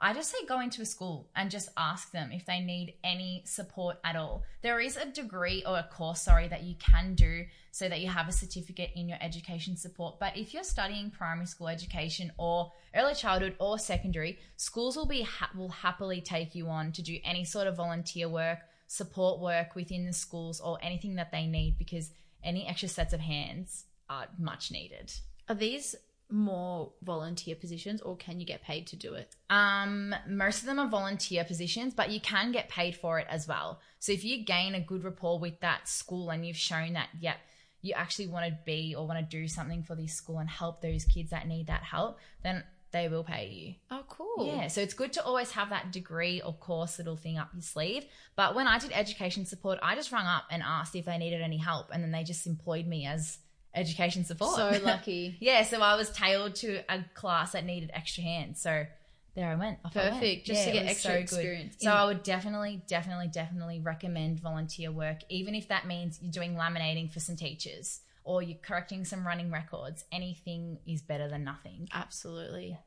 I 0.05 0.13
just 0.15 0.33
say 0.33 0.45
go 0.49 0.61
into 0.61 0.83
a 0.83 0.85
school 0.85 1.31
and 1.37 1.49
just 1.49 1.69
ask 1.77 2.11
them 2.11 2.33
if 2.33 2.45
they 2.45 2.59
need 2.59 2.95
any 3.05 3.45
support 3.47 3.99
at 4.03 4.17
all. 4.17 4.43
There 4.61 4.81
is 4.81 4.97
a 4.97 5.07
degree 5.07 5.63
or 5.65 5.79
a 5.79 5.85
course, 5.85 6.23
sorry, 6.23 6.49
that 6.49 6.65
you 6.65 6.75
can 6.75 7.15
do 7.15 7.45
so 7.71 7.89
that 7.89 8.01
you 8.01 8.09
have 8.09 8.29
a 8.29 8.33
certificate 8.33 8.91
in 8.97 9.09
your 9.09 9.19
education 9.21 9.77
support. 9.77 10.19
But 10.19 10.37
if 10.37 10.53
you're 10.53 10.65
studying 10.65 11.13
primary 11.13 11.47
school 11.47 11.69
education 11.69 12.33
or 12.37 12.73
early 12.97 13.15
childhood 13.15 13.55
or 13.61 13.79
secondary, 13.79 14.41
schools 14.57 14.97
will 14.97 15.07
be 15.07 15.25
will 15.55 15.69
happily 15.69 16.21
take 16.21 16.57
you 16.57 16.67
on 16.67 16.91
to 16.93 17.03
do 17.03 17.19
any 17.25 17.45
sort 17.45 17.69
of 17.69 17.77
volunteer 17.77 18.29
work, 18.29 18.59
support 18.89 19.39
work 19.39 19.77
within 19.77 20.05
the 20.05 20.13
schools 20.13 20.61
or 20.61 20.79
anything 20.83 21.15
that 21.15 21.31
they 21.31 21.47
need 21.47 21.79
because 21.79 22.11
any 22.43 22.67
extra 22.67 22.89
sets 22.89 23.13
of 23.13 23.21
hands 23.21 23.85
are 24.11 24.27
much 24.37 24.73
needed. 24.73 25.13
Are 25.49 25.55
these 25.55 25.95
more 26.33 26.93
volunteer 27.03 27.55
positions 27.55 28.01
or 28.01 28.17
can 28.17 28.41
you 28.41 28.47
get 28.47 28.63
paid 28.63 28.87
to 28.89 28.97
do 28.97 29.15
it? 29.15 29.35
Um, 29.51 30.15
most 30.27 30.61
of 30.61 30.67
them 30.67 30.79
are 30.79 30.89
volunteer 30.89 31.45
positions, 31.45 31.95
but 31.95 32.11
you 32.11 32.21
can 32.21 32.53
get 32.53 32.69
paid 32.69 32.97
for 32.97 33.19
it 33.19 33.27
as 33.29 33.47
well. 33.47 33.81
So 33.99 34.13
if 34.13 34.25
you 34.25 34.45
gain 34.45 34.75
a 34.75 34.81
good 34.81 35.05
rapport 35.05 35.39
with 35.39 35.61
that 35.61 35.89
school 35.89 36.31
and 36.31 36.47
you've 36.47 36.57
shown 36.57 36.95
that, 36.95 37.09
yeah, 37.21 37.35
you 37.83 37.95
actually 37.95 38.29
want 38.29 38.47
to 38.47 38.59
be 38.65 38.95
or 38.97 39.07
want 39.07 39.21
to 39.21 39.37
do 39.37 39.47
something 39.47 39.83
for 39.83 39.95
this 39.95 40.15
school 40.15 40.39
and 40.39 40.49
help 40.49 40.81
those 40.81 41.05
kids 41.05 41.31
that 41.31 41.47
need 41.47 41.67
that 41.67 41.83
help, 41.83 42.19
then 42.43 42.65
they 42.93 43.09
will 43.09 43.25
pay 43.25 43.49
you. 43.49 43.75
Oh, 43.91 44.05
cool. 44.09 44.47
Yeah, 44.47 44.69
so 44.69 44.81
it's 44.81 44.95
good 44.95 45.13
to 45.15 45.25
always 45.25 45.51
have 45.53 45.71
that 45.71 45.93
degree 45.93 46.41
or 46.43 46.53
course 46.53 46.99
little 46.99 47.17
thing 47.17 47.39
up 47.39 47.51
your 47.53 47.63
sleeve. 47.63 48.05
But 48.37 48.55
when 48.55 48.67
I 48.67 48.79
did 48.79 48.93
education 48.93 49.47
support, 49.47 49.79
I 49.83 49.95
just 49.95 50.13
rang 50.13 50.27
up 50.27 50.45
and 50.51 50.63
asked 50.63 50.95
if 50.95 51.07
they 51.07 51.19
needed 51.19 51.43
any 51.43 51.57
help, 51.57 51.89
and 51.93 52.03
then 52.03 52.13
they 52.13 52.23
just 52.23 52.47
employed 52.47 52.87
me 52.87 53.07
as 53.07 53.39
education 53.75 54.25
support. 54.25 54.57
So 54.57 54.81
lucky. 54.85 55.37
yeah, 55.41 55.63
so 55.65 55.81
I 55.81 55.97
was 55.97 56.11
tailored 56.11 56.55
to 56.57 56.83
a 56.89 57.05
class 57.15 57.53
that 57.53 57.65
needed 57.65 57.91
extra 57.95 58.23
hands. 58.23 58.61
So 58.61 58.87
there 59.35 59.49
I 59.49 59.55
went. 59.55 59.79
Off 59.85 59.97
I 59.97 60.01
went. 60.01 60.15
Perfect. 60.15 60.47
Just 60.47 60.61
Yeah, 60.67 60.73
to 60.73 60.79
get 60.79 60.87
extra 60.87 61.11
so 61.11 61.15
good. 61.15 61.23
experience. 61.23 61.77
So 61.79 61.91
mm. 61.91 61.95
I 61.95 62.05
would 62.05 62.23
definitely, 62.23 62.83
definitely, 62.87 63.29
definitely 63.29 63.81
recommend 63.81 64.41
volunteer 64.41 64.93
work, 64.93 65.19
even 65.29 65.55
if 65.55 65.69
that 65.69 65.87
means 65.87 66.19
you're 66.21 66.33
doing 66.33 66.55
laminating 66.55 67.11
for 67.11 67.21
some 67.21 67.37
teachers 67.37 68.01
or 68.25 68.43
you're 68.43 68.59
correcting 68.59 69.05
some 69.05 69.27
running 69.27 69.51
records. 69.51 70.05
Anything 70.13 70.79
is 70.87 71.03
better 71.03 71.29
than 71.29 71.45
nothing. 71.45 71.89
Absolutely. 71.93 72.79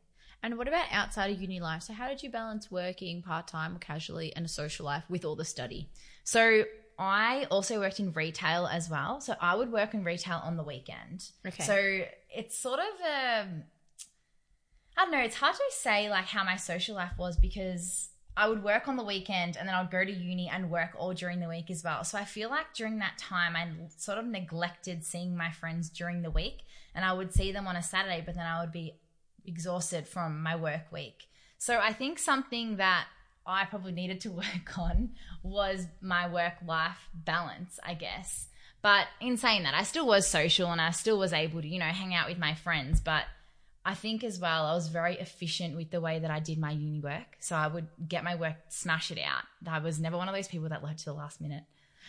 And 0.43 0.60
what 0.60 0.67
about 0.67 0.86
outside 0.91 1.32
of 1.32 1.41
uni 1.41 1.60
life? 1.60 1.82
So 1.82 1.93
how 1.93 2.08
did 2.08 2.21
you 2.21 2.30
balance 2.30 2.69
working 2.69 3.24
part 3.24 3.48
time 3.48 3.76
or 3.76 3.80
casually 3.80 4.36
and 4.36 4.45
a 4.45 4.50
social 4.50 4.86
life 4.86 5.04
with 5.10 5.26
all 5.26 5.36
the 5.36 5.45
study? 5.45 5.89
So 6.24 6.65
I 6.97 7.45
also 7.51 7.79
worked 7.79 7.99
in 7.99 8.13
retail 8.13 8.67
as 8.67 8.89
well. 8.89 9.19
So 9.19 9.36
I 9.41 9.55
would 9.55 9.71
work 9.71 9.93
in 9.93 10.03
retail 10.03 10.41
on 10.43 10.58
the 10.58 10.63
weekend. 10.63 11.29
Okay. 11.45 11.63
So 11.63 12.05
it's 12.34 12.58
sort 12.58 12.79
of 12.79 12.86
um 12.86 13.63
I 14.97 15.03
don't 15.03 15.12
know, 15.12 15.19
it's 15.19 15.36
hard 15.36 15.55
to 15.55 15.63
say 15.71 16.10
like 16.10 16.25
how 16.25 16.43
my 16.43 16.55
social 16.55 16.95
life 16.95 17.17
was 17.17 17.38
because 17.38 18.10
I 18.38 18.47
would 18.47 18.63
work 18.63 18.88
on 18.88 18.95
the 18.97 19.03
weekend 19.03 19.58
and 19.58 19.67
then 19.67 19.75
I'd 19.75 19.91
go 19.91 20.03
to 20.03 20.12
uni 20.12 20.49
and 20.49 20.69
work 20.69 20.91
all 20.97 21.13
during 21.13 21.39
the 21.39 21.49
week 21.49 21.69
as 21.69 21.84
well. 21.84 22.03
So 22.03 22.17
I 22.17 22.25
feel 22.25 22.49
like 22.49 22.73
during 22.73 22.99
that 22.99 23.17
time 23.17 23.55
I 23.55 23.67
sort 23.97 24.17
of 24.17 24.25
neglected 24.25 25.05
seeing 25.05 25.36
my 25.36 25.51
friends 25.51 25.89
during 25.89 26.21
the 26.21 26.31
week 26.31 26.63
and 26.93 27.03
I 27.03 27.13
would 27.13 27.34
see 27.34 27.51
them 27.51 27.67
on 27.67 27.75
a 27.75 27.84
Saturday, 27.84 28.23
but 28.25 28.36
then 28.36 28.45
I 28.45 28.62
would 28.62 28.71
be 28.71 28.99
exhausted 29.45 30.08
from 30.08 30.41
my 30.41 30.55
work 30.55 30.91
week. 30.91 31.27
So 31.58 31.79
I 31.79 31.93
think 31.93 32.19
something 32.19 32.77
that 32.77 33.08
I 33.45 33.65
probably 33.65 33.91
needed 33.91 34.21
to 34.21 34.31
work 34.43 34.77
on 34.77 35.12
was 35.43 35.86
my 36.01 36.27
work 36.27 36.53
life 36.65 37.10
balance, 37.13 37.79
I 37.84 37.93
guess. 37.93 38.47
But 38.81 39.08
in 39.19 39.38
saying 39.38 39.63
that, 39.63 39.73
I 39.73 39.84
still 39.84 40.05
was 40.05 40.27
social 40.27 40.71
and 40.71 40.79
I 40.79 40.91
still 40.91 41.17
was 41.17 41.34
able 41.34 41.62
to, 41.62 41.67
you 41.67 41.79
know, 41.79 41.86
hang 41.86 42.13
out 42.13 42.29
with 42.29 42.38
my 42.38 42.53
friends. 42.53 42.99
But 43.01 43.23
I 43.84 43.95
think 43.95 44.23
as 44.23 44.39
well, 44.39 44.65
I 44.65 44.73
was 44.75 44.89
very 44.89 45.15
efficient 45.15 45.75
with 45.75 45.89
the 45.89 45.99
way 46.01 46.19
that 46.19 46.29
I 46.29 46.39
did 46.39 46.60
my 46.60 46.71
uni 46.71 46.99
work. 46.99 47.38
So 47.39 47.55
I 47.55 47.67
would 47.67 47.88
get 48.08 48.23
my 48.23 48.36
work, 48.36 48.55
smash 48.69 49.10
it 49.12 49.19
out. 49.19 49.43
I 49.67 49.79
was 49.79 49.99
never 49.99 50.17
one 50.17 50.29
of 50.29 50.36
those 50.36 50.47
people 50.47 50.69
that 50.69 50.84
left 50.84 50.99
to 50.99 51.05
the 51.05 51.13
last 51.13 51.41
minute. 51.41 51.63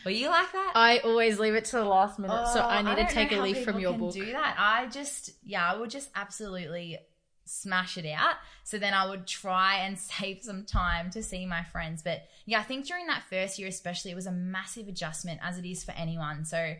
Were 0.04 0.10
you 0.10 0.28
like 0.28 0.52
that? 0.52 0.72
I 0.74 0.98
always 0.98 1.38
leave 1.38 1.54
it 1.54 1.64
to 1.66 1.76
the 1.76 1.84
last 1.84 2.18
minute, 2.18 2.48
so 2.48 2.60
Oh, 2.60 2.68
I 2.68 2.82
need 2.82 2.96
don't 2.96 3.08
to 3.08 3.14
take 3.14 3.32
a 3.32 3.40
leaf 3.40 3.64
from 3.64 3.78
your 3.78 3.94
book. 3.94 4.12
Do 4.12 4.32
that. 4.32 4.56
I 4.58 4.86
just, 4.86 5.30
yeah, 5.42 5.72
I 5.72 5.76
would 5.76 5.90
just 5.90 6.10
absolutely 6.14 6.98
smash 7.46 7.96
it 7.96 8.06
out. 8.06 8.34
So 8.64 8.78
then 8.78 8.94
I 8.94 9.08
would 9.08 9.26
try 9.26 9.76
and 9.78 9.98
save 9.98 10.42
some 10.42 10.64
time 10.64 11.10
to 11.12 11.22
see 11.22 11.46
my 11.46 11.62
friends. 11.62 12.02
But 12.02 12.28
yeah, 12.44 12.60
I 12.60 12.64
think 12.64 12.86
during 12.86 13.06
that 13.06 13.24
first 13.30 13.58
year, 13.58 13.68
especially, 13.68 14.10
it 14.10 14.16
was 14.16 14.26
a 14.26 14.32
massive 14.32 14.88
adjustment, 14.88 15.40
as 15.42 15.58
it 15.58 15.64
is 15.64 15.84
for 15.84 15.92
anyone. 15.92 16.44
So 16.44 16.74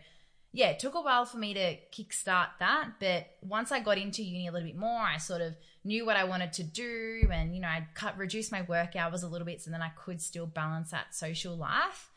yeah, 0.53 0.69
it 0.69 0.79
took 0.79 0.95
a 0.95 1.01
while 1.01 1.27
for 1.27 1.37
me 1.37 1.55
to 1.55 1.77
kickstart 1.93 2.49
that. 2.61 2.93
But 2.99 3.27
once 3.43 3.73
I 3.73 3.81
got 3.81 3.99
into 3.99 4.23
uni 4.23 4.47
a 4.47 4.53
little 4.53 4.69
bit 4.69 4.77
more, 4.77 5.01
I 5.01 5.19
sort 5.19 5.43
of 5.43 5.55
knew 5.85 6.07
what 6.07 6.17
I 6.17 6.25
wanted 6.25 6.53
to 6.55 6.63
do, 6.65 7.29
and 7.33 7.55
you 7.55 7.61
know, 7.61 7.69
I'd 7.69 7.89
cut 7.95 8.19
reduce 8.19 8.51
my 8.51 8.63
work 8.63 8.97
hours 8.97 9.23
a 9.23 9.29
little 9.29 9.45
bit, 9.47 9.63
so 9.63 9.71
then 9.71 9.83
I 9.83 9.91
could 9.91 10.21
still 10.21 10.47
balance 10.47 10.91
that 10.91 11.15
social 11.15 11.57
life. 11.57 12.11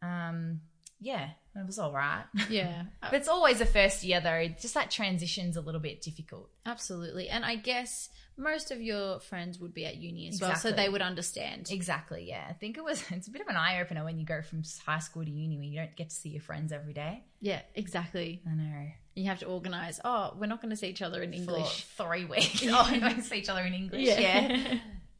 Um, 0.00 0.60
yeah, 1.00 1.30
it 1.54 1.66
was 1.66 1.78
all 1.78 1.92
right. 1.92 2.24
Yeah, 2.48 2.84
But 3.00 3.14
it's 3.14 3.28
always 3.28 3.58
the 3.58 3.66
first 3.66 4.02
year 4.04 4.20
though. 4.20 4.48
Just 4.60 4.74
that 4.74 4.90
transition's 4.90 5.56
a 5.56 5.60
little 5.60 5.80
bit 5.80 6.00
difficult. 6.02 6.48
absolutely. 6.64 7.28
And 7.28 7.44
I 7.44 7.56
guess 7.56 8.08
most 8.38 8.70
of 8.70 8.80
your 8.80 9.20
friends 9.20 9.58
would 9.60 9.74
be 9.74 9.84
at 9.84 9.96
uni 9.96 10.28
as 10.28 10.40
well, 10.40 10.54
so 10.56 10.72
they 10.72 10.88
would 10.88 11.02
understand. 11.02 11.68
Exactly. 11.70 12.24
Yeah. 12.26 12.46
I 12.48 12.54
think 12.54 12.78
it 12.78 12.84
was. 12.84 13.04
It's 13.10 13.28
a 13.28 13.30
bit 13.30 13.42
of 13.42 13.48
an 13.48 13.56
eye 13.56 13.80
opener 13.80 14.04
when 14.04 14.18
you 14.18 14.24
go 14.24 14.40
from 14.42 14.62
high 14.86 14.98
school 15.00 15.24
to 15.24 15.30
uni 15.30 15.56
where 15.56 15.66
you 15.66 15.78
don't 15.78 15.94
get 15.94 16.08
to 16.10 16.16
see 16.16 16.30
your 16.30 16.40
friends 16.40 16.72
every 16.72 16.94
day. 16.94 17.22
Yeah, 17.40 17.60
exactly. 17.74 18.42
I 18.50 18.54
know. 18.54 18.86
You 19.14 19.26
have 19.26 19.40
to 19.40 19.46
organize. 19.46 20.00
Oh, 20.02 20.34
we're 20.38 20.46
not 20.46 20.62
going 20.62 20.70
to 20.70 20.76
see 20.76 20.88
each 20.88 21.02
other 21.02 21.22
in 21.22 21.34
English. 21.34 21.84
For 21.84 22.06
three 22.06 22.24
weeks. 22.24 22.62
oh, 22.66 22.88
we're 22.90 23.00
not 23.00 23.10
going 23.10 23.16
to 23.16 23.28
see 23.28 23.36
each 23.36 23.50
other 23.50 23.60
in 23.60 23.74
English. 23.74 24.06
Yeah. 24.06 24.78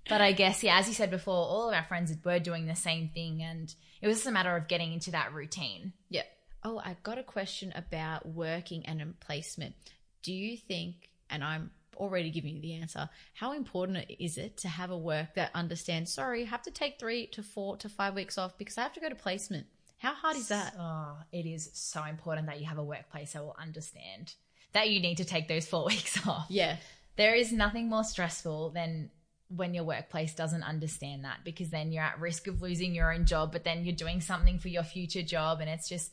But 0.08 0.20
I 0.20 0.32
guess, 0.32 0.62
yeah, 0.62 0.78
as 0.78 0.88
you 0.88 0.94
said 0.94 1.10
before, 1.10 1.34
all 1.34 1.68
of 1.68 1.74
our 1.74 1.84
friends 1.84 2.12
were 2.24 2.38
doing 2.38 2.66
the 2.66 2.74
same 2.74 3.08
thing, 3.08 3.42
and 3.42 3.72
it 4.00 4.08
was 4.08 4.18
just 4.18 4.26
a 4.26 4.32
matter 4.32 4.56
of 4.56 4.68
getting 4.68 4.92
into 4.92 5.12
that 5.12 5.32
routine. 5.32 5.92
Yeah. 6.08 6.22
Oh, 6.64 6.78
I 6.78 6.96
got 7.02 7.18
a 7.18 7.22
question 7.22 7.72
about 7.76 8.26
working 8.26 8.84
and 8.86 9.18
placement. 9.20 9.74
Do 10.22 10.32
you 10.32 10.56
think, 10.56 11.10
and 11.30 11.42
I'm 11.42 11.70
already 11.96 12.30
giving 12.30 12.56
you 12.56 12.62
the 12.62 12.74
answer, 12.74 13.08
how 13.34 13.52
important 13.52 14.04
is 14.18 14.38
it 14.38 14.56
to 14.58 14.68
have 14.68 14.90
a 14.90 14.98
work 14.98 15.34
that 15.34 15.50
understands, 15.54 16.12
sorry, 16.12 16.42
I 16.42 16.46
have 16.46 16.62
to 16.62 16.70
take 16.70 16.98
three 16.98 17.26
to 17.28 17.42
four 17.42 17.76
to 17.78 17.88
five 17.88 18.14
weeks 18.14 18.38
off 18.38 18.58
because 18.58 18.78
I 18.78 18.82
have 18.82 18.92
to 18.94 19.00
go 19.00 19.08
to 19.08 19.14
placement? 19.14 19.66
How 19.98 20.14
hard 20.14 20.36
is 20.36 20.48
that? 20.48 20.74
Oh, 20.78 21.16
it 21.30 21.46
is 21.46 21.70
so 21.74 22.02
important 22.04 22.48
that 22.48 22.58
you 22.60 22.66
have 22.66 22.78
a 22.78 22.82
workplace 22.82 23.34
that 23.34 23.42
will 23.42 23.56
understand 23.60 24.34
that 24.72 24.90
you 24.90 25.00
need 25.00 25.18
to 25.18 25.24
take 25.24 25.48
those 25.48 25.66
four 25.66 25.84
weeks 25.86 26.26
off. 26.26 26.46
Yeah. 26.48 26.76
There 27.16 27.34
is 27.34 27.52
nothing 27.52 27.88
more 27.88 28.04
stressful 28.04 28.70
than 28.70 29.10
when 29.54 29.74
your 29.74 29.84
workplace 29.84 30.34
doesn't 30.34 30.62
understand 30.62 31.24
that 31.24 31.38
because 31.44 31.70
then 31.70 31.92
you're 31.92 32.02
at 32.02 32.20
risk 32.20 32.46
of 32.46 32.62
losing 32.62 32.94
your 32.94 33.12
own 33.12 33.26
job, 33.26 33.52
but 33.52 33.64
then 33.64 33.84
you're 33.84 33.94
doing 33.94 34.20
something 34.20 34.58
for 34.58 34.68
your 34.68 34.82
future 34.82 35.22
job 35.22 35.60
and 35.60 35.68
it's 35.68 35.88
just 35.88 36.12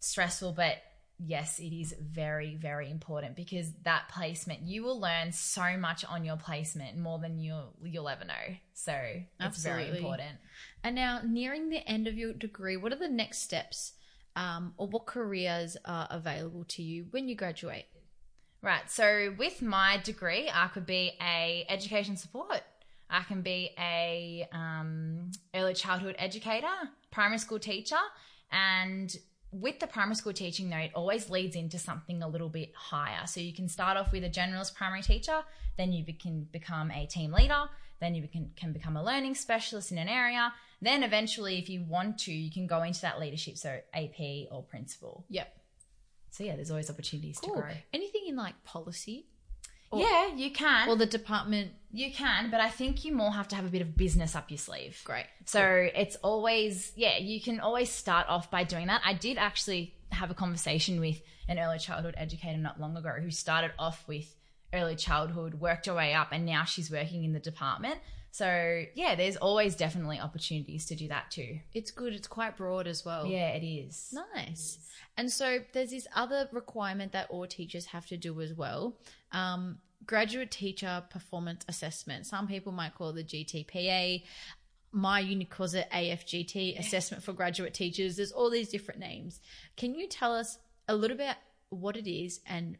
stressful. 0.00 0.52
But 0.52 0.76
yes, 1.18 1.58
it 1.58 1.74
is 1.74 1.94
very, 2.00 2.54
very 2.54 2.90
important 2.90 3.36
because 3.36 3.72
that 3.82 4.08
placement, 4.08 4.62
you 4.62 4.84
will 4.84 5.00
learn 5.00 5.32
so 5.32 5.76
much 5.76 6.04
on 6.04 6.24
your 6.24 6.36
placement 6.36 6.96
more 6.96 7.18
than 7.18 7.38
you'll, 7.38 7.74
you'll 7.82 8.08
ever 8.08 8.24
know. 8.24 8.56
So 8.74 8.96
it's 9.40 9.62
very 9.62 9.88
important. 9.96 10.38
And 10.84 10.94
now, 10.94 11.20
nearing 11.24 11.70
the 11.70 11.86
end 11.88 12.06
of 12.06 12.14
your 12.14 12.32
degree, 12.32 12.76
what 12.76 12.92
are 12.92 12.98
the 12.98 13.08
next 13.08 13.38
steps 13.38 13.94
um, 14.36 14.74
or 14.76 14.86
what 14.86 15.06
careers 15.06 15.76
are 15.84 16.06
available 16.10 16.64
to 16.68 16.82
you 16.82 17.06
when 17.10 17.28
you 17.28 17.34
graduate? 17.34 17.86
Right. 18.60 18.90
So 18.90 19.34
with 19.38 19.62
my 19.62 19.98
degree, 20.02 20.50
I 20.52 20.68
could 20.68 20.86
be 20.86 21.12
a 21.22 21.64
education 21.68 22.16
support. 22.16 22.60
I 23.10 23.22
can 23.22 23.40
be 23.40 23.70
a 23.78 24.46
um, 24.52 25.30
early 25.54 25.74
childhood 25.74 26.16
educator, 26.18 26.66
primary 27.10 27.38
school 27.38 27.58
teacher, 27.58 27.96
and 28.50 29.16
with 29.50 29.80
the 29.80 29.86
primary 29.86 30.14
school 30.14 30.32
teaching 30.32 30.68
though, 30.68 30.76
it 30.76 30.90
always 30.94 31.30
leads 31.30 31.56
into 31.56 31.78
something 31.78 32.22
a 32.22 32.28
little 32.28 32.48
bit 32.48 32.72
higher. 32.74 33.26
So 33.26 33.40
you 33.40 33.54
can 33.54 33.68
start 33.68 33.96
off 33.96 34.12
with 34.12 34.24
a 34.24 34.28
generalist 34.28 34.74
primary 34.74 35.02
teacher, 35.02 35.42
then 35.76 35.92
you 35.92 36.04
can 36.12 36.48
become 36.52 36.90
a 36.90 37.06
team 37.06 37.32
leader, 37.32 37.64
then 38.00 38.14
you 38.14 38.28
can, 38.28 38.50
can 38.56 38.72
become 38.72 38.96
a 38.96 39.02
learning 39.02 39.34
specialist 39.34 39.90
in 39.90 39.98
an 39.98 40.08
area. 40.08 40.52
Then 40.80 41.02
eventually, 41.02 41.58
if 41.58 41.68
you 41.68 41.82
want 41.82 42.18
to, 42.20 42.32
you 42.32 42.50
can 42.50 42.66
go 42.66 42.82
into 42.82 43.00
that 43.00 43.18
leadership, 43.18 43.56
so 43.56 43.80
AP 43.94 44.48
or 44.50 44.62
principal. 44.62 45.24
Yep. 45.28 45.57
So 46.30 46.44
yeah, 46.44 46.56
there's 46.56 46.70
always 46.70 46.90
opportunities 46.90 47.38
Cool. 47.38 47.54
to 47.54 47.60
grow. 47.62 47.70
Anything 47.92 48.22
in 48.28 48.36
like 48.36 48.62
policy? 48.64 49.26
Or- 49.90 50.00
yeah, 50.00 50.34
you 50.34 50.50
can. 50.50 50.88
Or 50.88 50.96
the 50.96 51.06
department? 51.06 51.72
You 51.90 52.12
can, 52.12 52.50
but 52.50 52.60
I 52.60 52.68
think 52.68 53.04
you 53.04 53.14
more 53.14 53.32
have 53.32 53.48
to 53.48 53.56
have 53.56 53.64
a 53.64 53.70
bit 53.70 53.80
of 53.80 53.96
business 53.96 54.34
up 54.36 54.50
your 54.50 54.58
sleeve. 54.58 55.00
Great. 55.04 55.24
So 55.46 55.88
it's 55.94 56.16
always, 56.16 56.92
yeah, 56.96 57.16
you 57.16 57.40
can 57.40 57.60
always 57.60 57.88
start 57.88 58.26
off 58.28 58.50
by 58.50 58.64
doing 58.64 58.88
that. 58.88 59.00
I 59.04 59.14
did 59.14 59.38
actually 59.38 59.94
have 60.12 60.30
a 60.30 60.34
conversation 60.34 61.00
with 61.00 61.22
an 61.48 61.58
early 61.58 61.78
childhood 61.78 62.14
educator 62.18 62.58
not 62.58 62.78
long 62.78 62.96
ago 62.96 63.14
who 63.20 63.30
started 63.30 63.72
off 63.78 64.06
with 64.06 64.34
early 64.74 64.96
childhood, 64.96 65.54
worked 65.54 65.86
her 65.86 65.94
way 65.94 66.12
up, 66.12 66.28
and 66.32 66.44
now 66.44 66.64
she's 66.64 66.90
working 66.90 67.24
in 67.24 67.32
the 67.32 67.40
department. 67.40 67.98
So 68.38 68.84
yeah, 68.94 69.16
there's 69.16 69.36
always 69.36 69.74
definitely 69.74 70.20
opportunities 70.20 70.86
to 70.86 70.94
do 70.94 71.08
that 71.08 71.28
too. 71.32 71.58
It's 71.74 71.90
good. 71.90 72.12
It's 72.12 72.28
quite 72.28 72.56
broad 72.56 72.86
as 72.86 73.04
well. 73.04 73.26
Yeah, 73.26 73.48
it 73.48 73.66
is. 73.66 74.14
Nice. 74.32 74.78
And 75.16 75.28
so 75.28 75.58
there's 75.72 75.90
this 75.90 76.06
other 76.14 76.48
requirement 76.52 77.10
that 77.12 77.28
all 77.30 77.48
teachers 77.48 77.86
have 77.86 78.06
to 78.06 78.16
do 78.16 78.40
as 78.40 78.54
well. 78.54 78.96
Um, 79.32 79.78
graduate 80.06 80.52
teacher 80.52 81.02
performance 81.10 81.64
assessment. 81.66 82.26
Some 82.26 82.46
people 82.46 82.70
might 82.70 82.94
call 82.94 83.08
it 83.08 83.16
the 83.16 83.24
GTPA. 83.24 84.22
My 84.92 85.18
uni 85.18 85.44
calls 85.44 85.74
it 85.74 85.90
AFGT, 85.92 86.78
Assessment 86.78 87.24
for 87.24 87.32
Graduate 87.32 87.74
Teachers. 87.74 88.16
There's 88.16 88.30
all 88.30 88.50
these 88.50 88.68
different 88.68 89.00
names. 89.00 89.40
Can 89.76 89.96
you 89.96 90.06
tell 90.06 90.32
us 90.32 90.58
a 90.86 90.94
little 90.94 91.16
bit 91.16 91.34
what 91.70 91.96
it 91.96 92.08
is 92.08 92.38
and 92.46 92.78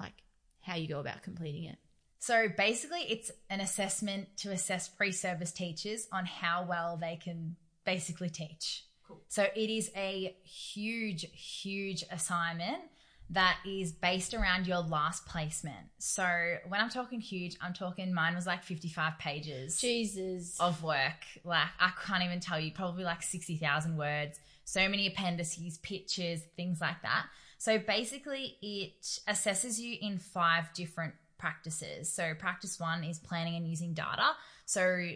like 0.00 0.14
how 0.62 0.76
you 0.76 0.88
go 0.88 0.98
about 0.98 1.22
completing 1.22 1.64
it? 1.64 1.76
So 2.18 2.48
basically, 2.56 3.02
it's 3.02 3.30
an 3.48 3.60
assessment 3.60 4.36
to 4.38 4.50
assess 4.50 4.88
pre 4.88 5.12
service 5.12 5.52
teachers 5.52 6.08
on 6.12 6.26
how 6.26 6.66
well 6.68 6.96
they 6.96 7.16
can 7.16 7.56
basically 7.84 8.30
teach. 8.30 8.84
Cool. 9.06 9.20
So 9.28 9.46
it 9.54 9.70
is 9.70 9.90
a 9.96 10.36
huge, 10.42 11.26
huge 11.32 12.04
assignment 12.10 12.82
that 13.30 13.58
is 13.66 13.92
based 13.92 14.32
around 14.32 14.66
your 14.66 14.78
last 14.78 15.26
placement. 15.26 15.86
So 15.98 16.24
when 16.66 16.80
I'm 16.80 16.88
talking 16.88 17.20
huge, 17.20 17.56
I'm 17.60 17.74
talking 17.74 18.12
mine 18.12 18.34
was 18.34 18.46
like 18.46 18.64
55 18.64 19.18
pages. 19.18 19.80
Jesus. 19.80 20.58
Of 20.58 20.82
work. 20.82 21.24
Like 21.44 21.68
I 21.78 21.90
can't 22.04 22.24
even 22.24 22.40
tell 22.40 22.58
you, 22.58 22.72
probably 22.72 23.04
like 23.04 23.22
60,000 23.22 23.96
words, 23.96 24.40
so 24.64 24.88
many 24.88 25.06
appendices, 25.06 25.78
pictures, 25.78 26.40
things 26.56 26.80
like 26.80 27.02
that. 27.02 27.26
So 27.58 27.78
basically 27.78 28.56
it 28.62 29.02
assesses 29.28 29.78
you 29.78 29.98
in 30.00 30.18
five 30.18 30.72
different 30.72 31.14
practices. 31.38 32.12
So 32.12 32.34
practice 32.38 32.78
one 32.78 33.04
is 33.04 33.18
planning 33.18 33.56
and 33.56 33.66
using 33.66 33.94
data. 33.94 34.30
So 34.66 35.08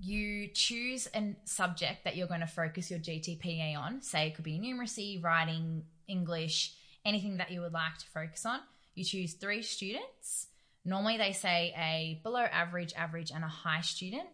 you 0.00 0.48
choose 0.48 1.08
a 1.14 1.34
subject 1.44 2.04
that 2.04 2.16
you're 2.16 2.26
going 2.26 2.40
to 2.40 2.46
focus 2.46 2.90
your 2.90 3.00
GTPA 3.00 3.76
on. 3.76 4.02
Say 4.02 4.28
it 4.28 4.34
could 4.34 4.44
be 4.44 4.58
numeracy, 4.58 5.22
writing, 5.22 5.84
English, 6.08 6.74
anything 7.04 7.38
that 7.38 7.50
you 7.50 7.60
would 7.60 7.72
like 7.72 7.98
to 7.98 8.06
focus 8.06 8.46
on. 8.46 8.60
You 8.94 9.04
choose 9.04 9.34
three 9.34 9.62
students. 9.62 10.46
Normally, 10.84 11.18
they 11.18 11.32
say 11.32 11.74
a 11.76 12.20
below 12.22 12.40
average, 12.40 12.94
average, 12.96 13.30
and 13.30 13.44
a 13.44 13.48
high 13.48 13.80
student. 13.80 14.28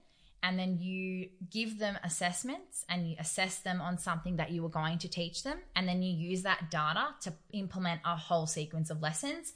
And 0.44 0.58
then 0.58 0.78
you 0.78 1.28
give 1.50 1.78
them 1.78 1.96
assessments 2.02 2.84
and 2.88 3.08
you 3.08 3.14
assess 3.20 3.60
them 3.60 3.80
on 3.80 3.96
something 3.96 4.36
that 4.36 4.50
you 4.50 4.62
were 4.64 4.68
going 4.68 4.98
to 4.98 5.08
teach 5.08 5.44
them. 5.44 5.58
And 5.76 5.86
then 5.86 6.02
you 6.02 6.12
use 6.12 6.42
that 6.42 6.68
data 6.68 7.08
to 7.22 7.32
implement 7.52 8.00
a 8.04 8.16
whole 8.16 8.48
sequence 8.48 8.90
of 8.90 9.00
lessons 9.00 9.52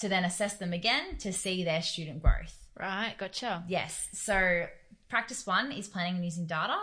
to 0.00 0.08
then 0.08 0.24
assess 0.24 0.56
them 0.56 0.72
again 0.72 1.16
to 1.18 1.32
see 1.32 1.64
their 1.64 1.82
student 1.82 2.22
growth. 2.22 2.56
Right, 2.78 3.14
gotcha. 3.16 3.64
Yes. 3.68 4.08
So 4.12 4.66
practice 5.08 5.46
one 5.46 5.70
is 5.72 5.88
planning 5.88 6.16
and 6.16 6.24
using 6.24 6.46
data. 6.46 6.76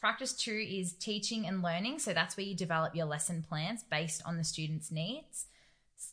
Practice 0.00 0.32
two 0.32 0.54
is 0.54 0.92
teaching 0.92 1.46
and 1.46 1.62
learning. 1.62 1.98
So 1.98 2.12
that's 2.12 2.36
where 2.36 2.46
you 2.46 2.54
develop 2.54 2.94
your 2.94 3.06
lesson 3.06 3.44
plans 3.46 3.82
based 3.82 4.22
on 4.24 4.36
the 4.36 4.44
student's 4.44 4.90
needs. 4.90 5.46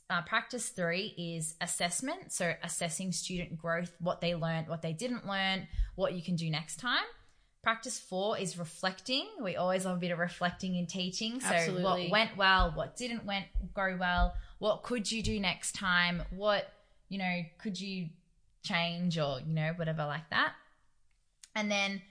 Uh, 0.10 0.22
practice 0.24 0.70
three 0.70 1.14
is 1.18 1.56
assessment. 1.62 2.32
So 2.32 2.54
assessing 2.64 3.12
student 3.12 3.58
growth, 3.58 3.96
what 4.00 4.20
they 4.20 4.36
learned, 4.36 4.68
what 4.68 4.82
they 4.82 4.94
didn't 4.94 5.28
learn, 5.28 5.68
what 5.96 6.14
you 6.14 6.22
can 6.22 6.36
do 6.36 6.50
next 6.50 6.78
time. 6.78 7.04
Practice 7.64 8.00
four 8.00 8.38
is 8.38 8.58
reflecting. 8.58 9.28
We 9.42 9.58
always 9.58 9.86
love 9.86 9.98
a 9.98 10.00
bit 10.00 10.12
of 10.12 10.20
reflecting 10.20 10.76
in 10.76 10.86
teaching. 10.88 11.40
So 11.40 11.48
Absolutely. 11.48 11.84
what 11.84 12.10
went 12.10 12.38
well, 12.38 12.72
what 12.74 12.96
didn't 12.98 13.26
went 13.26 13.46
go 13.74 13.96
well, 14.00 14.34
what 14.60 14.84
could 14.84 15.12
you 15.12 15.22
do 15.22 15.40
next 15.40 15.74
time, 15.74 16.24
what 16.32 16.72
you 17.10 17.18
know 17.18 17.42
could 17.60 17.80
you 17.80 18.10
change 18.64 19.18
or 19.18 19.40
you 19.46 19.54
know 19.54 19.74
whatever 19.76 20.06
like 20.06 20.30
that. 20.30 20.54
And 21.56 21.72
then 21.72 22.02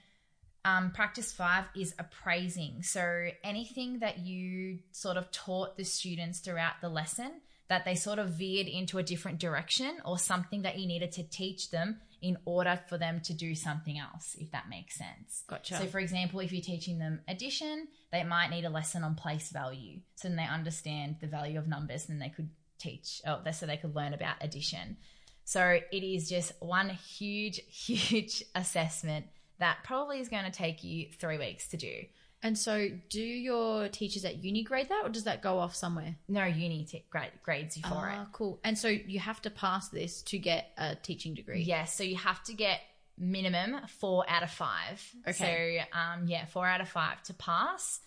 um, 0.65 0.91
practice 0.91 1.31
five 1.31 1.65
is 1.75 1.93
appraising. 1.97 2.83
So 2.83 3.29
anything 3.43 3.99
that 3.99 4.19
you 4.19 4.79
sort 4.91 5.15
of 5.17 5.31
taught 5.31 5.77
the 5.77 5.85
students 5.85 6.39
throughout 6.39 6.81
the 6.81 6.89
lesson 6.89 7.31
that 7.69 7.85
they 7.85 7.95
sort 7.95 8.19
of 8.19 8.29
veered 8.29 8.67
into 8.67 8.97
a 8.97 9.03
different 9.03 9.39
direction 9.39 9.97
or 10.05 10.17
something 10.17 10.63
that 10.63 10.77
you 10.77 10.87
needed 10.87 11.11
to 11.13 11.23
teach 11.23 11.71
them 11.71 12.01
in 12.21 12.37
order 12.45 12.79
for 12.87 12.97
them 12.97 13.21
to 13.21 13.33
do 13.33 13.53
something 13.53 13.97
else, 13.99 14.35
if 14.39 14.51
that 14.51 14.69
makes 14.69 14.95
sense. 14.95 15.43
Gotcha. 15.47 15.77
So, 15.77 15.85
for 15.85 15.99
example, 15.99 16.39
if 16.39 16.51
you're 16.51 16.61
teaching 16.61 16.99
them 16.99 17.21
addition, 17.27 17.87
they 18.11 18.23
might 18.23 18.49
need 18.49 18.65
a 18.65 18.69
lesson 18.69 19.03
on 19.03 19.15
place 19.15 19.49
value. 19.49 19.99
So 20.15 20.27
then 20.27 20.37
they 20.37 20.45
understand 20.45 21.17
the 21.21 21.27
value 21.27 21.59
of 21.59 21.67
numbers 21.67 22.09
and 22.09 22.21
they 22.21 22.29
could 22.29 22.49
teach, 22.79 23.21
oh, 23.27 23.39
so 23.51 23.65
they 23.65 23.77
could 23.77 23.95
learn 23.95 24.13
about 24.13 24.35
addition. 24.41 24.97
So 25.43 25.79
it 25.91 26.03
is 26.03 26.27
just 26.27 26.53
one 26.59 26.89
huge, 26.89 27.61
huge 27.67 28.43
assessment 28.55 29.27
that 29.59 29.79
probably 29.83 30.19
is 30.19 30.29
going 30.29 30.45
to 30.45 30.51
take 30.51 30.83
you 30.83 31.07
three 31.19 31.37
weeks 31.37 31.67
to 31.69 31.77
do. 31.77 32.03
And 32.43 32.57
so, 32.57 32.87
do 33.09 33.21
your 33.21 33.87
teachers 33.89 34.23
at 34.23 34.43
uni 34.43 34.63
grade 34.63 34.89
that, 34.89 35.01
or 35.03 35.09
does 35.09 35.23
that 35.23 35.41
go 35.41 35.57
off 35.57 35.75
somewhere? 35.75 36.15
No 36.27 36.45
uni 36.45 36.85
t- 36.85 37.03
grade, 37.09 37.31
grades 37.43 37.75
you 37.77 37.83
for 37.83 38.07
it. 38.09 38.15
Ah, 38.15 38.27
cool. 38.31 38.59
And 38.63 38.77
so, 38.77 38.87
you 38.87 39.19
have 39.19 39.41
to 39.41 39.49
pass 39.49 39.89
this 39.89 40.21
to 40.23 40.37
get 40.37 40.71
a 40.77 40.95
teaching 40.95 41.33
degree. 41.33 41.61
it. 41.61 41.67
Yes, 41.67 41.95
so 41.95 42.03
you 42.03 42.15
have 42.15 42.43
to 42.43 42.53
get 42.53 42.81
minimum 43.17 43.77
four 43.99 44.23
out 44.29 44.43
of 44.43 44.51
five. 44.51 45.03
Okay. 45.27 45.85
So, 45.91 45.99
um, 45.99 46.27
yeah, 46.27 46.45
four 46.45 46.67
out 46.67 46.79
of 46.81 46.89
five 46.89 47.23
to 47.23 47.33
pass. 47.33 47.99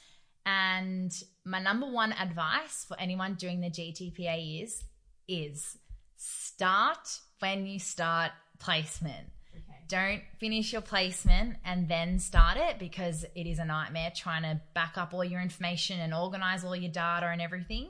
And 0.46 1.12
my 1.44 1.60
number 1.60 1.86
one 1.90 2.12
advice 2.12 2.84
for 2.86 2.98
anyone 3.00 3.34
doing 3.34 3.60
the 3.60 3.70
GTPA 3.70 4.62
is 4.64 4.84
is 5.28 5.76
start 6.16 7.20
when 7.40 7.66
you 7.66 7.78
start 7.78 8.32
placement. 8.58 9.28
Don't 9.90 10.22
finish 10.38 10.72
your 10.72 10.82
placement 10.82 11.56
and 11.64 11.88
then 11.88 12.20
start 12.20 12.56
it 12.56 12.78
because 12.78 13.24
it 13.34 13.44
is 13.44 13.58
a 13.58 13.64
nightmare 13.64 14.12
trying 14.14 14.42
to 14.44 14.60
back 14.72 14.96
up 14.96 15.12
all 15.12 15.24
your 15.24 15.40
information 15.40 15.98
and 15.98 16.14
organize 16.14 16.62
all 16.64 16.76
your 16.76 16.92
data 16.92 17.26
and 17.26 17.42
everything. 17.42 17.88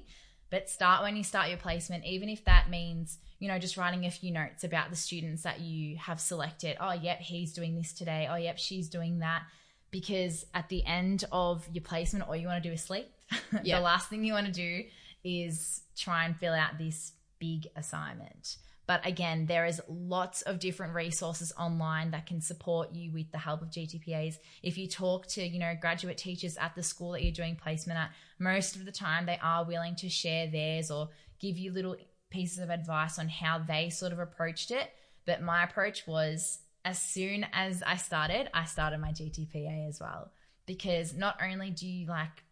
But 0.49 0.71
start 0.71 1.03
when 1.03 1.15
you 1.15 1.23
start 1.23 1.51
your 1.51 1.59
placement, 1.59 2.07
even 2.07 2.31
if 2.31 2.43
that 2.47 2.71
means, 2.71 3.19
you 3.39 3.49
know, 3.49 3.59
just 3.59 3.77
writing 3.77 4.07
a 4.07 4.11
few 4.11 4.33
notes 4.33 4.65
about 4.65 4.89
the 4.89 4.97
students 4.97 5.43
that 5.43 5.61
you 5.61 5.99
have 5.99 6.21
selected. 6.21 6.79
Oh, 6.81 6.93
yep, 6.93 7.21
he's 7.21 7.53
doing 7.53 7.77
this 7.77 7.93
today. 7.93 8.27
Oh, 8.31 8.37
yep, 8.37 8.57
she's 8.57 8.89
doing 8.89 9.19
that. 9.19 9.43
Because 9.91 10.47
at 10.55 10.71
the 10.71 10.83
end 10.87 11.25
of 11.31 11.69
your 11.71 11.85
placement, 11.85 12.27
all 12.27 12.35
you 12.35 12.47
want 12.47 12.63
to 12.63 12.69
do 12.69 12.73
is 12.73 12.81
sleep. 12.83 13.09
Yeah. 13.63 13.77
the 13.77 13.83
last 13.83 14.09
thing 14.09 14.25
you 14.25 14.33
want 14.33 14.47
to 14.47 14.53
do 14.53 14.85
is 15.23 15.83
try 15.99 16.25
and 16.25 16.35
fill 16.35 16.55
out 16.55 16.79
this 16.79 17.13
big 17.39 17.69
assignment. 17.77 18.57
But 18.91 19.07
again, 19.07 19.47
there 19.47 19.67
is 19.67 19.81
lots 19.89 20.43
of 20.43 20.59
different 20.59 20.97
resources 20.97 21.53
online 21.57 22.11
that 22.11 22.27
can 22.27 22.41
support 22.41 22.93
you 22.93 23.13
with 23.13 23.31
the 23.31 23.39
help 23.39 23.63
of 23.63 23.71
GTPAs. 23.71 24.39
If 24.65 24.77
you 24.77 24.89
talk 24.89 25.29
to, 25.29 25.47
you 25.47 25.61
know, 25.61 25.77
graduate 25.81 26.19
teachers 26.19 26.57
at 26.57 26.75
the 26.75 26.83
school 26.83 27.13
that 27.13 27.23
you're 27.23 27.31
doing 27.31 27.55
placement 27.55 28.01
at, 28.01 28.11
most 28.41 28.75
of 28.75 28.85
the 28.85 28.91
time 28.91 29.27
they 29.27 29.39
are 29.41 29.65
willing 29.65 29.95
to 29.95 30.09
share 30.09 30.49
theirs 30.49 30.91
or 30.91 31.09
give 31.39 31.57
you 31.57 31.71
little 31.71 31.95
pieces 32.31 32.59
of 32.59 32.69
advice 32.69 33.17
on 33.17 33.29
how 33.29 33.61
they 33.61 33.91
sort 33.91 34.11
of 34.11 34.19
approached 34.19 34.73
it. 34.73 34.91
But 35.25 35.41
my 35.41 35.63
approach 35.63 36.09
was 36.09 36.59
as 36.85 37.01
soon 37.01 37.47
as 37.53 37.85
I 37.87 37.95
started, 37.95 38.51
I 38.53 38.65
started 38.65 38.99
my 38.99 39.13
GTPA 39.13 39.89
as 39.89 40.01
well. 40.01 40.33
Because 40.67 41.15
not 41.15 41.39
only 41.41 41.71
do 41.71 41.87
you 41.87 42.09
like 42.09 42.43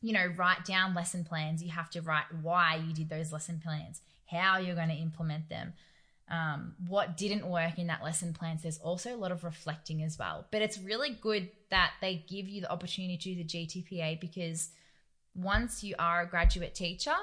you 0.00 0.12
know, 0.12 0.26
write 0.36 0.64
down 0.64 0.94
lesson 0.94 1.24
plans. 1.24 1.62
You 1.62 1.70
have 1.70 1.90
to 1.90 2.02
write 2.02 2.26
why 2.40 2.80
you 2.86 2.94
did 2.94 3.08
those 3.08 3.32
lesson 3.32 3.60
plans, 3.62 4.00
how 4.30 4.58
you're 4.58 4.76
going 4.76 4.88
to 4.88 4.94
implement 4.94 5.48
them, 5.48 5.72
um, 6.30 6.74
what 6.86 7.16
didn't 7.16 7.48
work 7.48 7.78
in 7.78 7.86
that 7.86 8.04
lesson 8.04 8.32
plans. 8.32 8.62
There's 8.62 8.78
also 8.78 9.14
a 9.14 9.16
lot 9.16 9.32
of 9.32 9.44
reflecting 9.44 10.02
as 10.02 10.18
well. 10.18 10.46
But 10.50 10.62
it's 10.62 10.78
really 10.78 11.16
good 11.20 11.50
that 11.70 11.92
they 12.00 12.24
give 12.28 12.48
you 12.48 12.60
the 12.60 12.70
opportunity 12.70 13.16
to 13.16 13.34
do 13.34 13.36
the 13.36 13.44
GTPA 13.44 14.20
because 14.20 14.70
once 15.34 15.82
you 15.82 15.94
are 15.98 16.22
a 16.22 16.26
graduate 16.26 16.74
teacher, 16.74 17.14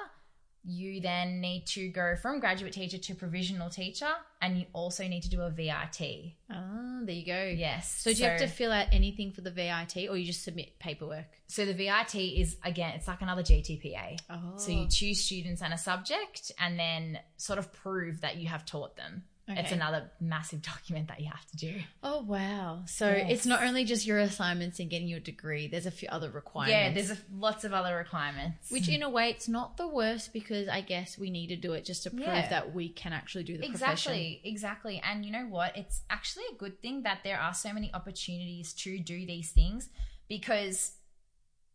you 0.66 1.00
then 1.00 1.40
need 1.40 1.64
to 1.66 1.88
go 1.88 2.16
from 2.20 2.40
graduate 2.40 2.72
teacher 2.72 2.98
to 2.98 3.14
provisional 3.14 3.70
teacher, 3.70 4.10
and 4.42 4.58
you 4.58 4.66
also 4.72 5.06
need 5.06 5.22
to 5.22 5.30
do 5.30 5.40
a 5.40 5.50
VIT. 5.50 6.34
Ah, 6.50 7.00
there 7.02 7.14
you 7.14 7.24
go. 7.24 7.44
Yes. 7.56 8.00
So, 8.02 8.12
do 8.12 8.22
you 8.22 8.28
have 8.28 8.40
to 8.40 8.48
fill 8.48 8.72
out 8.72 8.88
anything 8.92 9.30
for 9.30 9.42
the 9.42 9.50
VIT, 9.50 10.08
or 10.08 10.16
you 10.16 10.26
just 10.26 10.42
submit 10.42 10.78
paperwork? 10.78 11.26
So 11.46 11.64
the 11.64 11.74
VIT 11.74 12.14
is 12.16 12.56
again, 12.64 12.94
it's 12.96 13.06
like 13.06 13.22
another 13.22 13.42
GTPA. 13.42 14.18
Oh, 14.28 14.56
So 14.56 14.72
you 14.72 14.88
choose 14.88 15.22
students 15.22 15.62
and 15.62 15.72
a 15.72 15.78
subject 15.78 16.50
and 16.58 16.78
then 16.78 17.20
sort 17.36 17.58
of 17.58 17.72
prove 17.72 18.22
that 18.22 18.36
you 18.36 18.48
have 18.48 18.64
taught 18.64 18.96
them. 18.96 19.22
It's 19.48 19.70
another 19.70 20.10
massive 20.20 20.60
document 20.72 21.06
that 21.08 21.20
you 21.20 21.26
have 21.28 21.46
to 21.52 21.56
do. 21.56 21.74
Oh 22.02 22.22
wow! 22.22 22.82
So 22.86 23.08
Yes. 23.08 23.26
it's 23.30 23.46
not 23.46 23.62
only 23.62 23.84
just 23.84 24.04
your 24.04 24.18
assignments 24.18 24.80
and 24.80 24.90
getting 24.90 25.06
your 25.06 25.20
degree. 25.20 25.68
There's 25.68 25.86
a 25.86 25.90
few 25.92 26.08
other 26.10 26.30
requirements. 26.30 26.72
Yeah, 26.72 26.92
there's 26.92 27.10
a, 27.16 27.22
lots 27.32 27.62
of 27.64 27.72
other 27.72 27.96
requirements. 27.96 28.70
which 28.72 28.88
in 28.88 29.02
a 29.04 29.08
way 29.10 29.30
it's 29.30 29.46
not 29.48 29.76
the 29.76 29.86
worst 29.86 30.32
because 30.32 30.66
I 30.68 30.80
guess 30.80 31.16
we 31.16 31.30
need 31.30 31.46
to 31.48 31.56
do 31.56 31.74
it 31.74 31.84
just 31.84 32.02
to 32.04 32.10
prove 32.10 32.22
Yeah. 32.26 32.48
that 32.48 32.74
we 32.74 32.88
can 32.88 33.12
actually 33.12 33.44
do 33.44 33.56
the 33.56 33.68
profession. 33.68 34.12
exactly, 34.12 34.40
exactly. 34.44 35.02
And 35.08 35.24
you 35.24 35.30
know 35.30 35.46
what? 35.46 35.76
It's 35.76 36.02
actually 36.10 36.44
a 36.52 36.56
good 36.56 36.82
thing 36.82 37.02
that 37.04 37.18
there 37.22 37.38
are 37.38 37.54
so 37.54 37.72
many 37.72 37.92
opportunities 37.94 38.72
to 38.74 38.98
do 38.98 39.24
these 39.26 39.50
things 39.52 39.88
because 40.28 40.92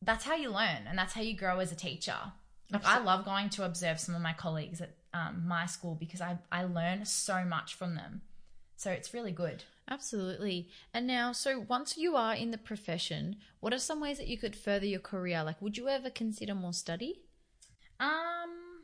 that's 0.02 0.26
how 0.26 0.36
you 0.36 0.50
learn 0.50 0.88
and 0.90 0.98
that's 0.98 1.14
how 1.14 1.22
you 1.22 1.38
grow 1.38 1.60
as 1.60 1.72
a 1.72 1.76
teacher. 1.76 2.16
Like 2.72 2.86
I 2.86 3.00
love 3.00 3.26
going 3.26 3.50
to 3.52 3.66
observe 3.66 4.00
some 4.00 4.16
of 4.16 4.22
my 4.22 4.34
colleagues 4.34 4.80
at 4.82 4.92
um, 5.14 5.44
my 5.48 5.66
school 5.66 5.96
because 5.96 6.22
I, 6.22 6.38
I 6.52 6.64
learn 6.64 7.06
so 7.06 7.44
much 7.44 7.76
from 7.76 7.96
them. 7.96 8.22
So 8.76 8.92
it's 8.92 9.14
really 9.14 9.32
good. 9.32 9.64
Absolutely. 9.90 10.70
And 10.94 11.06
now, 11.06 11.34
so 11.34 11.66
once 11.68 11.98
you 11.98 12.16
are 12.16 12.34
in 12.34 12.52
the 12.52 12.58
profession, 12.58 13.36
what 13.60 13.74
are 13.74 13.80
some 13.80 14.00
ways 14.00 14.18
that 14.18 14.28
you 14.28 14.38
could 14.38 14.56
further 14.56 14.86
your 14.86 15.00
career? 15.00 15.44
Like, 15.44 15.62
would 15.62 15.78
you 15.78 15.88
ever 15.88 16.10
consider 16.10 16.56
more 16.56 16.74
study? 16.74 17.22
Um, 18.00 18.80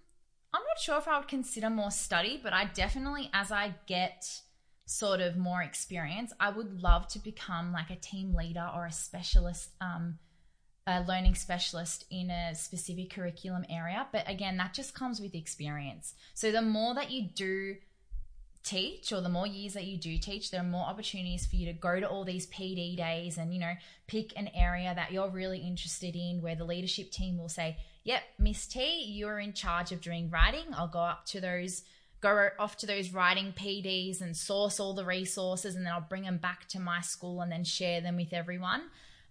I'm 0.53 0.61
not 0.61 0.77
not 0.77 0.83
sure 0.83 0.97
if 0.97 1.07
I 1.07 1.17
would 1.17 1.27
consider 1.27 1.71
more 1.71 1.89
study, 1.89 2.39
but 2.41 2.53
I 2.53 2.65
definitely, 2.65 3.31
as 3.33 3.51
I 3.51 3.73
get 3.87 4.41
sort 4.85 5.21
of 5.21 5.35
more 5.35 5.63
experience, 5.63 6.31
I 6.39 6.51
would 6.51 6.83
love 6.83 7.07
to 7.09 7.19
become 7.19 7.73
like 7.73 7.89
a 7.89 7.95
team 7.95 8.35
leader 8.35 8.69
or 8.75 8.85
a 8.85 8.91
specialist, 8.91 9.71
um, 9.81 10.19
a 10.87 11.03
learning 11.03 11.35
specialist 11.35 12.05
in 12.09 12.31
a 12.31 12.55
specific 12.55 13.09
curriculum 13.09 13.65
area. 13.69 14.07
But 14.11 14.27
again, 14.29 14.55
that 14.57 14.73
just 14.73 14.95
comes 14.95 15.19
with 15.19 15.35
experience. 15.35 16.13
So 16.33 16.49
the 16.51 16.61
more 16.61 16.95
that 16.95 17.11
you 17.11 17.23
do 17.23 17.75
teach 18.63 19.13
or 19.13 19.21
the 19.21 19.29
more 19.29 19.47
years 19.47 19.73
that 19.73 19.85
you 19.85 19.95
do 19.95 20.17
teach 20.17 20.51
there 20.51 20.59
are 20.59 20.63
more 20.65 20.85
opportunities 20.85 21.45
for 21.45 21.55
you 21.55 21.65
to 21.65 21.71
go 21.71 22.01
to 22.01 22.09
all 22.09 22.25
these 22.25 22.47
pd 22.47 22.97
days 22.97 23.37
and 23.37 23.53
you 23.53 23.61
know 23.61 23.71
pick 24.07 24.37
an 24.37 24.49
area 24.53 24.93
that 24.93 25.09
you're 25.09 25.29
really 25.29 25.59
interested 25.59 26.17
in 26.17 26.41
where 26.41 26.55
the 26.55 26.65
leadership 26.65 27.09
team 27.09 27.37
will 27.37 27.47
say 27.47 27.77
yep 28.03 28.23
miss 28.37 28.67
t 28.67 29.05
you're 29.07 29.39
in 29.39 29.53
charge 29.53 29.93
of 29.93 30.01
doing 30.01 30.29
writing 30.29 30.65
i'll 30.75 30.85
go 30.85 30.99
up 30.99 31.25
to 31.25 31.39
those 31.39 31.83
go 32.19 32.49
off 32.59 32.75
to 32.75 32.85
those 32.85 33.13
writing 33.13 33.53
pds 33.57 34.19
and 34.19 34.35
source 34.35 34.81
all 34.81 34.93
the 34.93 35.05
resources 35.05 35.77
and 35.77 35.85
then 35.85 35.93
i'll 35.93 36.01
bring 36.01 36.23
them 36.23 36.37
back 36.37 36.67
to 36.67 36.77
my 36.77 36.99
school 36.99 37.39
and 37.39 37.49
then 37.49 37.63
share 37.63 38.01
them 38.01 38.17
with 38.17 38.33
everyone 38.33 38.81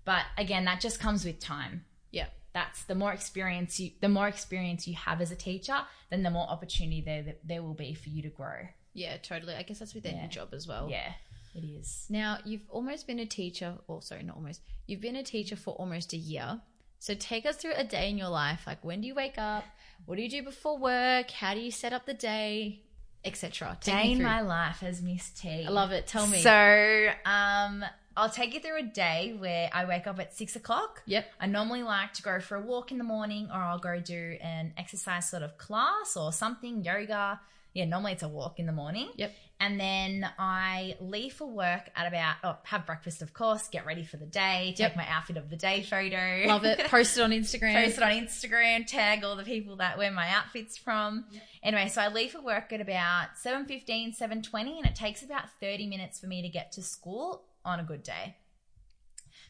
but 0.06 0.22
again 0.38 0.64
that 0.64 0.80
just 0.80 0.98
comes 0.98 1.22
with 1.26 1.38
time 1.38 1.84
Yeah. 2.10 2.28
that's 2.54 2.84
the 2.84 2.94
more 2.94 3.12
experience 3.12 3.78
you 3.78 3.90
the 4.00 4.08
more 4.08 4.28
experience 4.28 4.88
you 4.88 4.94
have 4.94 5.20
as 5.20 5.30
a 5.30 5.36
teacher 5.36 5.78
then 6.10 6.22
the 6.22 6.30
more 6.30 6.48
opportunity 6.48 7.02
there 7.02 7.22
that 7.24 7.40
there 7.46 7.62
will 7.62 7.74
be 7.74 7.92
for 7.92 8.08
you 8.08 8.22
to 8.22 8.30
grow 8.30 8.60
Yeah, 8.94 9.18
totally. 9.18 9.54
I 9.54 9.62
guess 9.62 9.78
that's 9.80 9.92
with 9.94 10.06
any 10.06 10.16
Yeah. 10.16 10.28
job 10.38 10.48
as 10.54 10.66
well. 10.66 10.88
yeah 10.88 11.12
it 11.54 11.64
is 11.64 12.06
Now, 12.08 12.38
you've 12.44 12.68
almost 12.70 13.06
been 13.06 13.18
a 13.18 13.26
teacher, 13.26 13.70
or 13.88 14.02
sorry, 14.02 14.22
not 14.22 14.36
almost. 14.36 14.60
You've 14.86 15.00
been 15.00 15.16
a 15.16 15.22
teacher 15.22 15.56
for 15.56 15.72
almost 15.82 16.12
a 16.12 16.16
year. 16.18 16.60
So 16.98 17.14
take 17.14 17.44
us 17.46 17.56
through 17.56 17.72
a 17.76 17.84
day 17.84 18.10
in 18.10 18.18
your 18.18 18.28
life. 18.28 18.62
Like, 18.66 18.84
when 18.84 19.00
do 19.00 19.06
you 19.06 19.14
wake 19.14 19.38
up? 19.38 19.64
What 20.06 20.16
do 20.16 20.22
you 20.22 20.28
do 20.28 20.42
before 20.42 20.76
work? 20.78 21.30
How 21.30 21.54
do 21.54 21.60
you 21.60 21.70
set 21.70 21.92
up 21.94 22.04
the 22.04 22.12
day, 22.12 22.82
etc. 23.24 23.78
Day 23.82 24.12
in 24.12 24.22
my 24.22 24.40
life 24.42 24.82
as 24.82 25.00
miss 25.02 25.30
t 25.30 25.64
I 25.66 25.70
love 25.70 25.92
it. 25.92 26.06
Tell 26.06 26.26
me. 26.26 26.40
so 26.40 27.08
um 27.24 27.84
i'll 28.16 28.30
take 28.30 28.54
you 28.54 28.60
through 28.60 28.78
a 28.78 28.82
day 28.82 29.34
where 29.38 29.68
i 29.72 29.84
wake 29.84 30.06
up 30.06 30.18
at 30.18 30.34
six 30.34 30.56
o'clock 30.56 31.02
yep. 31.06 31.30
I 31.40 31.46
normally 31.46 31.82
like 31.82 32.12
to 32.14 32.22
go 32.22 32.40
for 32.40 32.56
a 32.56 32.60
walk 32.60 32.90
in 32.92 32.98
the 32.98 33.04
morning 33.04 33.48
or 33.52 33.56
I'll 33.56 33.78
go 33.78 34.00
do 34.00 34.36
an 34.40 34.72
exercise 34.76 35.28
sort 35.28 35.42
of 35.42 35.56
class 35.58 36.16
or 36.16 36.32
something, 36.32 36.82
yoga. 36.84 37.40
Yeah, 37.74 37.84
normally 37.84 38.12
it's 38.12 38.22
a 38.22 38.28
walk 38.28 38.58
in 38.58 38.64
the 38.66 38.72
morning. 38.72 39.10
Yep. 39.16 39.32
And 39.60 39.78
then 39.78 40.26
I 40.38 40.96
leave 41.00 41.34
for 41.34 41.46
work 41.46 41.90
at 41.94 42.06
about, 42.06 42.36
oh, 42.42 42.56
have 42.64 42.86
breakfast, 42.86 43.20
of 43.22 43.34
course, 43.34 43.68
get 43.68 43.84
ready 43.86 44.02
for 44.04 44.16
the 44.16 44.26
day, 44.26 44.68
take 44.76 44.78
Yep. 44.78 44.96
my 44.96 45.06
outfit 45.08 45.36
of 45.36 45.50
the 45.50 45.56
day 45.56 45.82
photo. 45.82 46.46
Love 46.46 46.64
it. 46.64 46.78
Post 46.88 47.18
it 47.18 47.22
on 47.22 47.30
Instagram. 47.32 47.84
Post 47.84 47.98
it 47.98 48.02
on 48.02 48.12
Instagram, 48.12 48.86
tag 48.86 49.24
all 49.24 49.36
the 49.36 49.44
people 49.44 49.76
that 49.76 49.98
wear 49.98 50.10
my 50.10 50.28
outfits 50.30 50.76
from. 50.78 51.26
Anyway, 51.62 51.88
so 51.88 52.00
I 52.00 52.08
leave 52.08 52.32
for 52.32 52.40
work 52.40 52.72
at 52.72 52.80
about 52.80 53.28
7.15, 53.44 54.18
7.20 54.18 54.78
and 54.78 54.86
it 54.86 54.94
takes 54.94 55.22
about 55.22 55.44
30 55.60 55.86
minutes 55.86 56.18
for 56.18 56.26
me 56.26 56.42
to 56.42 56.48
get 56.48 56.72
to 56.72 56.82
school 56.82 57.44
on 57.66 57.80
a 57.80 57.84
good 57.84 58.02
day. 58.02 58.36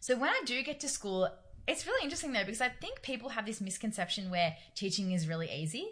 So 0.01 0.17
when 0.17 0.31
I 0.31 0.41
do 0.45 0.61
get 0.62 0.81
to 0.81 0.89
school, 0.89 1.29
it's 1.69 1.87
really 1.87 2.03
interesting 2.03 2.33
though 2.33 2.45
because 2.45 2.61
I 2.61 2.69
think 2.69 3.03
people 3.03 3.29
have 3.31 3.47
this 3.47 3.61
misconception 3.61 4.31
where 4.31 4.57
teaching 4.75 5.12
is 5.12 5.29
really 5.29 5.51
easy. 5.51 5.87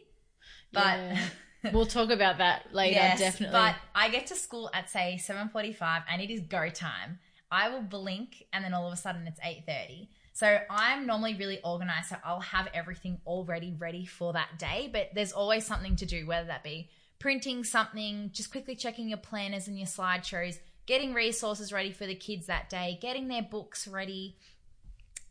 But 0.72 0.99
Yeah. 0.99 1.18
we'll 1.72 1.87
talk 1.87 2.11
about 2.11 2.39
that 2.39 2.75
later. 2.75 2.95
yes, 2.97 3.18
definitely. 3.18 3.53
But 3.59 3.77
I 3.95 4.09
get 4.09 4.27
to 4.29 4.35
school 4.35 4.70
at 4.72 4.91
say 4.91 5.20
7:45 5.22 6.05
and 6.11 6.20
it 6.20 6.31
is 6.31 6.41
go 6.43 6.68
time. 6.68 7.18
I 7.51 7.68
will 7.68 7.83
blink 7.83 8.45
and 8.53 8.64
then 8.64 8.75
all 8.75 8.87
of 8.87 8.93
a 8.93 8.97
sudden 8.97 9.27
it's 9.27 9.41
8:30. 9.41 10.09
So 10.33 10.59
I'm 10.68 11.07
normally 11.07 11.35
really 11.37 11.61
organized 11.62 12.09
so 12.09 12.16
I'll 12.25 12.41
have 12.41 12.68
everything 12.75 13.20
already 13.27 13.75
ready 13.79 14.05
for 14.05 14.33
that 14.33 14.59
day, 14.59 14.91
but 14.93 15.11
there's 15.14 15.33
always 15.33 15.64
something 15.64 15.95
to 15.97 16.07
do 16.07 16.27
whether 16.27 16.47
that 16.49 16.64
be 16.64 16.91
printing 17.20 17.64
something, 17.64 18.31
just 18.33 18.51
quickly 18.51 18.75
checking 18.75 19.09
your 19.09 19.18
planners 19.18 19.68
and 19.68 19.79
your 19.79 19.87
slideshows, 19.87 20.59
getting 20.87 21.14
resources 21.14 21.72
ready 21.72 21.93
for 21.93 22.07
the 22.07 22.14
kids 22.14 22.47
that 22.47 22.68
day, 22.68 22.99
getting 23.01 23.28
their 23.28 23.43
books 23.43 23.89
ready, 23.89 24.37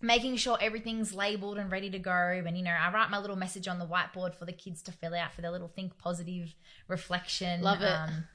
making 0.01 0.35
sure 0.35 0.57
everything's 0.59 1.13
labeled 1.13 1.57
and 1.57 1.71
ready 1.71 1.89
to 1.89 1.99
go. 1.99 2.11
And, 2.45 2.57
you 2.57 2.63
know, 2.63 2.71
I 2.71 2.91
write 2.91 3.09
my 3.09 3.19
little 3.19 3.35
message 3.35 3.67
on 3.67 3.79
the 3.79 3.85
whiteboard 3.85 4.35
for 4.35 4.45
the 4.45 4.53
kids 4.53 4.81
to 4.83 4.91
fill 4.91 5.13
out 5.13 5.33
for 5.33 5.41
their 5.41 5.51
little 5.51 5.67
think 5.67 5.97
positive 5.97 6.53
reflection. 6.87 7.61
Love 7.61 7.81
it. 7.81 7.87
Um, 7.87 8.25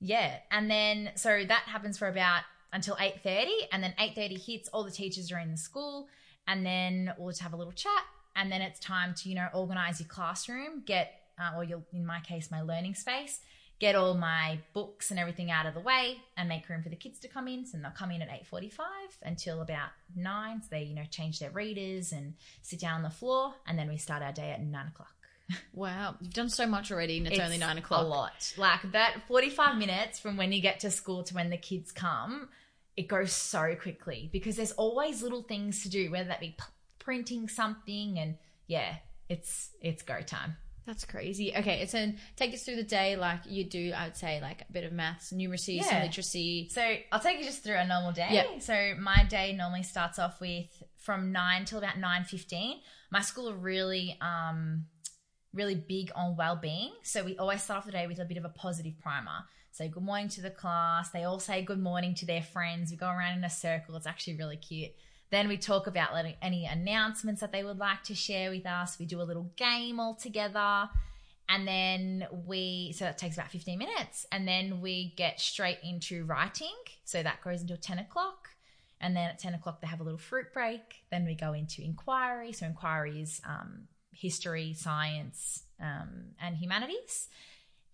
yeah. 0.00 0.36
And 0.50 0.70
then, 0.70 1.10
so 1.16 1.44
that 1.44 1.62
happens 1.66 1.98
for 1.98 2.08
about 2.08 2.42
until 2.72 2.96
8.30 2.96 3.46
and 3.72 3.82
then 3.82 3.94
8.30 3.98 4.44
hits, 4.44 4.68
all 4.68 4.84
the 4.84 4.90
teachers 4.90 5.32
are 5.32 5.38
in 5.38 5.50
the 5.50 5.56
school 5.56 6.08
and 6.46 6.64
then 6.64 7.12
we'll 7.18 7.30
just 7.30 7.42
have 7.42 7.52
a 7.52 7.56
little 7.56 7.72
chat. 7.72 8.02
And 8.36 8.50
then 8.50 8.60
it's 8.60 8.80
time 8.80 9.14
to, 9.14 9.28
you 9.28 9.36
know, 9.36 9.48
organize 9.54 10.00
your 10.00 10.08
classroom, 10.08 10.82
get, 10.84 11.22
uh, 11.38 11.56
or 11.56 11.64
your, 11.64 11.82
in 11.92 12.04
my 12.04 12.20
case, 12.20 12.50
my 12.50 12.62
learning 12.62 12.96
space, 12.96 13.40
get 13.80 13.94
all 13.94 14.14
my 14.14 14.58
books 14.72 15.10
and 15.10 15.18
everything 15.18 15.50
out 15.50 15.66
of 15.66 15.74
the 15.74 15.80
way 15.80 16.18
and 16.36 16.48
make 16.48 16.68
room 16.68 16.82
for 16.82 16.88
the 16.88 16.96
kids 16.96 17.18
to 17.20 17.28
come 17.28 17.48
in. 17.48 17.66
So 17.66 17.78
they'll 17.78 17.90
come 17.90 18.10
in 18.10 18.22
at 18.22 18.28
8.45 18.50 18.78
until 19.22 19.62
about 19.62 19.90
9. 20.16 20.62
So 20.62 20.68
they, 20.70 20.84
you 20.84 20.94
know, 20.94 21.04
change 21.10 21.40
their 21.40 21.50
readers 21.50 22.12
and 22.12 22.34
sit 22.62 22.80
down 22.80 22.94
on 22.94 23.02
the 23.02 23.10
floor. 23.10 23.54
And 23.66 23.78
then 23.78 23.88
we 23.88 23.96
start 23.96 24.22
our 24.22 24.32
day 24.32 24.50
at 24.50 24.62
9 24.62 24.86
o'clock. 24.86 25.08
wow, 25.74 26.16
you've 26.20 26.32
done 26.32 26.48
so 26.48 26.66
much 26.66 26.90
already, 26.90 27.18
and 27.18 27.26
it's, 27.26 27.38
only 27.38 27.58
nine 27.58 27.76
o'clock. 27.76 28.02
A 28.02 28.06
lot. 28.06 28.54
Like 28.56 28.92
that 28.92 29.26
45 29.28 29.76
minutes 29.76 30.18
from 30.18 30.38
when 30.38 30.52
you 30.52 30.62
get 30.62 30.80
to 30.80 30.90
school 30.90 31.22
to 31.24 31.34
when 31.34 31.50
the 31.50 31.56
kids 31.56 31.92
come, 31.92 32.48
it 32.96 33.08
goes 33.08 33.32
so 33.32 33.74
quickly 33.74 34.30
because 34.32 34.56
there's 34.56 34.72
always 34.72 35.22
little 35.22 35.42
things 35.42 35.82
to 35.82 35.90
do, 35.90 36.10
whether 36.10 36.28
that 36.28 36.40
be 36.40 36.56
p- 36.58 36.64
printing 36.98 37.48
something 37.48 38.18
and 38.18 38.36
yeah, 38.66 38.96
it's 39.28 39.70
it's 39.80 40.02
go 40.02 40.20
time. 40.20 40.56
That's 40.86 41.04
crazy. 41.06 41.54
Okay, 41.56 41.80
it's 41.80 41.92
so 41.92 42.12
take 42.36 42.52
us 42.52 42.62
through 42.62 42.76
the 42.76 42.82
day 42.82 43.16
like 43.16 43.40
you 43.46 43.64
do. 43.64 43.92
I 43.96 44.04
would 44.04 44.16
say 44.16 44.40
like 44.42 44.62
a 44.68 44.72
bit 44.72 44.84
of 44.84 44.92
maths, 44.92 45.32
numeracy, 45.32 45.82
some 45.82 46.02
literacy. 46.02 46.68
So 46.70 46.96
I'll 47.10 47.20
take 47.20 47.38
you 47.38 47.44
just 47.44 47.64
through 47.64 47.76
a 47.76 47.86
normal 47.86 48.12
day. 48.12 48.28
Yep. 48.30 48.60
So 48.60 48.94
my 49.00 49.24
day 49.28 49.54
normally 49.54 49.82
starts 49.82 50.18
off 50.18 50.40
with 50.40 50.66
from 50.98 51.32
nine 51.32 51.64
till 51.64 51.78
about 51.78 51.98
nine 51.98 52.24
fifteen. 52.24 52.80
My 53.10 53.22
school 53.22 53.48
are 53.48 53.56
really 53.56 54.18
um 54.20 54.84
really 55.54 55.74
big 55.76 56.10
on 56.14 56.36
well-being. 56.36 56.92
So 57.02 57.22
we 57.22 57.38
always 57.38 57.62
start 57.62 57.78
off 57.78 57.86
the 57.86 57.92
day 57.92 58.06
with 58.06 58.18
a 58.18 58.24
bit 58.24 58.36
of 58.36 58.44
a 58.44 58.50
positive 58.50 58.98
primer. 59.00 59.44
Say 59.70 59.88
good 59.88 60.02
morning 60.02 60.28
to 60.30 60.42
the 60.42 60.50
class. 60.50 61.10
They 61.10 61.24
all 61.24 61.38
say 61.38 61.62
good 61.62 61.80
morning 61.80 62.14
to 62.16 62.26
their 62.26 62.42
friends. 62.42 62.90
We 62.90 62.96
go 62.96 63.08
around 63.08 63.38
in 63.38 63.44
a 63.44 63.50
circle. 63.50 63.96
It's 63.96 64.06
actually 64.06 64.36
really 64.36 64.56
cute. 64.56 64.90
Then 65.34 65.48
we 65.48 65.56
talk 65.56 65.88
about 65.88 66.10
any 66.40 66.64
announcements 66.64 67.40
that 67.40 67.50
they 67.50 67.64
would 67.64 67.78
like 67.78 68.04
to 68.04 68.14
share 68.14 68.50
with 68.50 68.66
us. 68.66 69.00
We 69.00 69.04
do 69.04 69.20
a 69.20 69.24
little 69.24 69.50
game 69.56 69.98
all 69.98 70.14
together. 70.14 70.88
And 71.48 71.66
then 71.66 72.28
we, 72.46 72.94
so 72.96 73.04
that 73.06 73.18
takes 73.18 73.36
about 73.36 73.50
15 73.50 73.76
minutes. 73.76 74.26
And 74.30 74.46
then 74.46 74.80
we 74.80 75.12
get 75.16 75.40
straight 75.40 75.78
into 75.82 76.24
writing. 76.24 76.76
So 77.02 77.20
that 77.20 77.42
goes 77.42 77.62
until 77.62 77.76
10 77.76 77.98
o'clock. 77.98 78.50
And 79.00 79.16
then 79.16 79.28
at 79.28 79.40
10 79.40 79.54
o'clock, 79.54 79.80
they 79.80 79.88
have 79.88 79.98
a 79.98 80.04
little 80.04 80.20
fruit 80.20 80.52
break. 80.54 81.02
Then 81.10 81.24
we 81.24 81.34
go 81.34 81.52
into 81.52 81.82
inquiry. 81.82 82.52
So 82.52 82.66
inquiry 82.66 83.20
is 83.20 83.40
um, 83.44 83.88
history, 84.12 84.72
science, 84.72 85.64
um, 85.80 86.26
and 86.40 86.54
humanities. 86.54 87.26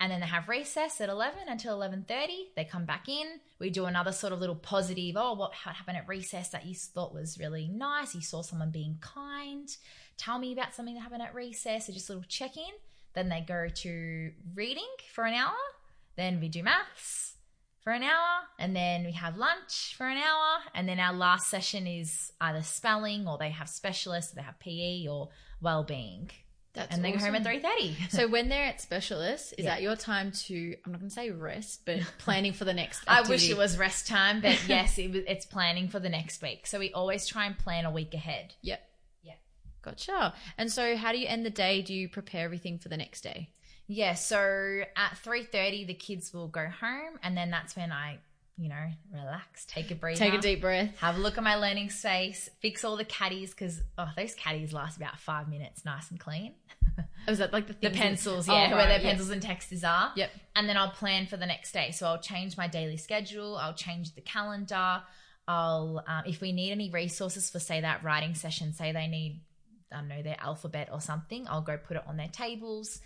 And 0.01 0.11
then 0.11 0.21
they 0.21 0.27
have 0.27 0.49
recess 0.49 0.99
at 1.03 1.11
11 1.11 1.41
until 1.47 1.79
11.30. 1.79 2.55
They 2.57 2.65
come 2.65 2.87
back 2.87 3.07
in. 3.07 3.39
We 3.59 3.69
do 3.69 3.85
another 3.85 4.13
sort 4.13 4.33
of 4.33 4.41
little 4.41 4.57
positive, 4.57 5.15
oh, 5.19 5.35
what 5.35 5.53
happened 5.53 5.99
at 5.99 6.09
recess 6.09 6.49
that 6.49 6.65
you 6.65 6.75
thought 6.75 7.15
was 7.15 7.39
really 7.39 7.69
nice? 7.69 8.15
You 8.15 8.23
saw 8.23 8.41
someone 8.41 8.71
being 8.71 8.97
kind. 9.03 9.69
Tell 10.17 10.39
me 10.39 10.53
about 10.55 10.75
something 10.75 10.95
that 10.95 11.03
happened 11.03 11.21
at 11.21 11.35
recess. 11.35 11.87
So 11.87 11.93
just 11.93 12.09
a 12.09 12.15
little 12.15 12.27
check-in. 12.27 12.73
Then 13.13 13.29
they 13.29 13.45
go 13.47 13.69
to 13.69 14.33
reading 14.55 14.89
for 15.13 15.27
an 15.27 15.35
hour. 15.35 15.53
Then 16.17 16.41
we 16.41 16.49
do 16.49 16.63
maths 16.63 17.35
for 17.83 17.93
an 17.93 18.03
hour. 18.03 18.45
And 18.59 18.75
then 18.75 19.05
we 19.05 19.13
have 19.13 19.37
lunch 19.37 19.95
for 19.99 20.07
an 20.09 20.17
hour. 20.17 20.61
And 20.75 20.89
then 20.89 20.99
our 20.99 21.13
last 21.13 21.51
session 21.51 21.87
is 21.87 22.33
either 22.41 22.63
spelling 22.63 23.29
or 23.29 23.37
they 23.37 23.51
have 23.51 23.69
specialists, 23.69 24.33
they 24.33 24.43
have 24.43 24.59
PE 24.61 25.09
or 25.09 25.29
well-being. 25.61 26.31
That's 26.73 26.95
and 26.95 27.05
they 27.05 27.13
go 27.13 27.19
home 27.19 27.35
at 27.35 27.43
3.30. 27.45 27.95
So 28.11 28.29
when 28.29 28.49
they're 28.49 28.65
at 28.65 28.81
specialists, 28.81 29.53
is 29.59 29.65
Yeah. 29.65 29.75
that 29.75 29.83
your 29.83 29.97
time 29.97 30.31
to? 30.31 30.77
I'm 30.85 30.93
not 30.93 31.01
going 31.01 31.09
to 31.09 31.15
say 31.15 31.31
rest, 31.31 31.83
but 31.85 32.01
planning 32.19 32.53
for 32.53 32.65
the 32.65 32.75
next. 32.75 33.03
I 33.09 33.23
wish 33.23 33.49
it 33.51 33.57
was 33.57 33.77
rest 33.77 34.07
time, 34.07 34.41
but 34.41 34.57
yes, 34.69 34.97
it 34.99 35.11
was, 35.11 35.23
it's 35.27 35.47
planning 35.47 35.89
for 35.89 35.99
the 35.99 36.09
next 36.09 36.43
week. 36.43 36.67
So 36.67 36.79
we 36.79 36.93
always 36.93 37.27
try 37.27 37.47
and 37.47 37.59
plan 37.59 37.85
a 37.87 37.91
week 37.91 38.15
ahead. 38.15 38.55
Yep. 38.63 38.81
Yeah. 39.23 39.33
Gotcha. 39.83 40.33
And 40.59 40.71
so, 40.71 40.97
how 40.97 41.11
do 41.13 41.19
you 41.19 41.27
end 41.27 41.45
the 41.45 41.51
day? 41.51 41.83
Do 41.83 41.93
you 41.93 42.09
prepare 42.09 42.45
everything 42.45 42.79
for 42.79 42.89
the 42.89 42.97
next 42.97 43.23
day? 43.23 43.51
Yeah, 43.89 44.15
so 44.15 44.83
at 44.97 45.19
3.30, 45.25 45.89
the 45.89 45.95
kids 45.95 46.33
will 46.33 46.47
go 46.47 46.69
home, 46.69 47.19
and 47.25 47.37
then 47.37 47.51
that's 47.51 47.75
when 47.75 47.91
I, 47.91 48.19
you 48.61 48.69
know, 48.69 48.87
relax, 49.13 49.65
take 49.65 49.91
a 49.91 49.95
breather. 49.95 50.19
Take 50.19 50.35
a 50.35 50.39
deep 50.39 50.61
breath. 50.61 50.95
Have 50.99 51.17
a 51.17 51.19
look 51.19 51.39
at 51.39 51.45
my 51.45 51.55
learning 51.57 51.89
space, 51.89 52.51
fix 52.61 52.85
all 52.85 52.97
the 52.97 53.07
caddies, 53.07 53.51
because, 53.51 53.81
oh, 53.97 54.09
those 54.17 54.35
caddies 54.35 54.73
last 54.75 54.99
about 54.99 55.19
five 55.19 55.49
minutes, 55.49 55.85
nice 55.87 56.11
and 56.11 56.21
clean. 56.21 56.53
Was 57.27 57.39
that 57.39 57.53
like 57.55 57.67
the 57.69 57.73
The 57.81 57.89
pencils, 57.91 58.49
Oh, 58.49 58.53
yeah, 58.53 58.69
where 58.69 58.77
right, 58.79 58.89
their 58.89 59.01
yeah. 59.01 59.09
pencils 59.09 59.31
and 59.31 59.41
texters 59.43 59.83
are. 59.89 60.13
Yep. 60.15 60.31
And 60.57 60.69
then 60.69 60.77
I'll 60.77 60.91
plan 60.91 61.27
for 61.27 61.39
the 61.39 61.47
next 61.47 61.73
day. 61.73 61.91
So 61.93 62.07
I'll 62.07 62.21
change 62.21 62.59
my 62.59 62.69
daily 62.69 62.99
schedule. 62.99 63.57
I'll 63.57 63.73
change 63.75 64.15
the 64.15 64.21
calendar. 64.21 65.03
I'll, 65.49 66.05
um, 66.07 66.25
if 66.27 66.43
we 66.43 66.53
need 66.53 66.71
any 66.73 66.91
resources 66.91 67.49
for, 67.51 67.61
say, 67.61 67.81
that 67.81 68.05
writing 68.05 68.35
session, 68.35 68.75
say 68.75 68.93
they 68.93 69.07
need, 69.07 69.41
I 69.91 69.97
don't 70.01 70.09
know, 70.09 70.23
their 70.23 70.37
alphabet 70.39 70.91
or 70.93 71.01
something, 71.01 71.47
I'll 71.49 71.63
go 71.63 71.79
put 71.79 71.97
it 71.97 72.03
on 72.07 72.17
their 72.19 72.29
tables. 72.29 73.01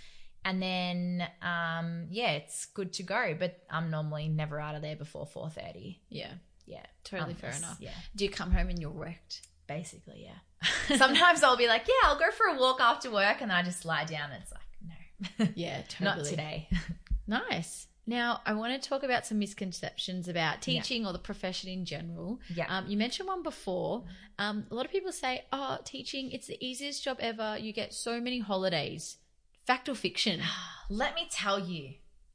And 0.45 0.61
then 0.63 1.27
um, 1.43 2.07
yeah, 2.11 2.33
it's 2.33 2.67
good 2.67 2.93
to 2.95 3.03
go. 3.03 3.35
But 3.39 3.59
I'm 3.71 3.91
normally 3.91 4.29
never 4.29 4.61
out 4.61 4.75
of 4.75 4.83
there 4.83 4.97
before 4.97 5.27
four 5.27 5.49
thirty. 5.51 6.01
Yeah, 6.09 6.33
Yeah, 6.67 6.85
totally 7.05 7.35
fair 7.35 7.53
enough. 7.53 7.79
Yeah, 7.81 7.91
Do 8.17 8.25
you 8.25 8.31
come 8.31 8.51
home 8.51 8.69
and 8.69 8.79
you're 8.79 8.91
wrecked? 8.91 9.43
basically, 9.67 10.27
yeah. 10.29 10.97
Sometimes 10.99 11.43
I'll 11.43 11.57
be 11.57 11.67
like, 11.69 11.87
yeah, 11.89 12.09
I'll 12.09 12.19
go 12.19 12.31
for 12.31 12.47
a 12.55 12.59
walk 12.59 12.81
after 12.83 13.11
work, 13.11 13.41
and 13.41 13.51
I 13.51 13.63
just 13.63 13.85
lie 13.87 14.05
down. 14.05 14.31
and 14.31 14.43
It's 14.43 14.53
like, 14.53 15.39
no, 15.41 15.47
Yeah, 15.55 15.81
totally. 15.89 16.05
not 16.17 16.25
today. 16.27 16.69
Nice. 17.27 17.87
Now, 18.07 18.43
I 18.45 18.53
want 18.53 18.81
to 18.81 18.87
talk 18.89 19.03
about 19.03 19.25
some 19.25 19.39
misconceptions 19.39 20.29
about 20.29 20.61
teaching 20.61 21.07
or 21.07 21.15
the 21.15 21.19
profession 21.19 21.71
in 21.71 21.87
general. 21.87 22.39
Yeah. 22.55 22.67
Um, 22.69 22.87
you 22.87 22.99
mentioned 22.99 23.29
one 23.29 23.43
before. 23.43 24.05
Um, 24.39 24.67
a 24.71 24.75
lot 24.75 24.85
of 24.85 24.93
people 24.93 25.11
say, 25.11 25.45
oh, 25.51 25.79
teaching, 25.85 26.31
it's 26.33 26.47
the 26.47 26.63
easiest 26.63 27.03
job 27.03 27.17
ever. 27.21 27.57
You 27.59 27.73
get 27.73 27.95
so 27.95 28.21
many 28.21 28.41
holidays. 28.41 29.17
Fact 29.65 29.89
or 29.89 29.95
fiction? 29.95 30.41
Let 30.91 31.15
me 31.15 31.27
tell 31.31 31.59
you, 31.59 31.95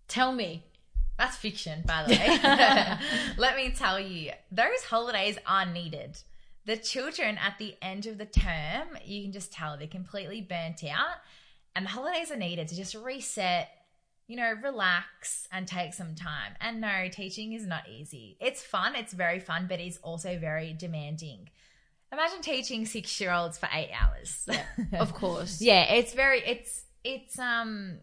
Tell 0.09 0.33
me. 0.33 0.63
That's 1.17 1.37
fiction, 1.37 1.83
by 1.85 2.03
the 2.03 2.13
way. 2.13 2.97
Let 3.37 3.55
me 3.55 3.71
tell 3.71 3.99
you, 3.99 4.31
those 4.51 4.83
holidays 4.89 5.37
are 5.45 5.65
needed. 5.65 6.17
The 6.65 6.77
children 6.77 7.37
at 7.37 7.57
the 7.59 7.75
end 7.81 8.05
of 8.07 8.17
the 8.17 8.25
term, 8.25 8.97
you 9.05 9.21
can 9.21 9.31
just 9.31 9.53
tell 9.53 9.77
they're 9.77 9.87
completely 9.87 10.41
burnt 10.41 10.83
out, 10.83 11.17
and 11.75 11.85
the 11.85 11.89
holidays 11.89 12.31
are 12.31 12.37
needed 12.37 12.67
to 12.69 12.75
just 12.75 12.95
reset, 12.95 13.69
you 14.27 14.35
know, 14.35 14.53
relax 14.63 15.47
and 15.51 15.67
take 15.67 15.93
some 15.93 16.15
time. 16.15 16.53
And 16.59 16.81
no, 16.81 17.07
teaching 17.11 17.53
is 17.53 17.67
not 17.67 17.87
easy. 17.87 18.37
It's 18.39 18.63
fun, 18.63 18.95
it's 18.95 19.13
very 19.13 19.39
fun, 19.39 19.67
but 19.69 19.79
it's 19.79 19.97
also 19.97 20.39
very 20.39 20.73
demanding. 20.73 21.49
Imagine 22.11 22.41
teaching 22.41 22.85
six 22.85 23.19
year 23.21 23.31
olds 23.31 23.57
for 23.57 23.69
eight 23.73 23.91
hours. 23.93 24.47
Of 24.93 25.13
course. 25.13 25.61
Yeah, 25.61 25.83
it's 25.93 26.13
very 26.13 26.39
it's 26.39 26.83
it's 27.03 27.37
um 27.39 27.99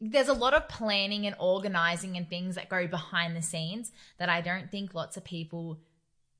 there's 0.00 0.28
a 0.28 0.34
lot 0.34 0.54
of 0.54 0.68
planning 0.68 1.26
and 1.26 1.36
organizing 1.38 2.16
and 2.16 2.28
things 2.28 2.54
that 2.54 2.68
go 2.68 2.86
behind 2.86 3.36
the 3.36 3.42
scenes 3.42 3.92
that 4.18 4.28
I 4.28 4.40
don't 4.40 4.70
think 4.70 4.94
lots 4.94 5.16
of 5.16 5.24
people 5.24 5.78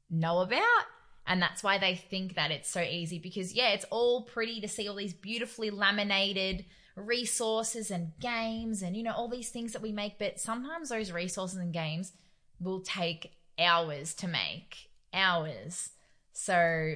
know 0.09 0.41
about. 0.41 0.85
And 1.27 1.43
that's 1.43 1.63
why 1.63 1.77
they 1.79 1.95
think 1.95 2.35
that 2.35 2.51
it's 2.51 2.71
so 2.71 2.81
easy 2.81 3.19
because 3.19 3.53
yeah, 3.53 3.69
it's 3.69 3.85
all 3.91 4.23
pretty 4.23 4.61
to 4.63 4.69
see 4.69 4.89
all 4.89 4.97
these 4.97 5.13
beautifully 5.13 5.71
laminated 5.71 6.65
resources 6.97 7.91
and 7.91 8.13
games 8.19 8.83
and 8.83 8.97
you 8.97 9.03
know 9.03 9.13
all 9.13 9.29
these 9.29 9.51
things 9.51 9.73
that 9.73 9.83
we 9.83 9.93
make, 9.93 10.19
but 10.19 10.41
sometimes 10.41 10.89
those 10.89 11.13
resources 11.13 11.59
and 11.59 11.73
games 11.73 12.13
will 12.59 12.81
take 12.81 13.33
hours 13.59 14.15
to 14.15 14.27
make. 14.27 14.89
Hours. 15.13 15.91
So 16.33 16.95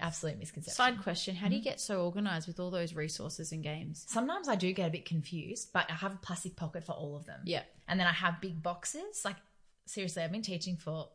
absolute 0.00 0.38
misconception. 0.38 0.76
Side 0.76 1.02
question 1.02 1.34
How 1.34 1.48
do 1.48 1.54
you 1.54 1.60
mm-hmm. 1.60 1.70
get 1.70 1.80
so 1.80 2.04
organized 2.04 2.46
with 2.46 2.60
all 2.60 2.70
those 2.70 2.94
resources 2.94 3.52
and 3.52 3.62
games? 3.62 4.04
Sometimes 4.08 4.48
I 4.48 4.54
do 4.54 4.72
get 4.72 4.88
a 4.88 4.90
bit 4.90 5.04
confused, 5.04 5.70
but 5.72 5.90
I 5.90 5.94
have 5.94 6.14
a 6.14 6.18
plastic 6.18 6.56
pocket 6.56 6.84
for 6.84 6.92
all 6.92 7.16
of 7.16 7.26
them. 7.26 7.40
Yeah. 7.44 7.62
And 7.88 7.98
then 7.98 8.06
I 8.06 8.12
have 8.12 8.40
big 8.40 8.62
boxes. 8.62 9.22
Like, 9.24 9.36
seriously, 9.86 10.22
I've 10.22 10.32
been 10.32 10.42
teaching 10.42 10.76
for 10.76 11.08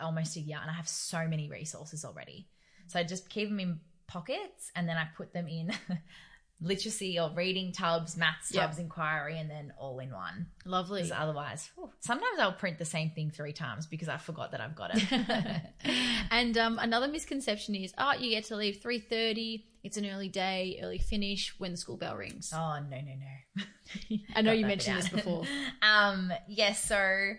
almost 0.00 0.36
a 0.36 0.40
year 0.40 0.58
and 0.60 0.70
I 0.70 0.74
have 0.74 0.88
so 0.88 1.26
many 1.26 1.48
resources 1.48 2.04
already. 2.04 2.48
So 2.88 2.98
I 2.98 3.04
just 3.04 3.28
keep 3.28 3.48
them 3.48 3.60
in 3.60 3.80
pockets 4.06 4.70
and 4.74 4.88
then 4.88 4.96
I 4.96 5.06
put 5.16 5.32
them 5.32 5.48
in 5.48 5.72
literacy 6.60 7.18
or 7.18 7.30
reading 7.34 7.70
tubs, 7.72 8.16
maths 8.16 8.50
Yep. 8.52 8.62
tubs, 8.64 8.78
inquiry, 8.78 9.38
and 9.38 9.50
then 9.50 9.72
all 9.78 9.98
in 9.98 10.10
one. 10.10 10.46
Lovely. 10.64 11.02
Because 11.02 11.16
otherwise, 11.18 11.70
whew, 11.76 11.90
sometimes 12.00 12.38
I'll 12.40 12.52
print 12.52 12.78
the 12.78 12.84
same 12.84 13.10
thing 13.10 13.30
three 13.30 13.52
times 13.52 13.86
because 13.86 14.08
I 14.08 14.16
forgot 14.16 14.52
that 14.52 14.60
I've 14.60 14.74
got 14.74 14.90
it. 14.94 15.02
and 16.30 16.56
um, 16.56 16.78
another 16.78 17.08
misconception 17.08 17.74
is, 17.74 17.92
oh, 17.98 18.14
you 18.18 18.30
get 18.30 18.44
to 18.44 18.56
leave 18.56 18.80
three 18.80 18.98
thirty. 19.00 19.66
It's 19.84 19.96
an 19.96 20.06
early 20.06 20.28
day, 20.28 20.80
early 20.82 20.98
finish 20.98 21.54
when 21.58 21.70
the 21.70 21.76
school 21.76 21.96
bell 21.96 22.16
rings. 22.16 22.50
oh, 22.52 22.78
no, 22.90 22.96
no, 22.96 23.12
no. 23.60 24.16
I 24.34 24.42
know 24.42 24.50
you 24.52 24.66
mentioned 24.66 24.96
this 24.96 25.08
before. 25.08 25.44
um, 25.82 26.32
yes, 26.48 26.82
so 26.82 27.34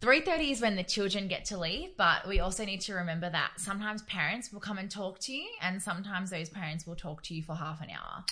3.30 0.00 0.52
is 0.52 0.60
when 0.60 0.76
the 0.76 0.82
children 0.82 1.26
get 1.26 1.46
to 1.46 1.58
leave, 1.58 1.96
but 1.96 2.28
we 2.28 2.40
also 2.40 2.64
need 2.64 2.82
to 2.82 2.94
remember 2.94 3.30
that 3.30 3.52
sometimes 3.56 4.02
parents 4.02 4.52
will 4.52 4.60
come 4.60 4.76
and 4.78 4.90
talk 4.90 5.18
to 5.20 5.32
you, 5.32 5.48
and 5.62 5.82
sometimes 5.82 6.30
those 6.30 6.50
parents 6.50 6.86
will 6.86 6.96
talk 6.96 7.22
to 7.22 7.34
you 7.34 7.42
for 7.42 7.54
half 7.54 7.80
an 7.80 7.88
hour. 7.90 8.24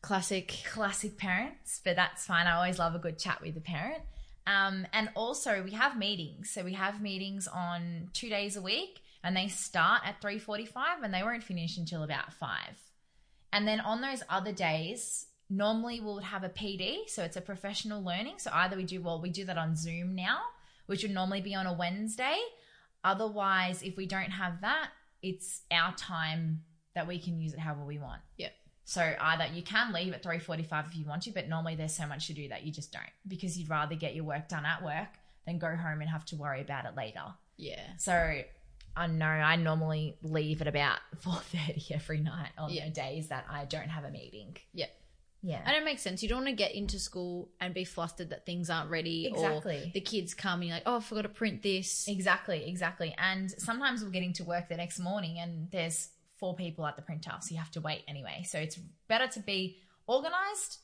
Classic. 0.00 0.62
Classic 0.72 1.16
parents, 1.16 1.80
but 1.84 1.96
that's 1.96 2.26
fine. 2.26 2.46
I 2.46 2.56
always 2.56 2.78
love 2.78 2.94
a 2.94 2.98
good 2.98 3.18
chat 3.18 3.40
with 3.40 3.54
the 3.54 3.60
parent. 3.60 4.02
Um, 4.46 4.86
and 4.92 5.10
also 5.14 5.62
we 5.62 5.70
have 5.72 5.96
meetings. 5.96 6.50
So 6.50 6.64
we 6.64 6.72
have 6.72 7.00
meetings 7.00 7.46
on 7.46 8.10
two 8.12 8.28
days 8.28 8.56
a 8.56 8.62
week 8.62 9.00
and 9.22 9.36
they 9.36 9.48
start 9.48 10.02
at 10.04 10.20
3.45 10.20 11.04
and 11.04 11.14
they 11.14 11.22
won't 11.22 11.44
finish 11.44 11.78
until 11.78 12.02
about 12.02 12.32
5. 12.32 12.50
And 13.52 13.68
then 13.68 13.80
on 13.80 14.00
those 14.00 14.22
other 14.28 14.52
days, 14.52 15.26
normally 15.48 16.00
we'll 16.00 16.18
have 16.18 16.42
a 16.42 16.48
PD, 16.48 17.08
so 17.08 17.22
it's 17.22 17.36
a 17.36 17.40
professional 17.40 18.02
learning. 18.02 18.38
So 18.38 18.50
either 18.52 18.76
we 18.76 18.84
do, 18.84 19.00
well, 19.00 19.20
we 19.20 19.30
do 19.30 19.44
that 19.44 19.58
on 19.58 19.76
Zoom 19.76 20.14
now, 20.14 20.40
which 20.86 21.02
would 21.02 21.12
normally 21.12 21.40
be 21.40 21.54
on 21.54 21.66
a 21.66 21.72
Wednesday. 21.72 22.36
Otherwise, 23.04 23.82
if 23.82 23.96
we 23.96 24.06
don't 24.06 24.30
have 24.30 24.60
that, 24.60 24.90
it's 25.22 25.62
our 25.70 25.92
time 25.94 26.62
that 26.94 27.06
we 27.06 27.18
can 27.18 27.40
use 27.40 27.52
it 27.52 27.58
however 27.58 27.84
we 27.84 27.98
want. 27.98 28.20
Yep. 28.38 28.52
So 28.84 29.14
either 29.20 29.46
you 29.54 29.62
can 29.62 29.92
leave 29.92 30.12
at 30.12 30.22
3:45 30.22 30.86
if 30.88 30.96
you 30.96 31.06
want 31.06 31.22
to, 31.22 31.30
but 31.32 31.48
normally 31.48 31.76
there's 31.76 31.94
so 31.94 32.06
much 32.06 32.26
to 32.26 32.32
do 32.34 32.48
that 32.48 32.64
you 32.64 32.72
just 32.72 32.92
don't 32.92 33.04
because 33.26 33.58
you'd 33.58 33.70
rather 33.70 33.94
get 33.94 34.14
your 34.14 34.24
work 34.24 34.48
done 34.48 34.66
at 34.66 34.82
work 34.82 35.08
than 35.46 35.58
go 35.58 35.74
home 35.74 36.00
and 36.00 36.10
have 36.10 36.24
to 36.26 36.36
worry 36.36 36.60
about 36.60 36.84
it 36.84 36.94
later. 36.96 37.22
Yeah. 37.56 37.80
So 37.98 38.42
I 38.94 39.06
know 39.06 39.24
I 39.26 39.56
normally 39.56 40.16
leave 40.22 40.60
at 40.60 40.66
about 40.68 40.98
4:30 41.22 41.92
every 41.92 42.18
night 42.18 42.50
on 42.58 42.70
Yeah. 42.70 42.84
the 42.86 42.90
days 42.92 43.28
that 43.28 43.46
I 43.48 43.64
don't 43.64 43.88
have 43.88 44.04
a 44.04 44.10
meeting. 44.10 44.56
Yeah. 44.74 44.86
Yeah. 45.42 45.60
And 45.64 45.74
it 45.76 45.84
makes 45.84 46.02
sense. 46.02 46.22
You 46.22 46.28
don't 46.28 46.44
want 46.44 46.50
to 46.50 46.54
get 46.54 46.72
into 46.74 46.98
school 46.98 47.50
and 47.60 47.74
be 47.74 47.84
flustered 47.84 48.30
that 48.30 48.46
things 48.46 48.70
aren't 48.70 48.90
ready 48.90 49.26
Exactly. 49.26 49.76
or 49.76 49.90
the 49.92 50.00
kids 50.00 50.34
come 50.34 50.60
and 50.60 50.68
you're 50.68 50.76
like, 50.76 50.84
oh, 50.86 50.98
I 50.98 51.00
forgot 51.00 51.22
to 51.22 51.28
print 51.28 51.62
this. 51.62 52.06
Exactly, 52.08 52.68
exactly. 52.68 53.14
And 53.18 53.50
sometimes 53.50 54.04
we're 54.04 54.10
getting 54.10 54.32
to 54.34 54.44
work 54.44 54.68
the 54.68 54.76
next 54.76 55.00
morning 55.00 55.38
and 55.40 55.68
there's 55.72 56.10
four 56.38 56.54
people 56.54 56.86
at 56.86 56.96
the 56.96 57.02
printer, 57.02 57.32
so 57.40 57.52
you 57.52 57.58
have 57.58 57.70
to 57.72 57.80
wait 57.80 58.02
anyway. 58.08 58.44
So 58.48 58.58
it's 58.58 58.76
better 59.08 59.26
to 59.28 59.40
be 59.40 59.78
organized 60.06 60.78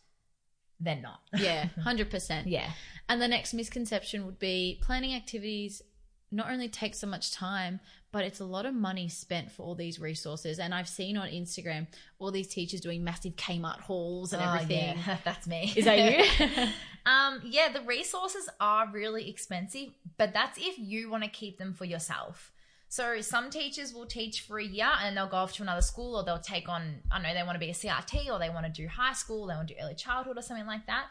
than 0.80 1.02
not. 1.02 1.20
Yeah, 1.36 1.68
100%. 1.84 2.42
Yeah. 2.46 2.70
And 3.08 3.20
the 3.22 3.28
next 3.28 3.54
misconception 3.54 4.26
would 4.26 4.38
be 4.38 4.80
planning 4.82 5.14
activities 5.14 5.82
not 6.30 6.50
only 6.50 6.68
takes 6.68 6.98
so 7.00 7.06
much 7.06 7.32
time, 7.32 7.80
but 8.10 8.24
it's 8.24 8.40
a 8.40 8.44
lot 8.44 8.64
of 8.66 8.74
money 8.74 9.08
spent 9.08 9.50
for 9.50 9.62
all 9.64 9.74
these 9.74 10.00
resources. 10.00 10.58
And 10.58 10.74
I've 10.74 10.88
seen 10.88 11.16
on 11.16 11.28
Instagram 11.28 11.86
all 12.18 12.30
these 12.30 12.48
teachers 12.48 12.80
doing 12.80 13.04
massive 13.04 13.36
Kmart 13.36 13.80
hauls 13.80 14.32
and 14.32 14.42
Oh, 14.42 14.54
everything. 14.54 14.96
yeah. 15.06 15.18
That's 15.24 15.46
me. 15.46 15.72
Is 15.76 15.84
that 15.84 15.98
you? 15.98 16.66
um, 17.06 17.40
yeah, 17.44 17.70
the 17.72 17.82
resources 17.82 18.48
are 18.60 18.88
really 18.90 19.28
expensive, 19.28 19.88
but 20.16 20.32
that's 20.32 20.58
if 20.58 20.78
you 20.78 21.10
want 21.10 21.24
to 21.24 21.30
keep 21.30 21.58
them 21.58 21.72
for 21.74 21.84
yourself. 21.84 22.50
So 22.90 23.20
some 23.20 23.50
teachers 23.50 23.92
will 23.92 24.06
teach 24.06 24.40
for 24.40 24.58
a 24.58 24.64
year 24.64 24.88
and 25.02 25.14
they'll 25.14 25.28
go 25.28 25.36
off 25.36 25.52
to 25.56 25.62
another 25.62 25.82
school 25.82 26.16
or 26.16 26.24
they'll 26.24 26.38
take 26.38 26.70
on, 26.70 27.00
I 27.12 27.16
don't 27.16 27.24
know, 27.24 27.34
they 27.34 27.42
want 27.42 27.56
to 27.56 27.60
be 27.60 27.68
a 27.70 27.74
CRT 27.74 28.30
or 28.32 28.38
they 28.38 28.48
want 28.48 28.64
to 28.64 28.72
do 28.72 28.88
high 28.88 29.12
school, 29.12 29.46
they 29.46 29.54
want 29.54 29.68
to 29.68 29.74
do 29.74 29.80
early 29.82 29.94
childhood 29.94 30.38
or 30.38 30.42
something 30.42 30.66
like 30.66 30.86
that. 30.86 31.04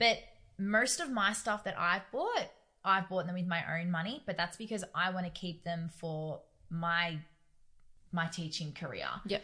But 0.00 0.18
most 0.58 0.98
of 0.98 1.08
my 1.10 1.32
stuff 1.32 1.62
that 1.64 1.78
I've 1.78 2.10
bought, 2.10 2.50
I've 2.84 3.08
bought 3.08 3.26
them 3.26 3.34
with 3.34 3.46
my 3.46 3.80
own 3.80 3.90
money, 3.90 4.22
but 4.26 4.36
that's 4.36 4.56
because 4.56 4.84
I 4.94 5.10
want 5.10 5.26
to 5.26 5.32
keep 5.32 5.64
them 5.64 5.90
for 5.98 6.40
my 6.70 7.18
my 8.12 8.26
teaching 8.26 8.72
career 8.72 9.06
yep. 9.24 9.40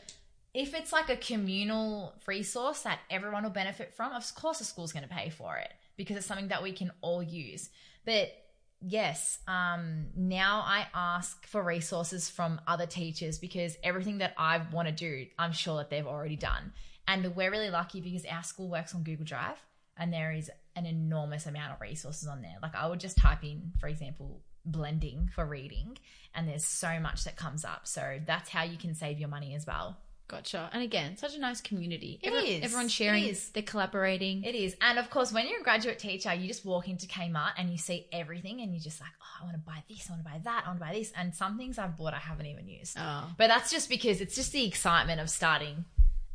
if 0.53 0.75
it's 0.75 0.93
like 0.93 1.09
a 1.09 1.17
communal 1.17 2.13
resource 2.27 2.83
that 2.83 2.99
everyone 3.11 3.45
will 3.45 3.51
benefit 3.51 3.95
from, 3.95 4.13
of 4.13 4.35
course 4.35 4.59
the 4.59 4.65
school's 4.65 4.93
going 4.93 5.05
to 5.07 5.15
pay 5.15 5.31
for 5.31 5.57
it 5.57 5.73
because 5.97 6.17
it's 6.17 6.27
something 6.27 6.49
that 6.49 6.65
we 6.65 6.73
can 6.73 6.91
all 7.01 7.23
use. 7.23 7.71
But 8.05 8.33
yes, 8.81 9.39
um, 9.47 10.07
now 10.17 10.63
I 10.67 10.87
ask 10.95 11.47
for 11.47 11.63
resources 11.63 12.29
from 12.29 12.61
other 12.67 12.87
teachers 12.87 13.39
because 13.39 13.77
everything 13.83 14.19
that 14.19 14.35
I 14.37 14.63
want 14.73 14.89
to 14.89 14.93
do, 14.93 15.27
I'm 15.39 15.53
sure 15.53 15.77
that 15.79 15.91
they've 15.91 16.07
already 16.07 16.37
done. 16.37 16.73
And 17.09 17.35
we're 17.37 17.51
really 17.51 17.71
lucky 17.71 18.01
because 18.01 18.25
our 18.27 18.43
school 18.43 18.69
works 18.69 18.95
on 18.95 19.03
Google 19.05 19.25
Drive 19.25 19.59
and 19.97 20.13
there 20.13 20.33
is 20.33 20.51
an 20.77 20.87
enormous 20.87 21.47
amount 21.47 21.73
of 21.73 21.81
resources 21.81 22.29
on 22.29 22.43
there. 22.43 22.55
Like 22.63 22.75
I 22.77 22.87
would 22.87 23.01
just 23.01 23.17
type 23.17 23.43
in, 23.43 23.73
for 23.81 23.89
example, 23.89 24.43
blending 24.65 25.31
for 25.35 25.45
reading, 25.47 25.97
and 26.35 26.49
there's 26.49 26.65
so 26.65 27.01
much 27.01 27.25
that 27.25 27.37
comes 27.37 27.65
up. 27.65 27.87
So 27.87 28.21
that's 28.27 28.49
how 28.51 28.63
you 28.65 28.77
can 28.77 28.95
save 28.95 29.19
your 29.19 29.29
money 29.29 29.55
as 29.55 29.67
well. 29.67 29.97
Gotcha. 30.29 30.69
And 30.73 30.83
again, 30.83 31.17
such 31.17 31.37
a 31.37 31.39
nice 31.39 31.61
community. 31.61 32.19
It 32.21 32.27
Everyone- 32.27 32.47
is. 32.51 32.65
Everyone's 32.65 32.93
sharing, 32.93 33.25
is. 33.27 33.49
they're 33.51 33.63
collaborating. 33.63 34.43
It 34.43 34.57
is. 34.57 34.75
And 34.81 34.99
of 34.99 35.09
course, 35.09 35.33
when 35.33 35.49
you're 35.49 35.61
a 35.61 35.63
graduate 35.63 36.01
teacher, 36.01 36.35
you 36.35 36.49
just 36.49 36.65
walk 36.65 36.89
into 36.89 37.07
Kmart 37.07 37.53
and 37.57 37.71
you 37.71 37.79
see 37.79 38.09
everything 38.11 38.61
and 38.61 38.73
you're 38.73 38.83
just 38.83 39.01
like, 39.01 39.11
oh, 39.23 39.41
I 39.41 39.45
want 39.45 39.55
to 39.55 39.61
buy 39.65 39.85
this, 39.89 40.09
I 40.11 40.15
want 40.15 40.25
to 40.25 40.31
buy 40.33 40.41
that, 40.43 40.65
I 40.65 40.69
want 40.69 40.81
to 40.81 40.85
buy 40.85 40.93
this. 40.95 41.13
And 41.17 41.33
some 41.33 41.57
things 41.57 41.79
I've 41.79 41.97
bought 41.97 42.13
I 42.13 42.19
haven't 42.19 42.47
even 42.47 42.67
used. 42.67 42.97
oh, 42.99 43.31
But 43.39 43.47
that's 43.47 43.71
just 43.71 43.89
because 43.89 44.21
it's 44.21 44.35
just 44.35 44.51
the 44.51 44.65
excitement 44.67 45.21
of 45.21 45.31
starting 45.31 45.85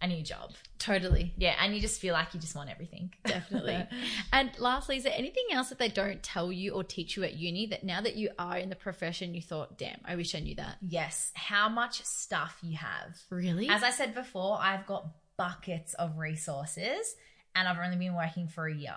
a 0.02 0.08
new 0.08 0.24
job. 0.24 0.52
totally. 0.80 1.32
Yeah. 1.38 1.56
And 1.62 1.76
you 1.76 1.80
just 1.82 2.02
feel 2.02 2.14
like 2.14 2.34
you 2.34 2.39
just 2.39 2.56
want 2.56 2.70
everything. 2.72 3.14
Definitely. 3.26 3.88
and 4.34 4.49
lastly, 4.58 4.97
is 4.97 5.04
there 5.04 5.14
anything 5.16 5.43
else 5.52 5.70
that 5.70 5.78
they 5.78 5.89
don't 5.89 6.24
tell 6.24 6.52
you 6.52 6.72
or 6.74 6.84
teach 6.84 7.16
you 7.16 7.24
at 7.24 7.34
uni 7.36 7.68
that 7.68 7.84
now 7.84 8.02
that 8.02 8.16
you 8.16 8.30
are 8.39 8.58
in 8.58 8.70
the 8.70 8.76
profession, 8.76 9.34
you 9.36 9.41
thought, 9.43 9.78
damn, 9.78 9.99
I 10.04 10.16
wish 10.16 10.34
I 10.34 10.39
knew 10.39 10.56
that? 10.56 10.78
yes. 10.82 11.32
How 11.36 11.70
much 11.70 12.04
stuff 12.04 12.58
you 12.64 12.78
have. 12.78 13.16
Really? 13.30 13.70
As 13.70 13.84
I 13.84 13.91
said 13.91 14.16
before, 14.16 14.58
I've 14.60 14.88
got 14.88 15.06
buckets 15.38 15.93
of 15.95 16.18
resources 16.18 17.16
and 17.56 17.68
I've 17.68 17.78
only 17.84 17.97
been 17.97 18.16
working 18.16 18.47
for 18.47 18.66
a 18.68 18.74
year. 18.74 18.95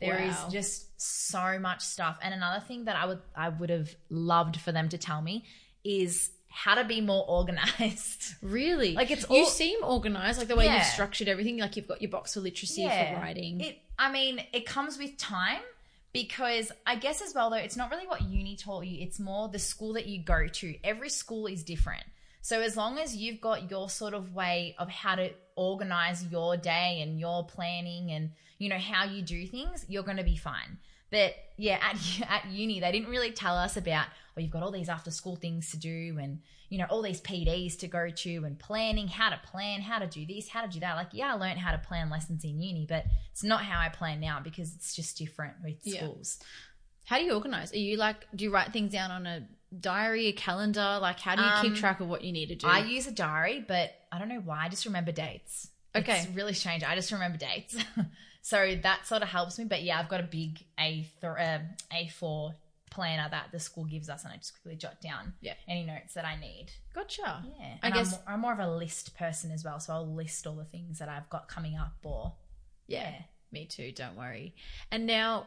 There 0.00 0.18
is 0.22 0.34
Wow. 0.34 0.48
just 0.50 1.00
so 1.00 1.58
much 1.58 1.80
stuff. 1.80 2.18
And 2.22 2.34
another 2.34 2.62
thing 2.64 2.84
that 2.84 2.96
I 2.96 3.06
would 3.06 3.22
I 3.34 3.48
would 3.48 3.70
have 3.70 3.94
loved 4.10 4.60
for 4.60 4.70
them 4.72 4.88
to 4.90 4.98
tell 4.98 5.22
me 5.22 5.44
is 5.84 6.30
how 6.56 6.76
to 6.76 6.84
be 6.84 7.00
more 7.00 7.24
organized. 7.28 8.34
Really? 8.42 8.92
Like, 8.94 9.10
it's 9.10 9.28
you 9.28 9.44
seem 9.46 9.82
organized, 9.82 10.38
like 10.38 10.46
the 10.48 10.54
way 10.56 10.66
Yeah. 10.66 10.76
you've 10.76 10.86
structured 10.86 11.26
everything. 11.28 11.58
Like 11.58 11.76
you've 11.76 11.88
got 11.88 12.00
your 12.00 12.10
box 12.10 12.34
for 12.34 12.40
literacy 12.40 12.84
for 12.86 13.20
writing. 13.20 13.60
It 13.60 13.78
I 13.98 14.10
mean, 14.12 14.40
it 14.52 14.64
comes 14.66 14.96
with 14.98 15.16
time 15.16 15.60
because 16.12 16.70
I 16.86 16.94
guess 16.96 17.20
as 17.22 17.34
well 17.34 17.50
though, 17.50 17.56
it's 17.56 17.76
not 17.76 17.90
really 17.90 18.06
what 18.06 18.22
uni 18.22 18.54
taught 18.56 18.86
you, 18.86 19.02
it's 19.02 19.18
more 19.18 19.48
the 19.48 19.58
school 19.58 19.94
that 19.94 20.06
you 20.06 20.22
go 20.22 20.46
to. 20.46 20.74
Every 20.84 21.08
school 21.10 21.46
is 21.46 21.64
different. 21.64 22.04
So 22.40 22.60
as 22.60 22.76
long 22.76 22.98
as 22.98 23.16
you've 23.16 23.40
got 23.40 23.70
your 23.70 23.88
sort 23.88 24.14
of 24.14 24.34
way 24.34 24.76
of 24.78 24.88
how 24.90 25.16
to 25.16 25.30
organize 25.56 26.24
your 26.26 26.56
day 26.56 27.00
and 27.02 27.18
your 27.18 27.44
planning 27.46 28.10
and 28.12 28.30
you 28.58 28.68
know 28.68 28.78
how 28.78 29.04
you 29.04 29.22
do 29.22 29.46
things, 29.46 29.84
you're 29.88 30.02
going 30.04 30.18
to 30.18 30.24
be 30.24 30.36
fine. 30.36 30.78
But 31.14 31.34
yeah, 31.56 31.78
at 31.80 31.96
at 32.28 32.50
uni 32.50 32.80
they 32.80 32.90
didn't 32.90 33.08
really 33.08 33.30
tell 33.30 33.56
us 33.56 33.76
about 33.76 34.06
well 34.34 34.42
you've 34.42 34.50
got 34.52 34.64
all 34.64 34.72
these 34.72 34.88
after 34.88 35.12
school 35.12 35.36
things 35.36 35.70
to 35.70 35.76
do 35.76 36.18
and 36.20 36.40
you 36.70 36.78
know 36.78 36.86
all 36.90 37.02
these 37.02 37.20
PDs 37.20 37.78
to 37.78 37.86
go 37.86 38.10
to 38.10 38.44
and 38.44 38.58
planning 38.58 39.06
how 39.06 39.30
to 39.30 39.38
plan, 39.50 39.80
how 39.80 40.00
to 40.00 40.08
do 40.08 40.26
this, 40.26 40.48
how 40.48 40.62
to 40.62 40.68
do 40.68 40.80
that. 40.80 40.96
Like 40.96 41.10
yeah, 41.12 41.32
I 41.32 41.36
learned 41.36 41.60
how 41.60 41.70
to 41.70 41.78
plan 41.78 42.10
lessons 42.10 42.42
in 42.42 42.60
uni, 42.60 42.84
but 42.88 43.04
it's 43.30 43.44
not 43.44 43.62
how 43.62 43.78
I 43.78 43.90
plan 43.90 44.18
now 44.18 44.40
because 44.42 44.74
it's 44.74 44.94
just 44.96 45.16
different 45.16 45.54
with 45.62 45.76
Yeah. 45.84 45.98
schools. 46.00 46.40
How 47.04 47.18
do 47.18 47.24
you 47.24 47.34
organize? 47.34 47.72
Are 47.72 47.78
you 47.78 47.96
like, 47.98 48.26
do 48.34 48.44
you 48.44 48.50
write 48.50 48.72
things 48.72 48.90
down 48.90 49.10
on 49.10 49.26
a 49.26 49.46
diary, 49.78 50.26
a 50.28 50.32
calendar? 50.32 50.98
Like, 51.00 51.20
how 51.20 51.36
do 51.36 51.42
you 51.42 51.52
keep 51.60 51.72
Um, 51.72 51.76
track 51.76 52.00
of 52.00 52.08
what 52.08 52.24
you 52.24 52.32
need 52.32 52.46
to 52.48 52.54
do? 52.56 52.66
I 52.66 52.78
use 52.78 53.06
a 53.06 53.12
diary, 53.12 53.62
but 53.68 53.92
I 54.10 54.18
don't 54.18 54.30
know 54.30 54.40
why. 54.40 54.64
I 54.64 54.68
just 54.70 54.86
remember 54.86 55.12
dates. 55.12 55.68
Okay. 55.94 56.16
It's 56.20 56.28
really 56.30 56.54
strange. 56.54 56.82
I 56.82 56.94
just 56.96 57.12
remember 57.12 57.36
dates. 57.38 57.76
so 58.46 58.76
that 58.82 59.06
sort 59.06 59.22
of 59.22 59.28
helps 59.28 59.58
me. 59.58 59.64
But 59.64 59.82
yeah, 59.82 59.98
I've 59.98 60.10
got 60.10 60.20
a 60.20 60.24
big 60.24 60.62
A 60.78 61.08
th- 61.20 61.24
uh, 61.24 61.58
A4 61.90 62.54
planner 62.90 63.26
that 63.30 63.46
the 63.52 63.58
school 63.58 63.84
gives 63.86 64.10
us, 64.10 64.22
and 64.24 64.34
I 64.34 64.36
just 64.36 64.52
quickly 64.60 64.76
jot 64.76 65.00
down 65.00 65.32
Yeah. 65.40 65.54
any 65.66 65.84
notes 65.84 66.12
that 66.12 66.26
I 66.26 66.36
need. 66.38 66.66
gotcha. 66.92 67.42
Yeah. 67.58 67.76
I 67.82 67.90
guess- 67.90 68.18
I'm, 68.26 68.34
I'm 68.34 68.40
more 68.40 68.52
of 68.52 68.58
a 68.58 68.68
list 68.70 69.16
person 69.16 69.50
as 69.50 69.64
well. 69.64 69.80
So 69.80 69.94
I'll 69.94 70.14
list 70.14 70.46
all 70.46 70.56
the 70.56 70.64
things 70.66 70.98
that 70.98 71.08
I've 71.08 71.28
got 71.30 71.48
coming 71.48 71.76
up 71.76 71.94
or. 72.04 72.34
Yeah, 72.86 73.10
Yeah. 73.10 73.22
me 73.50 73.64
too. 73.66 73.90
Don't 73.92 74.14
worry. 74.14 74.54
And 74.92 75.06
now 75.06 75.46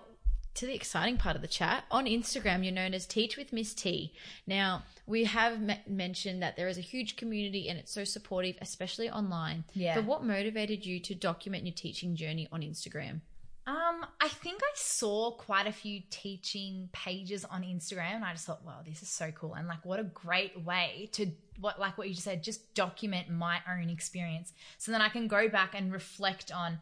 to 0.58 0.66
the 0.66 0.74
exciting 0.74 1.18
part 1.18 1.36
of 1.36 1.42
the 1.42 1.48
chat. 1.48 1.86
On 1.92 2.06
Instagram, 2.06 2.64
you're 2.64 2.74
known 2.74 2.94
as 2.94 3.06
Teach 3.06 3.38
with 3.38 3.54
Miss 3.54 3.74
T. 3.74 4.14
Now, 4.48 4.84
we 5.06 5.26
have 5.26 5.62
me- 5.62 5.80
mentioned 5.88 6.42
that 6.42 6.58
there 6.58 6.68
is 6.68 6.78
a 6.78 6.82
huge 6.82 7.16
community 7.16 7.70
and 7.70 7.78
it's 7.78 7.92
so 7.92 8.04
supportive, 8.04 8.56
especially 8.60 9.10
online. 9.10 9.66
Yeah. 9.74 9.96
But 9.96 10.06
what 10.06 10.24
motivated 10.24 10.86
you 10.86 11.00
to 11.02 11.16
document 11.16 11.66
your 11.66 11.76
teaching 11.76 12.16
journey 12.16 12.48
on 12.52 12.62
Instagram? 12.62 13.22
Um, 13.68 14.06
I 14.20 14.30
think 14.30 14.62
I 14.64 14.72
saw 14.76 15.32
quite 15.32 15.68
a 15.68 15.72
few 15.72 16.02
teaching 16.10 16.90
pages 16.92 17.46
on 17.46 17.64
Instagram 17.64 18.16
and 18.16 18.26
I 18.26 18.32
just 18.32 18.46
thought, 18.46 18.66
wow, 18.66 18.80
this 18.88 19.04
is 19.04 19.10
so 19.10 19.30
cool. 19.32 19.56
And 19.56 19.68
like 19.68 19.86
what 19.86 20.00
a 20.00 20.06
great 20.06 20.64
way 20.64 21.10
to 21.14 21.28
what 21.60 21.78
like 21.78 21.98
what 21.98 22.08
you 22.08 22.14
just 22.14 22.24
said, 22.24 22.42
just 22.44 22.74
document 22.74 23.30
my 23.30 23.60
own 23.70 23.90
experience. 23.90 24.54
So 24.78 24.92
then 24.92 25.02
I 25.02 25.10
can 25.10 25.28
go 25.28 25.50
back 25.50 25.76
and 25.76 25.92
reflect 25.92 26.52
on 26.52 26.80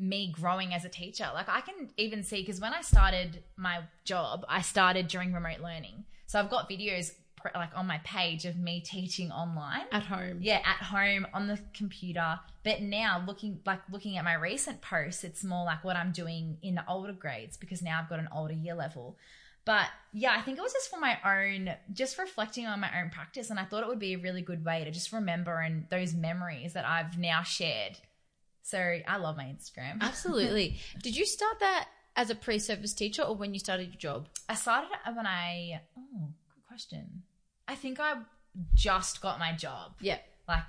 me 0.00 0.32
growing 0.32 0.72
as 0.74 0.84
a 0.84 0.88
teacher. 0.88 1.28
Like 1.34 1.48
I 1.48 1.60
can 1.60 1.90
even 1.96 2.22
see 2.24 2.40
because 2.42 2.60
when 2.60 2.72
I 2.72 2.80
started 2.80 3.42
my 3.56 3.80
job, 4.04 4.44
I 4.48 4.62
started 4.62 5.08
during 5.08 5.32
remote 5.32 5.60
learning. 5.60 6.04
So 6.26 6.38
I've 6.40 6.48
got 6.50 6.68
videos 6.70 7.12
pr- 7.36 7.48
like 7.54 7.70
on 7.76 7.86
my 7.86 7.98
page 7.98 8.44
of 8.46 8.56
me 8.56 8.80
teaching 8.80 9.30
online 9.30 9.86
At 9.92 10.04
home. 10.04 10.38
yeah 10.40 10.60
at 10.64 10.84
home 10.86 11.26
on 11.34 11.46
the 11.48 11.58
computer 11.74 12.38
but 12.64 12.82
now 12.82 13.22
looking 13.26 13.60
like 13.66 13.80
looking 13.90 14.16
at 14.16 14.24
my 14.24 14.34
recent 14.34 14.80
posts 14.82 15.24
it's 15.24 15.42
more 15.42 15.64
like 15.64 15.82
what 15.82 15.96
i'm 15.96 16.12
doing 16.12 16.58
in 16.62 16.74
the 16.74 16.84
older 16.86 17.12
grades 17.14 17.56
because 17.56 17.80
now 17.82 17.98
i've 18.00 18.08
got 18.10 18.18
an 18.18 18.28
older 18.34 18.52
year 18.52 18.74
level 18.74 19.16
but 19.64 19.86
yeah 20.12 20.34
i 20.36 20.42
think 20.42 20.58
it 20.58 20.60
was 20.60 20.72
just 20.74 20.90
for 20.90 21.00
my 21.00 21.16
own 21.24 21.74
just 21.92 22.18
reflecting 22.18 22.66
on 22.66 22.78
my 22.80 22.90
own 23.02 23.08
practice 23.10 23.48
and 23.50 23.58
i 23.58 23.64
thought 23.64 23.82
it 23.82 23.88
would 23.88 23.98
be 23.98 24.14
a 24.14 24.18
really 24.18 24.42
good 24.42 24.64
way 24.64 24.84
to 24.84 24.90
just 24.90 25.10
remember 25.12 25.58
and 25.60 25.86
those 25.90 26.14
memories 26.14 26.74
that 26.74 26.86
i've 26.86 27.16
now 27.18 27.42
shared 27.42 27.96
so 28.70 28.78
i 29.08 29.16
love 29.16 29.36
my 29.36 29.44
instagram 29.44 30.00
Absolutely. 30.10 30.78
Did 31.02 31.16
you 31.16 31.26
start 31.26 31.56
that 31.60 31.88
as 32.16 32.28
a 32.30 32.34
pre-service 32.34 32.92
teacher 32.94 33.22
or 33.22 33.34
when 33.34 33.52
you 33.54 33.60
started 33.60 33.88
your 33.92 33.96
job? 34.08 34.28
i 34.48 34.54
started 34.54 34.88
it 35.06 35.16
when 35.16 35.26
i 35.26 35.80
oh 35.98 36.28
good 36.54 36.64
question 36.68 37.22
i 37.68 37.74
think 37.74 37.98
i 38.00 38.14
just 38.74 39.20
got 39.20 39.38
my 39.38 39.52
job 39.54 39.92
Yeah. 40.00 40.18
like 40.48 40.64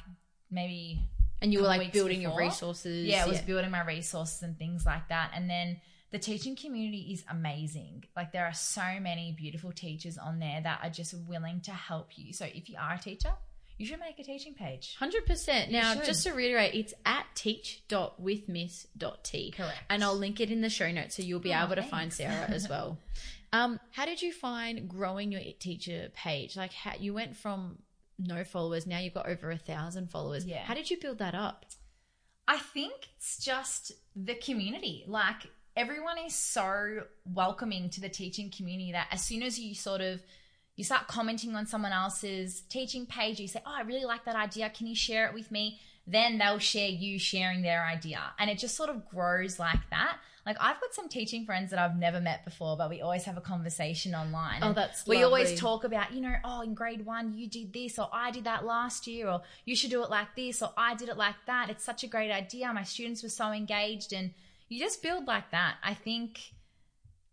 maybe 0.49 0.99
And 1.41 1.51
you 1.53 1.59
were 1.61 1.67
like 1.67 1.91
building 1.91 2.21
your 2.21 2.37
resources. 2.37 3.07
yeah, 3.07 3.23
I 3.25 3.27
was 3.27 3.41
building 3.41 3.71
my 3.71 3.83
resources 3.83 4.43
and 4.43 4.55
things 4.57 4.85
like 4.85 5.07
that. 5.09 5.31
And 5.35 5.49
then 5.49 5.81
the 6.11 6.19
teaching 6.19 6.55
community 6.55 7.03
is 7.13 7.23
amazing. 7.29 8.03
Like 8.15 8.31
there 8.31 8.45
are 8.45 8.53
so 8.53 8.83
many 9.01 9.31
beautiful 9.43 9.71
teachers 9.71 10.17
on 10.19 10.37
there 10.39 10.59
that 10.61 10.77
are 10.83 10.89
just 10.91 11.15
willing 11.27 11.61
to 11.61 11.71
help 11.71 12.09
you. 12.19 12.31
So 12.33 12.45
if 12.45 12.69
you 12.69 12.75
are 12.79 12.93
a 12.93 12.99
teacher, 12.99 13.33
you 13.81 13.87
should 13.87 13.99
make 13.99 14.19
a 14.19 14.23
teaching 14.23 14.53
page. 14.53 14.95
Hundred 14.99 15.25
percent. 15.25 15.71
Now, 15.71 15.95
should. 15.95 16.05
just 16.05 16.23
to 16.25 16.33
reiterate, 16.33 16.75
it's 16.75 16.93
at 17.05 17.25
teach.withmiss.t. 17.35 19.51
Correct. 19.51 19.77
And 19.89 20.03
I'll 20.03 20.15
link 20.17 20.39
it 20.39 20.51
in 20.51 20.61
the 20.61 20.69
show 20.69 20.91
notes 20.91 21.15
so 21.15 21.23
you'll 21.23 21.39
be 21.39 21.53
Oh, 21.53 21.63
able 21.63 21.75
to 21.75 21.83
find. 21.83 22.11
Sarah 22.13 22.45
as 22.49 22.69
well. 22.69 22.97
um, 23.53 23.79
how 23.91 24.05
did 24.05 24.21
you 24.21 24.31
find 24.33 24.87
growing 24.87 25.31
your 25.31 25.41
teacher 25.59 26.09
page? 26.15 26.55
Like, 26.55 26.73
how, 26.73 26.93
you 26.99 27.13
went 27.13 27.35
from 27.35 27.79
no 28.19 28.43
followers, 28.43 28.85
now 28.85 28.99
you've 28.99 29.13
got 29.13 29.27
over 29.27 29.49
a 29.51 29.57
thousand 29.57 30.11
followers. 30.11 30.45
Yeah. 30.45 30.63
How 30.63 30.73
did 30.75 30.89
you 30.91 30.97
build 30.99 31.17
that 31.19 31.33
up? 31.35 31.65
I 32.47 32.57
think 32.57 32.93
it's 33.17 33.43
just 33.43 33.91
the 34.15 34.35
community. 34.35 35.03
Like 35.07 35.47
everyone 35.75 36.17
is 36.25 36.35
so 36.35 37.03
welcoming 37.25 37.89
to 37.91 38.01
the 38.01 38.09
teaching 38.09 38.51
community 38.55 38.91
that 38.91 39.07
as 39.11 39.23
soon 39.23 39.41
as 39.41 39.57
you 39.57 39.73
sort 39.73 40.01
of 40.01 40.21
you 40.75 40.83
start 40.83 41.07
commenting 41.07 41.55
on 41.55 41.65
someone 41.65 41.91
else's 41.91 42.61
teaching 42.61 43.05
page, 43.05 43.39
you 43.39 43.47
say, 43.47 43.61
"Oh, 43.65 43.73
I 43.75 43.81
really 43.81 44.05
like 44.05 44.25
that 44.25 44.35
idea. 44.35 44.69
Can 44.69 44.87
you 44.87 44.95
share 44.95 45.27
it 45.27 45.33
with 45.33 45.51
me?" 45.51 45.79
Then 46.07 46.39
they'll 46.39 46.59
share 46.59 46.89
you 46.89 47.19
sharing 47.19 47.61
their 47.61 47.85
idea, 47.85 48.21
and 48.39 48.49
it 48.49 48.57
just 48.57 48.75
sort 48.75 48.89
of 48.89 49.07
grows 49.07 49.59
like 49.59 49.89
that. 49.91 50.17
Like 50.45 50.57
I've 50.59 50.81
got 50.81 50.93
some 50.93 51.07
teaching 51.07 51.45
friends 51.45 51.69
that 51.69 51.79
I've 51.79 51.95
never 51.95 52.19
met 52.19 52.43
before, 52.43 52.75
but 52.75 52.89
we 52.89 53.01
always 53.01 53.25
have 53.25 53.37
a 53.37 53.41
conversation 53.41 54.15
online. 54.15 54.63
Oh, 54.63 54.73
that's 54.73 55.05
we 55.05 55.21
always 55.21 55.59
talk 55.59 55.83
about, 55.83 56.13
you 56.13 56.21
know, 56.21 56.33
oh, 56.43 56.61
in 56.61 56.73
grade 56.73 57.05
one 57.05 57.35
you 57.35 57.47
did 57.47 57.73
this, 57.73 57.99
or 57.99 58.09
I 58.11 58.31
did 58.31 58.45
that 58.45 58.65
last 58.65 59.05
year, 59.05 59.29
or 59.29 59.41
you 59.65 59.75
should 59.75 59.91
do 59.91 60.03
it 60.03 60.09
like 60.09 60.35
this, 60.35 60.63
or 60.63 60.71
I 60.75 60.95
did 60.95 61.09
it 61.09 61.17
like 61.17 61.35
that. 61.45 61.69
It's 61.69 61.83
such 61.83 62.03
a 62.03 62.07
great 62.07 62.31
idea. 62.31 62.73
My 62.73 62.83
students 62.83 63.21
were 63.21 63.29
so 63.29 63.51
engaged, 63.51 64.13
and 64.13 64.31
you 64.67 64.79
just 64.79 65.03
build 65.03 65.27
like 65.27 65.51
that. 65.51 65.75
I 65.83 65.93
think, 65.93 66.53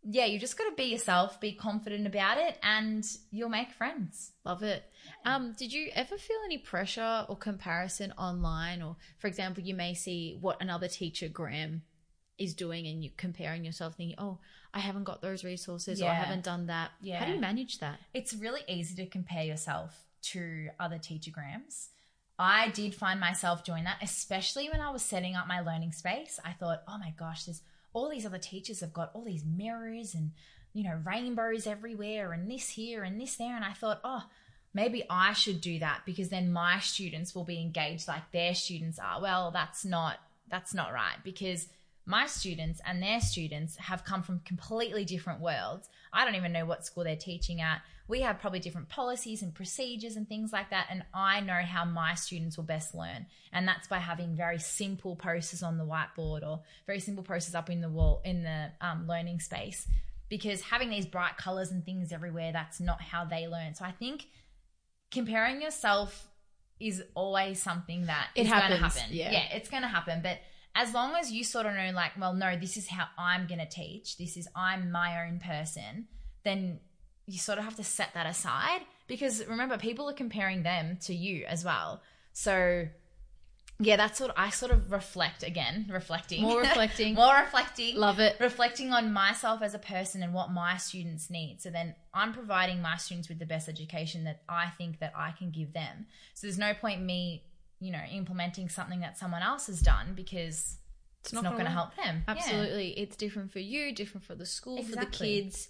yeah, 0.03 0.25
you 0.25 0.39
just 0.39 0.57
got 0.57 0.69
to 0.69 0.75
be 0.77 0.85
yourself, 0.85 1.41
be 1.41 1.53
confident 1.53 2.07
about 2.07 2.39
it, 2.39 2.59
and 2.63 3.05
you'll 3.31 3.49
make 3.49 3.73
friends. 3.73 4.33
Love 4.45 4.63
it. 4.63 4.85
Um, 5.25 5.55
did 5.59 5.73
you 5.73 5.91
ever 5.95 6.17
feel 6.17 6.39
any 6.45 6.59
pressure 6.59 7.27
or 7.29 7.37
comparison 7.37 8.13
online? 8.13 8.83
Or, 8.83 8.97
for 9.19 9.27
example, 9.27 9.63
you 9.63 9.75
may 9.75 9.95
see 9.95 10.39
what 10.41 10.63
another 10.63 10.89
teachergram, 10.89 11.81
is 12.39 12.55
doing 12.55 12.87
and 12.87 13.03
you 13.03 13.11
comparing 13.17 13.65
yourself, 13.65 13.97
thinking, 13.97 14.17
oh, 14.19 14.39
I 14.73 14.79
haven't 14.79 15.05
got 15.05 15.21
those 15.21 15.45
resources 15.45 16.01
or 16.01 16.09
I 16.09 16.15
haven't 16.15 16.45
done 16.45 16.67
that. 16.67 16.93
yeah 17.03 17.19
How 17.19 17.27
do 17.27 17.33
you 17.33 17.41
manage 17.41 17.81
that? 17.81 17.99
it's 18.15 18.35
really 18.35 18.61
easy 18.69 18.95
to 18.97 19.07
compare 19.07 19.43
yourself 19.43 20.07
to 20.23 20.69
other 20.79 20.97
teachergrams. 20.97 21.89
I 22.39 22.69
did 22.69 22.95
find 22.95 23.19
myself 23.19 23.65
doing 23.65 23.85
that, 23.85 23.99
especially 24.01 24.69
when 24.71 24.81
I 24.81 24.91
was 24.91 25.03
setting 25.03 25.35
up 25.35 25.49
my 25.49 25.61
learning 25.61 25.93
space. 25.93 26.39
I 26.45 26.53
thought, 26.53 26.83
oh 26.87 26.97
my 26.99 27.13
gosh, 27.19 27.45
there's 27.45 27.63
all 27.93 28.11
these 28.11 28.27
other 28.27 28.39
teachers 28.39 28.81
have 28.81 28.93
got 28.93 29.11
all 29.15 29.25
these 29.25 29.45
mirrors 29.45 30.15
and, 30.15 30.33
you 30.73 30.85
know, 30.85 31.01
rainbows 31.05 31.67
everywhere 31.67 32.33
and 32.33 32.51
this 32.51 32.69
here 32.71 33.03
and 33.03 33.21
this 33.21 33.37
there. 33.37 33.55
And 33.57 33.65
I 33.65 33.73
thought, 33.73 34.01
oh, 34.05 34.25
maybe 34.75 35.05
I 35.09 35.33
should 35.33 35.61
do 35.61 35.79
that 35.81 36.03
because 36.07 36.29
then 36.29 36.53
my 36.53 36.81
students 36.81 37.35
will 37.35 37.45
be 37.45 37.61
engaged 37.61 38.07
like 38.07 38.31
their 38.33 38.55
students 38.55 38.99
are. 38.99 39.21
Well, 39.21 39.51
that's 39.51 39.85
not, 39.85 40.19
that's 40.51 40.75
not 40.75 40.93
right 40.93 41.17
because 41.25 41.69
my 42.07 42.27
students 42.27 42.81
and 42.87 43.03
their 43.03 43.21
students 43.21 43.77
have 43.77 44.05
come 44.05 44.23
from 44.23 44.41
completely 44.41 45.05
different 45.05 45.41
worlds. 45.41 45.89
I 46.13 46.25
don't 46.25 46.37
even 46.37 46.53
know 46.53 46.65
what 46.65 46.87
school 46.87 47.05
they're 47.05 47.17
teaching 47.17 47.61
at. 47.61 47.83
We 48.09 48.23
have 48.23 48.41
probably 48.41 48.59
different 48.59 48.89
policies 48.89 49.43
and 49.43 49.55
procedures 49.55 50.17
and 50.17 50.27
things 50.27 50.53
like 50.53 50.71
that. 50.71 50.87
And 50.91 51.05
I 51.13 51.41
know 51.41 51.61
how 51.63 51.85
my 51.85 52.15
students 52.15 52.57
will 52.57 52.65
best 52.65 52.95
learn. 52.95 53.27
And 53.53 53.69
that's 53.69 53.87
by 53.87 53.99
having 53.99 54.35
very 54.35 54.59
simple 54.59 55.15
posters 55.15 55.63
on 55.63 55.77
the 55.77 55.85
whiteboard 55.85 56.43
or 56.47 56.63
very 56.87 57.01
simple 57.01 57.23
posters 57.23 57.55
up 57.55 57.69
in 57.69 57.83
the 57.83 57.89
wall, 57.91 58.23
in 58.25 58.43
the 58.43 58.71
um, 58.81 59.07
learning 59.07 59.41
space. 59.41 59.87
Because 60.31 60.63
having 60.63 60.91
these 60.91 61.07
bright 61.07 61.37
colors 61.37 61.71
and 61.71 61.85
things 61.85 62.13
everywhere, 62.13 62.51
that's 62.53 62.81
not 62.81 63.01
how 63.01 63.25
they 63.25 63.47
learn. 63.47 63.75
So 63.75 63.85
I 63.85 63.93
think 63.93 64.27
comparing 65.11 65.61
yourself 65.61 66.29
is 66.81 67.03
always 67.15 67.63
something 67.63 68.07
that 68.07 68.29
It 68.35 68.47
is 68.47 68.51
going 68.51 68.71
to 68.71 68.77
happen. 68.77 69.03
yeah. 69.11 69.33
yeah, 69.33 69.45
it's 69.53 69.69
going 69.69 69.83
to 69.83 69.89
happen. 69.89 70.21
But 70.23 70.39
as 70.75 70.95
long 70.95 71.15
as 71.17 71.33
you 71.33 71.45
sort 71.45 71.67
of 71.67 71.75
know, 71.75 71.91
like, 71.93 72.13
well, 72.19 72.35
no, 72.35 72.57
this 72.57 72.77
is 72.77 72.89
how 72.89 73.07
I'm 73.19 73.47
going 73.47 73.59
to 73.59 73.69
teach, 73.69 74.17
this 74.17 74.37
is 74.37 74.49
I'm 74.55 74.91
my 74.91 75.27
own 75.27 75.41
person, 75.41 76.07
then 76.45 76.81
you 77.29 77.39
sort 77.39 77.59
of 77.59 77.65
have 77.65 77.77
to 77.77 77.85
set 77.85 78.15
that 78.15 78.27
aside 78.27 78.81
because 79.07 79.47
remember, 79.47 79.77
people 79.77 80.09
are 80.09 80.15
comparing 80.15 80.63
them 80.63 80.99
to 81.03 81.15
you 81.15 81.45
as 81.47 81.65
well. 81.65 82.01
So 82.33 82.89
yeah, 83.81 83.97
that's 83.97 84.19
what 84.19 84.33
I 84.37 84.51
sort 84.51 84.73
of 84.73 84.91
reflect 84.91 85.43
again, 85.43 85.87
reflecting. 85.89 86.43
More 86.43 86.61
reflecting. 86.61 87.15
More 87.15 87.37
reflecting. 87.37 87.97
Love 87.97 88.19
it. 88.19 88.37
Reflecting 88.41 88.93
on 88.93 89.13
myself 89.13 89.63
as 89.63 89.75
a 89.75 89.79
person 89.79 90.23
and 90.23 90.33
what 90.33 90.51
my 90.51 90.79
students 90.79 91.31
need. 91.31 91.61
So 91.61 91.71
then 91.71 91.95
I'm 92.13 92.33
providing 92.33 92.81
my 92.83 92.97
students 92.97 93.29
with 93.29 93.39
the 93.39 93.47
best 93.47 93.69
education 93.69 94.25
that 94.25 94.41
I 94.49 94.71
think 94.79 94.99
that 95.01 95.13
I 95.15 95.33
can 95.33 95.51
give 95.51 95.75
them. 95.75 96.07
So 96.35 96.47
there's 96.47 96.59
no 96.59 96.73
point 96.75 97.03
me, 97.03 97.45
you 97.79 97.93
know, 97.93 98.03
implementing 98.11 98.69
something 98.69 99.01
that 99.01 99.19
someone 99.19 99.43
else 99.43 99.69
has 99.69 99.81
done 99.81 100.15
because 100.17 100.79
it's, 101.21 101.33
not, 101.33 101.45
not 101.45 101.53
going 101.53 101.67
to 101.67 101.71
help 101.71 101.95
them. 101.95 102.25
Yeah. 102.27 102.35
Absolutely. 102.35 102.91
It's 102.99 103.17
different 103.17 103.53
for 103.53 103.61
you, 103.61 103.95
different 103.95 104.25
for 104.25 104.35
the 104.35 104.47
school, 104.47 104.83
for 104.83 104.97
the 104.97 105.07
kids. 105.07 105.69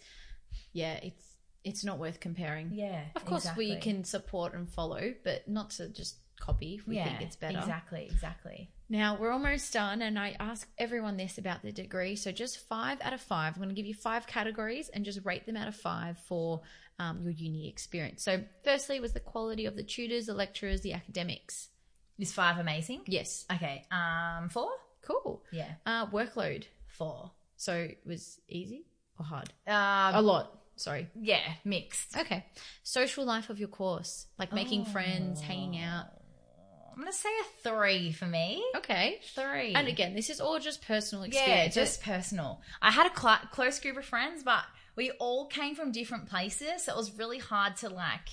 Yeah, 0.73 0.95
it's 1.03 1.28
it's 1.69 1.85
not 1.85 1.99
worth 1.99 2.21
comparing. 2.21 2.71
Yeah. 2.73 3.03
Of 3.15 3.25
course 3.25 3.49
we 3.57 3.77
can 3.77 4.05
support 4.05 4.55
and 4.55 4.69
follow, 4.69 5.15
but 5.25 5.47
not 5.49 5.71
to 5.71 5.89
just 5.89 6.17
copy 6.41 6.77
if 6.77 6.87
we 6.87 6.97
yeah, 6.97 7.05
think 7.05 7.23
it's 7.23 7.37
better. 7.37 7.59
Exactly, 7.59 8.09
exactly. 8.11 8.71
Now 8.89 9.17
we're 9.21 9.31
almost 9.33 9.73
done, 9.73 10.01
and 10.03 10.19
I 10.19 10.35
ask 10.41 10.67
everyone 10.79 11.17
this 11.17 11.37
about 11.39 11.63
the 11.63 11.73
degree. 11.73 12.17
So 12.17 12.33
just 12.33 12.67
five 12.69 12.99
out 13.03 13.13
of 13.13 13.21
five. 13.21 13.55
I'm 13.55 13.59
going 13.63 13.69
to 13.69 13.75
give 13.75 13.87
you 13.87 13.95
five 13.95 14.27
categories 14.27 14.89
and 14.89 15.05
just 15.05 15.25
rate 15.25 15.47
them 15.47 15.57
out 15.57 15.69
of 15.69 15.77
five 15.77 16.19
for 16.27 16.63
um, 16.99 17.21
your 17.23 17.33
uni 17.33 17.69
experience. 17.69 18.23
So 18.25 18.43
firstly 18.65 18.99
was 19.01 19.13
the 19.13 19.21
quality 19.21 19.67
of 19.67 19.77
the 19.77 19.83
tutors, 19.83 20.27
the 20.27 20.35
lecturers, 20.35 20.81
the 20.81 20.95
academics. 20.95 21.69
Is 22.19 22.33
five 22.33 22.59
amazing? 22.59 23.03
Yes, 23.07 23.45
Okay. 23.53 23.85
Um, 23.93 24.49
four? 24.49 24.71
cool. 25.03 25.45
Yeah. 25.53 25.71
Uh, 25.87 26.07
workload. 26.07 26.65
Four. 26.87 27.31
So 27.57 27.75
it 27.75 28.01
was 28.05 28.41
easy 28.49 28.87
or 29.19 29.25
hard? 29.25 29.51
Um, 29.67 30.15
A 30.15 30.23
lot. 30.23 30.59
Sorry. 30.79 31.09
yeah, 31.21 31.41
mixed. 31.65 32.17
Okay. 32.17 32.45
Social 32.83 33.25
life 33.25 33.51
of 33.51 33.59
your 33.59 33.69
course, 33.69 34.27
like 34.39 34.53
making 34.53 34.85
friends, 34.87 35.41
hanging 35.41 35.79
out. 35.81 36.07
Oh, 36.11 36.91
I'm 36.93 36.99
gonna 37.01 37.13
say 37.13 37.29
a 37.29 37.69
three 37.69 38.13
for 38.13 38.27
me. 38.27 38.65
Okay. 38.77 39.21
Three. 39.35 39.75
And 39.75 39.89
again, 39.89 40.15
this 40.15 40.31
is 40.31 40.41
all 40.41 40.59
just 40.59 40.83
personal 40.87 41.25
experience. 41.25 41.77
yeah, 41.77 41.83
just 41.83 42.03
personal. 42.03 42.61
I 42.83 42.91
had 42.91 43.07
a 43.11 43.17
cl- 43.21 43.41
close 43.53 43.79
group 43.81 43.97
of 43.97 44.05
friends, 44.05 44.43
but 44.43 44.65
we 44.97 45.11
all 45.13 45.47
came 45.47 45.75
from 45.75 45.93
different 45.93 46.27
places, 46.29 46.85
so 46.85 46.93
it 46.93 46.97
was 46.97 47.13
really 47.19 47.39
hard 47.39 47.77
to 47.79 47.89
like 47.89 48.29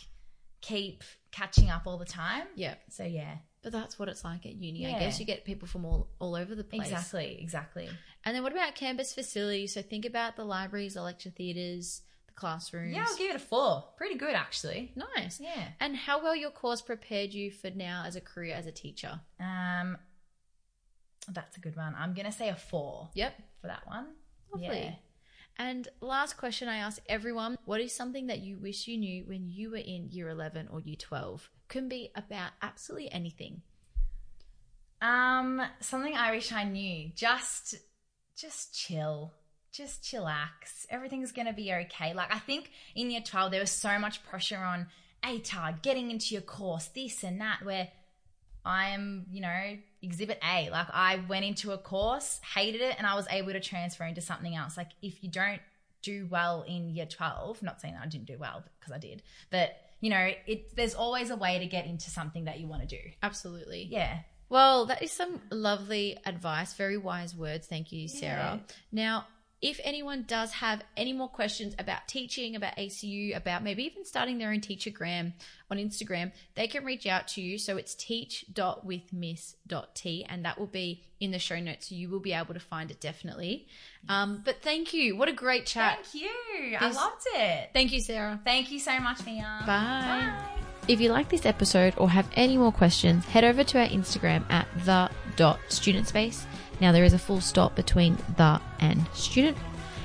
keep 0.62 1.04
catching 1.32 1.70
up 1.70 1.84
all 1.86 1.98
the 1.98 2.06
time. 2.06 2.44
yeah. 2.56 2.76
So 2.90 3.04
yeah, 3.04 3.36
But 3.62 3.72
that's 3.74 4.00
what 4.00 4.10
it's 4.10 4.24
like 4.24 4.46
at 4.46 4.54
uni. 4.56 4.88
I 4.88 4.98
guess 5.00 5.20
you 5.20 5.26
get 5.26 5.46
people 5.46 5.68
from 5.68 5.86
all, 5.86 6.08
all 6.20 6.36
over 6.36 6.56
the 6.56 6.64
place. 6.64 6.84
exactly, 6.90 7.38
exactly. 7.42 7.90
And 8.24 8.36
then 8.36 8.42
what 8.42 8.52
about 8.52 8.74
campus 8.74 9.14
facilities? 9.14 9.74
So 9.76 9.82
think 9.84 10.06
about 10.06 10.38
the 10.38 10.44
libraries, 10.46 10.96
the 10.96 11.04
lecture 11.04 11.30
theatres, 11.30 12.02
the 12.02 12.15
classrooms. 12.36 12.94
Yeah, 12.96 13.06
I'll 13.08 13.18
give 13.18 13.30
it 13.32 13.36
a 13.36 13.40
four. 13.40 13.84
Pretty 13.98 14.16
good 14.16 14.34
actually. 14.36 14.92
nice. 15.16 15.40
Yeah. 15.40 15.68
And 15.80 15.96
how 15.96 16.22
well 16.24 16.36
your 16.36 16.52
course 16.52 16.82
prepared 16.82 17.34
you 17.34 17.52
for 17.52 17.70
now 17.70 18.04
as 18.06 18.16
a 18.16 18.22
career 18.22 18.56
as 18.56 18.66
a 18.68 18.72
teacher? 18.72 19.20
Um, 19.40 19.98
that's 21.30 21.58
a 21.58 21.60
good 21.60 21.76
one. 21.76 21.96
I'm 21.98 22.14
gonna 22.14 22.32
say 22.32 22.50
a 22.50 22.56
four 22.56 23.10
Yep. 23.14 23.34
for 23.62 23.68
that 23.68 23.88
one. 23.88 24.08
Lovely. 24.52 24.68
Yeah. 24.80 24.92
And 25.58 25.88
last 26.02 26.36
question 26.38 26.68
I 26.68 26.78
ask 26.78 27.02
everyone 27.08 27.58
What 27.66 27.80
is 27.80 27.96
something 27.96 28.28
that 28.28 28.40
you 28.40 28.58
wish 28.58 28.88
you 28.88 28.98
knew 28.98 29.24
when 29.26 29.48
you 29.50 29.72
were 29.72 29.78
in 29.78 30.10
year 30.12 30.30
11 30.30 30.68
or 30.70 30.82
year 30.82 30.98
12? 31.00 31.50
Can 31.70 31.88
be 31.88 32.12
about 32.16 32.52
absolutely 32.62 33.12
anything. 33.12 33.62
Um, 35.02 35.62
something 35.80 36.16
I 36.16 36.32
wish 36.32 36.52
I 36.52 36.64
knew. 36.64 37.12
Just, 37.16 37.76
just 38.38 38.74
chill. 38.76 39.34
Just 39.76 40.04
chillax. 40.04 40.86
Everything's 40.90 41.32
gonna 41.32 41.54
be 41.54 41.74
okay. 41.74 42.14
Like 42.14 42.34
I 42.34 42.40
think 42.40 42.72
in 42.96 43.12
year 43.12 43.22
twelve 43.22 43.52
there 43.52 43.60
was 43.60 43.72
so 43.72 44.00
much 44.00 44.24
pressure 44.24 44.58
on 44.58 44.88
ATAR, 45.24 45.82
getting 45.82 46.12
into 46.12 46.34
your 46.34 46.42
course, 46.42 46.86
this 46.88 47.24
and 47.24 47.42
that. 47.42 47.60
Where 47.64 47.90
I 48.64 48.90
am, 48.90 49.26
you 49.30 49.42
know, 49.42 49.78
exhibit 50.02 50.40
A. 50.44 50.70
Like 50.70 50.88
I 50.94 51.24
went 51.28 51.44
into 51.44 51.72
a 51.72 51.78
course, 51.78 52.40
hated 52.56 52.80
it, 52.82 52.96
and 52.98 53.06
I 53.06 53.16
was 53.16 53.28
able 53.30 53.52
to 53.52 53.60
transfer 53.60 54.06
into 54.06 54.22
something 54.22 54.56
else. 54.56 54.78
Like 54.78 54.92
if 55.02 55.24
you 55.24 55.30
don't 55.30 55.62
do 56.02 56.28
well 56.30 56.64
in 56.66 56.90
year 56.90 57.06
twelve, 57.06 57.62
not 57.62 57.82
saying 57.82 57.96
that 57.96 58.04
I 58.04 58.08
didn't 58.08 58.28
do 58.28 58.38
well 58.40 58.64
because 58.80 58.94
I 58.94 58.98
did, 58.98 59.24
but 59.52 59.76
you 60.00 60.10
know, 60.10 60.30
it 60.48 60.76
there's 60.76 60.96
always 60.96 61.32
a 61.32 61.36
way 61.36 61.60
to 61.60 61.66
get 61.66 61.86
into 61.86 62.10
something 62.10 62.46
that 62.46 62.60
you 62.62 62.68
want 62.68 62.88
to 62.88 62.88
do. 62.88 63.02
Absolutely. 63.22 63.88
Yeah. 63.92 64.20
Well, 64.48 64.86
that 64.86 65.02
is 65.02 65.12
some 65.12 65.42
lovely 65.50 66.18
advice, 66.26 66.74
very 66.76 66.98
wise 66.98 67.36
words. 67.36 67.68
Thank 67.68 67.92
you, 67.92 68.08
Sarah. 68.08 68.62
Now, 68.92 69.26
if 69.62 69.80
anyone 69.84 70.24
does 70.28 70.52
have 70.54 70.82
any 70.96 71.12
more 71.14 71.30
questions 71.30 71.74
about 71.80 72.08
teaching, 72.08 72.56
about 72.56 72.76
ACU, 72.76 73.36
about 73.36 73.64
maybe 73.64 73.84
even 73.84 74.06
starting 74.06 74.38
their 74.38 74.52
own 74.52 74.60
teachergram 74.60 75.34
on 75.72 75.78
Instagram, 75.78 76.32
they 76.56 76.68
can 76.68 76.86
reach 76.86 77.08
out 77.08 77.28
to 77.30 77.42
you. 77.42 77.58
So 77.58 77.78
it's 77.78 77.96
teach.withmiss.t, 77.96 80.26
and 80.30 80.46
that 80.46 80.60
will 80.60 80.68
be 80.68 81.04
in 81.20 81.32
the 81.32 81.40
show 81.40 81.60
notes. 81.60 81.90
So 81.90 81.96
you 81.96 82.10
will 82.10 82.20
be 82.20 82.34
able 82.34 82.54
to 82.54 82.60
find 82.60 82.92
it 82.92 83.00
definitely. 83.00 83.68
Um, 84.10 84.44
but 84.46 84.62
thank 84.62 84.94
you. 84.94 85.16
What 85.16 85.30
a 85.30 85.34
great 85.34 85.66
chat. 85.66 86.06
Thank 86.06 86.24
you. 86.24 86.30
I 86.80 86.92
loved 86.92 87.26
it. 87.34 87.72
Thank 87.74 87.92
you, 87.92 88.02
Sarah. 88.02 88.40
Thank 88.44 88.70
you 88.72 88.78
so 88.80 89.00
much, 89.00 89.26
Mia. 89.26 89.62
Bye. 89.62 89.66
Bye. 89.66 90.34
If 90.88 91.02
you 91.02 91.10
like 91.10 91.30
this 91.30 91.48
episode 91.48 91.96
or 91.98 92.08
have 92.12 92.30
any 92.36 92.58
more 92.58 92.72
questions, 92.72 93.26
head 93.26 93.44
over 93.44 93.64
to 93.64 93.80
our 93.80 93.88
Instagram 93.88 94.44
at 94.52 94.68
the.studentspace. 94.86 96.46
Now 96.82 96.92
there 96.92 97.04
is 97.04 97.14
a 97.14 97.20
full 97.20 97.42
stop 97.42 97.76
between 97.76 98.18
the 98.38 98.62
and 98.80 99.06
student. 99.14 99.58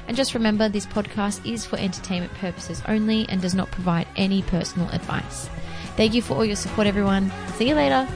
And 0.08 0.16
just 0.16 0.34
remember 0.34 0.68
this 0.68 0.86
podcast 0.86 1.46
is 1.50 1.64
for 1.64 1.78
entertainment 1.78 2.32
purposes 2.34 2.82
only 2.88 3.28
and 3.28 3.40
does 3.40 3.54
not 3.54 3.70
provide 3.70 4.08
any 4.16 4.42
personal 4.42 4.88
advice. 4.90 5.48
Thank 5.96 6.14
you 6.14 6.22
for 6.22 6.34
all 6.34 6.44
your 6.44 6.56
support 6.56 6.86
everyone. 6.86 7.30
See 7.56 7.68
you 7.68 7.74
later. 7.74 8.08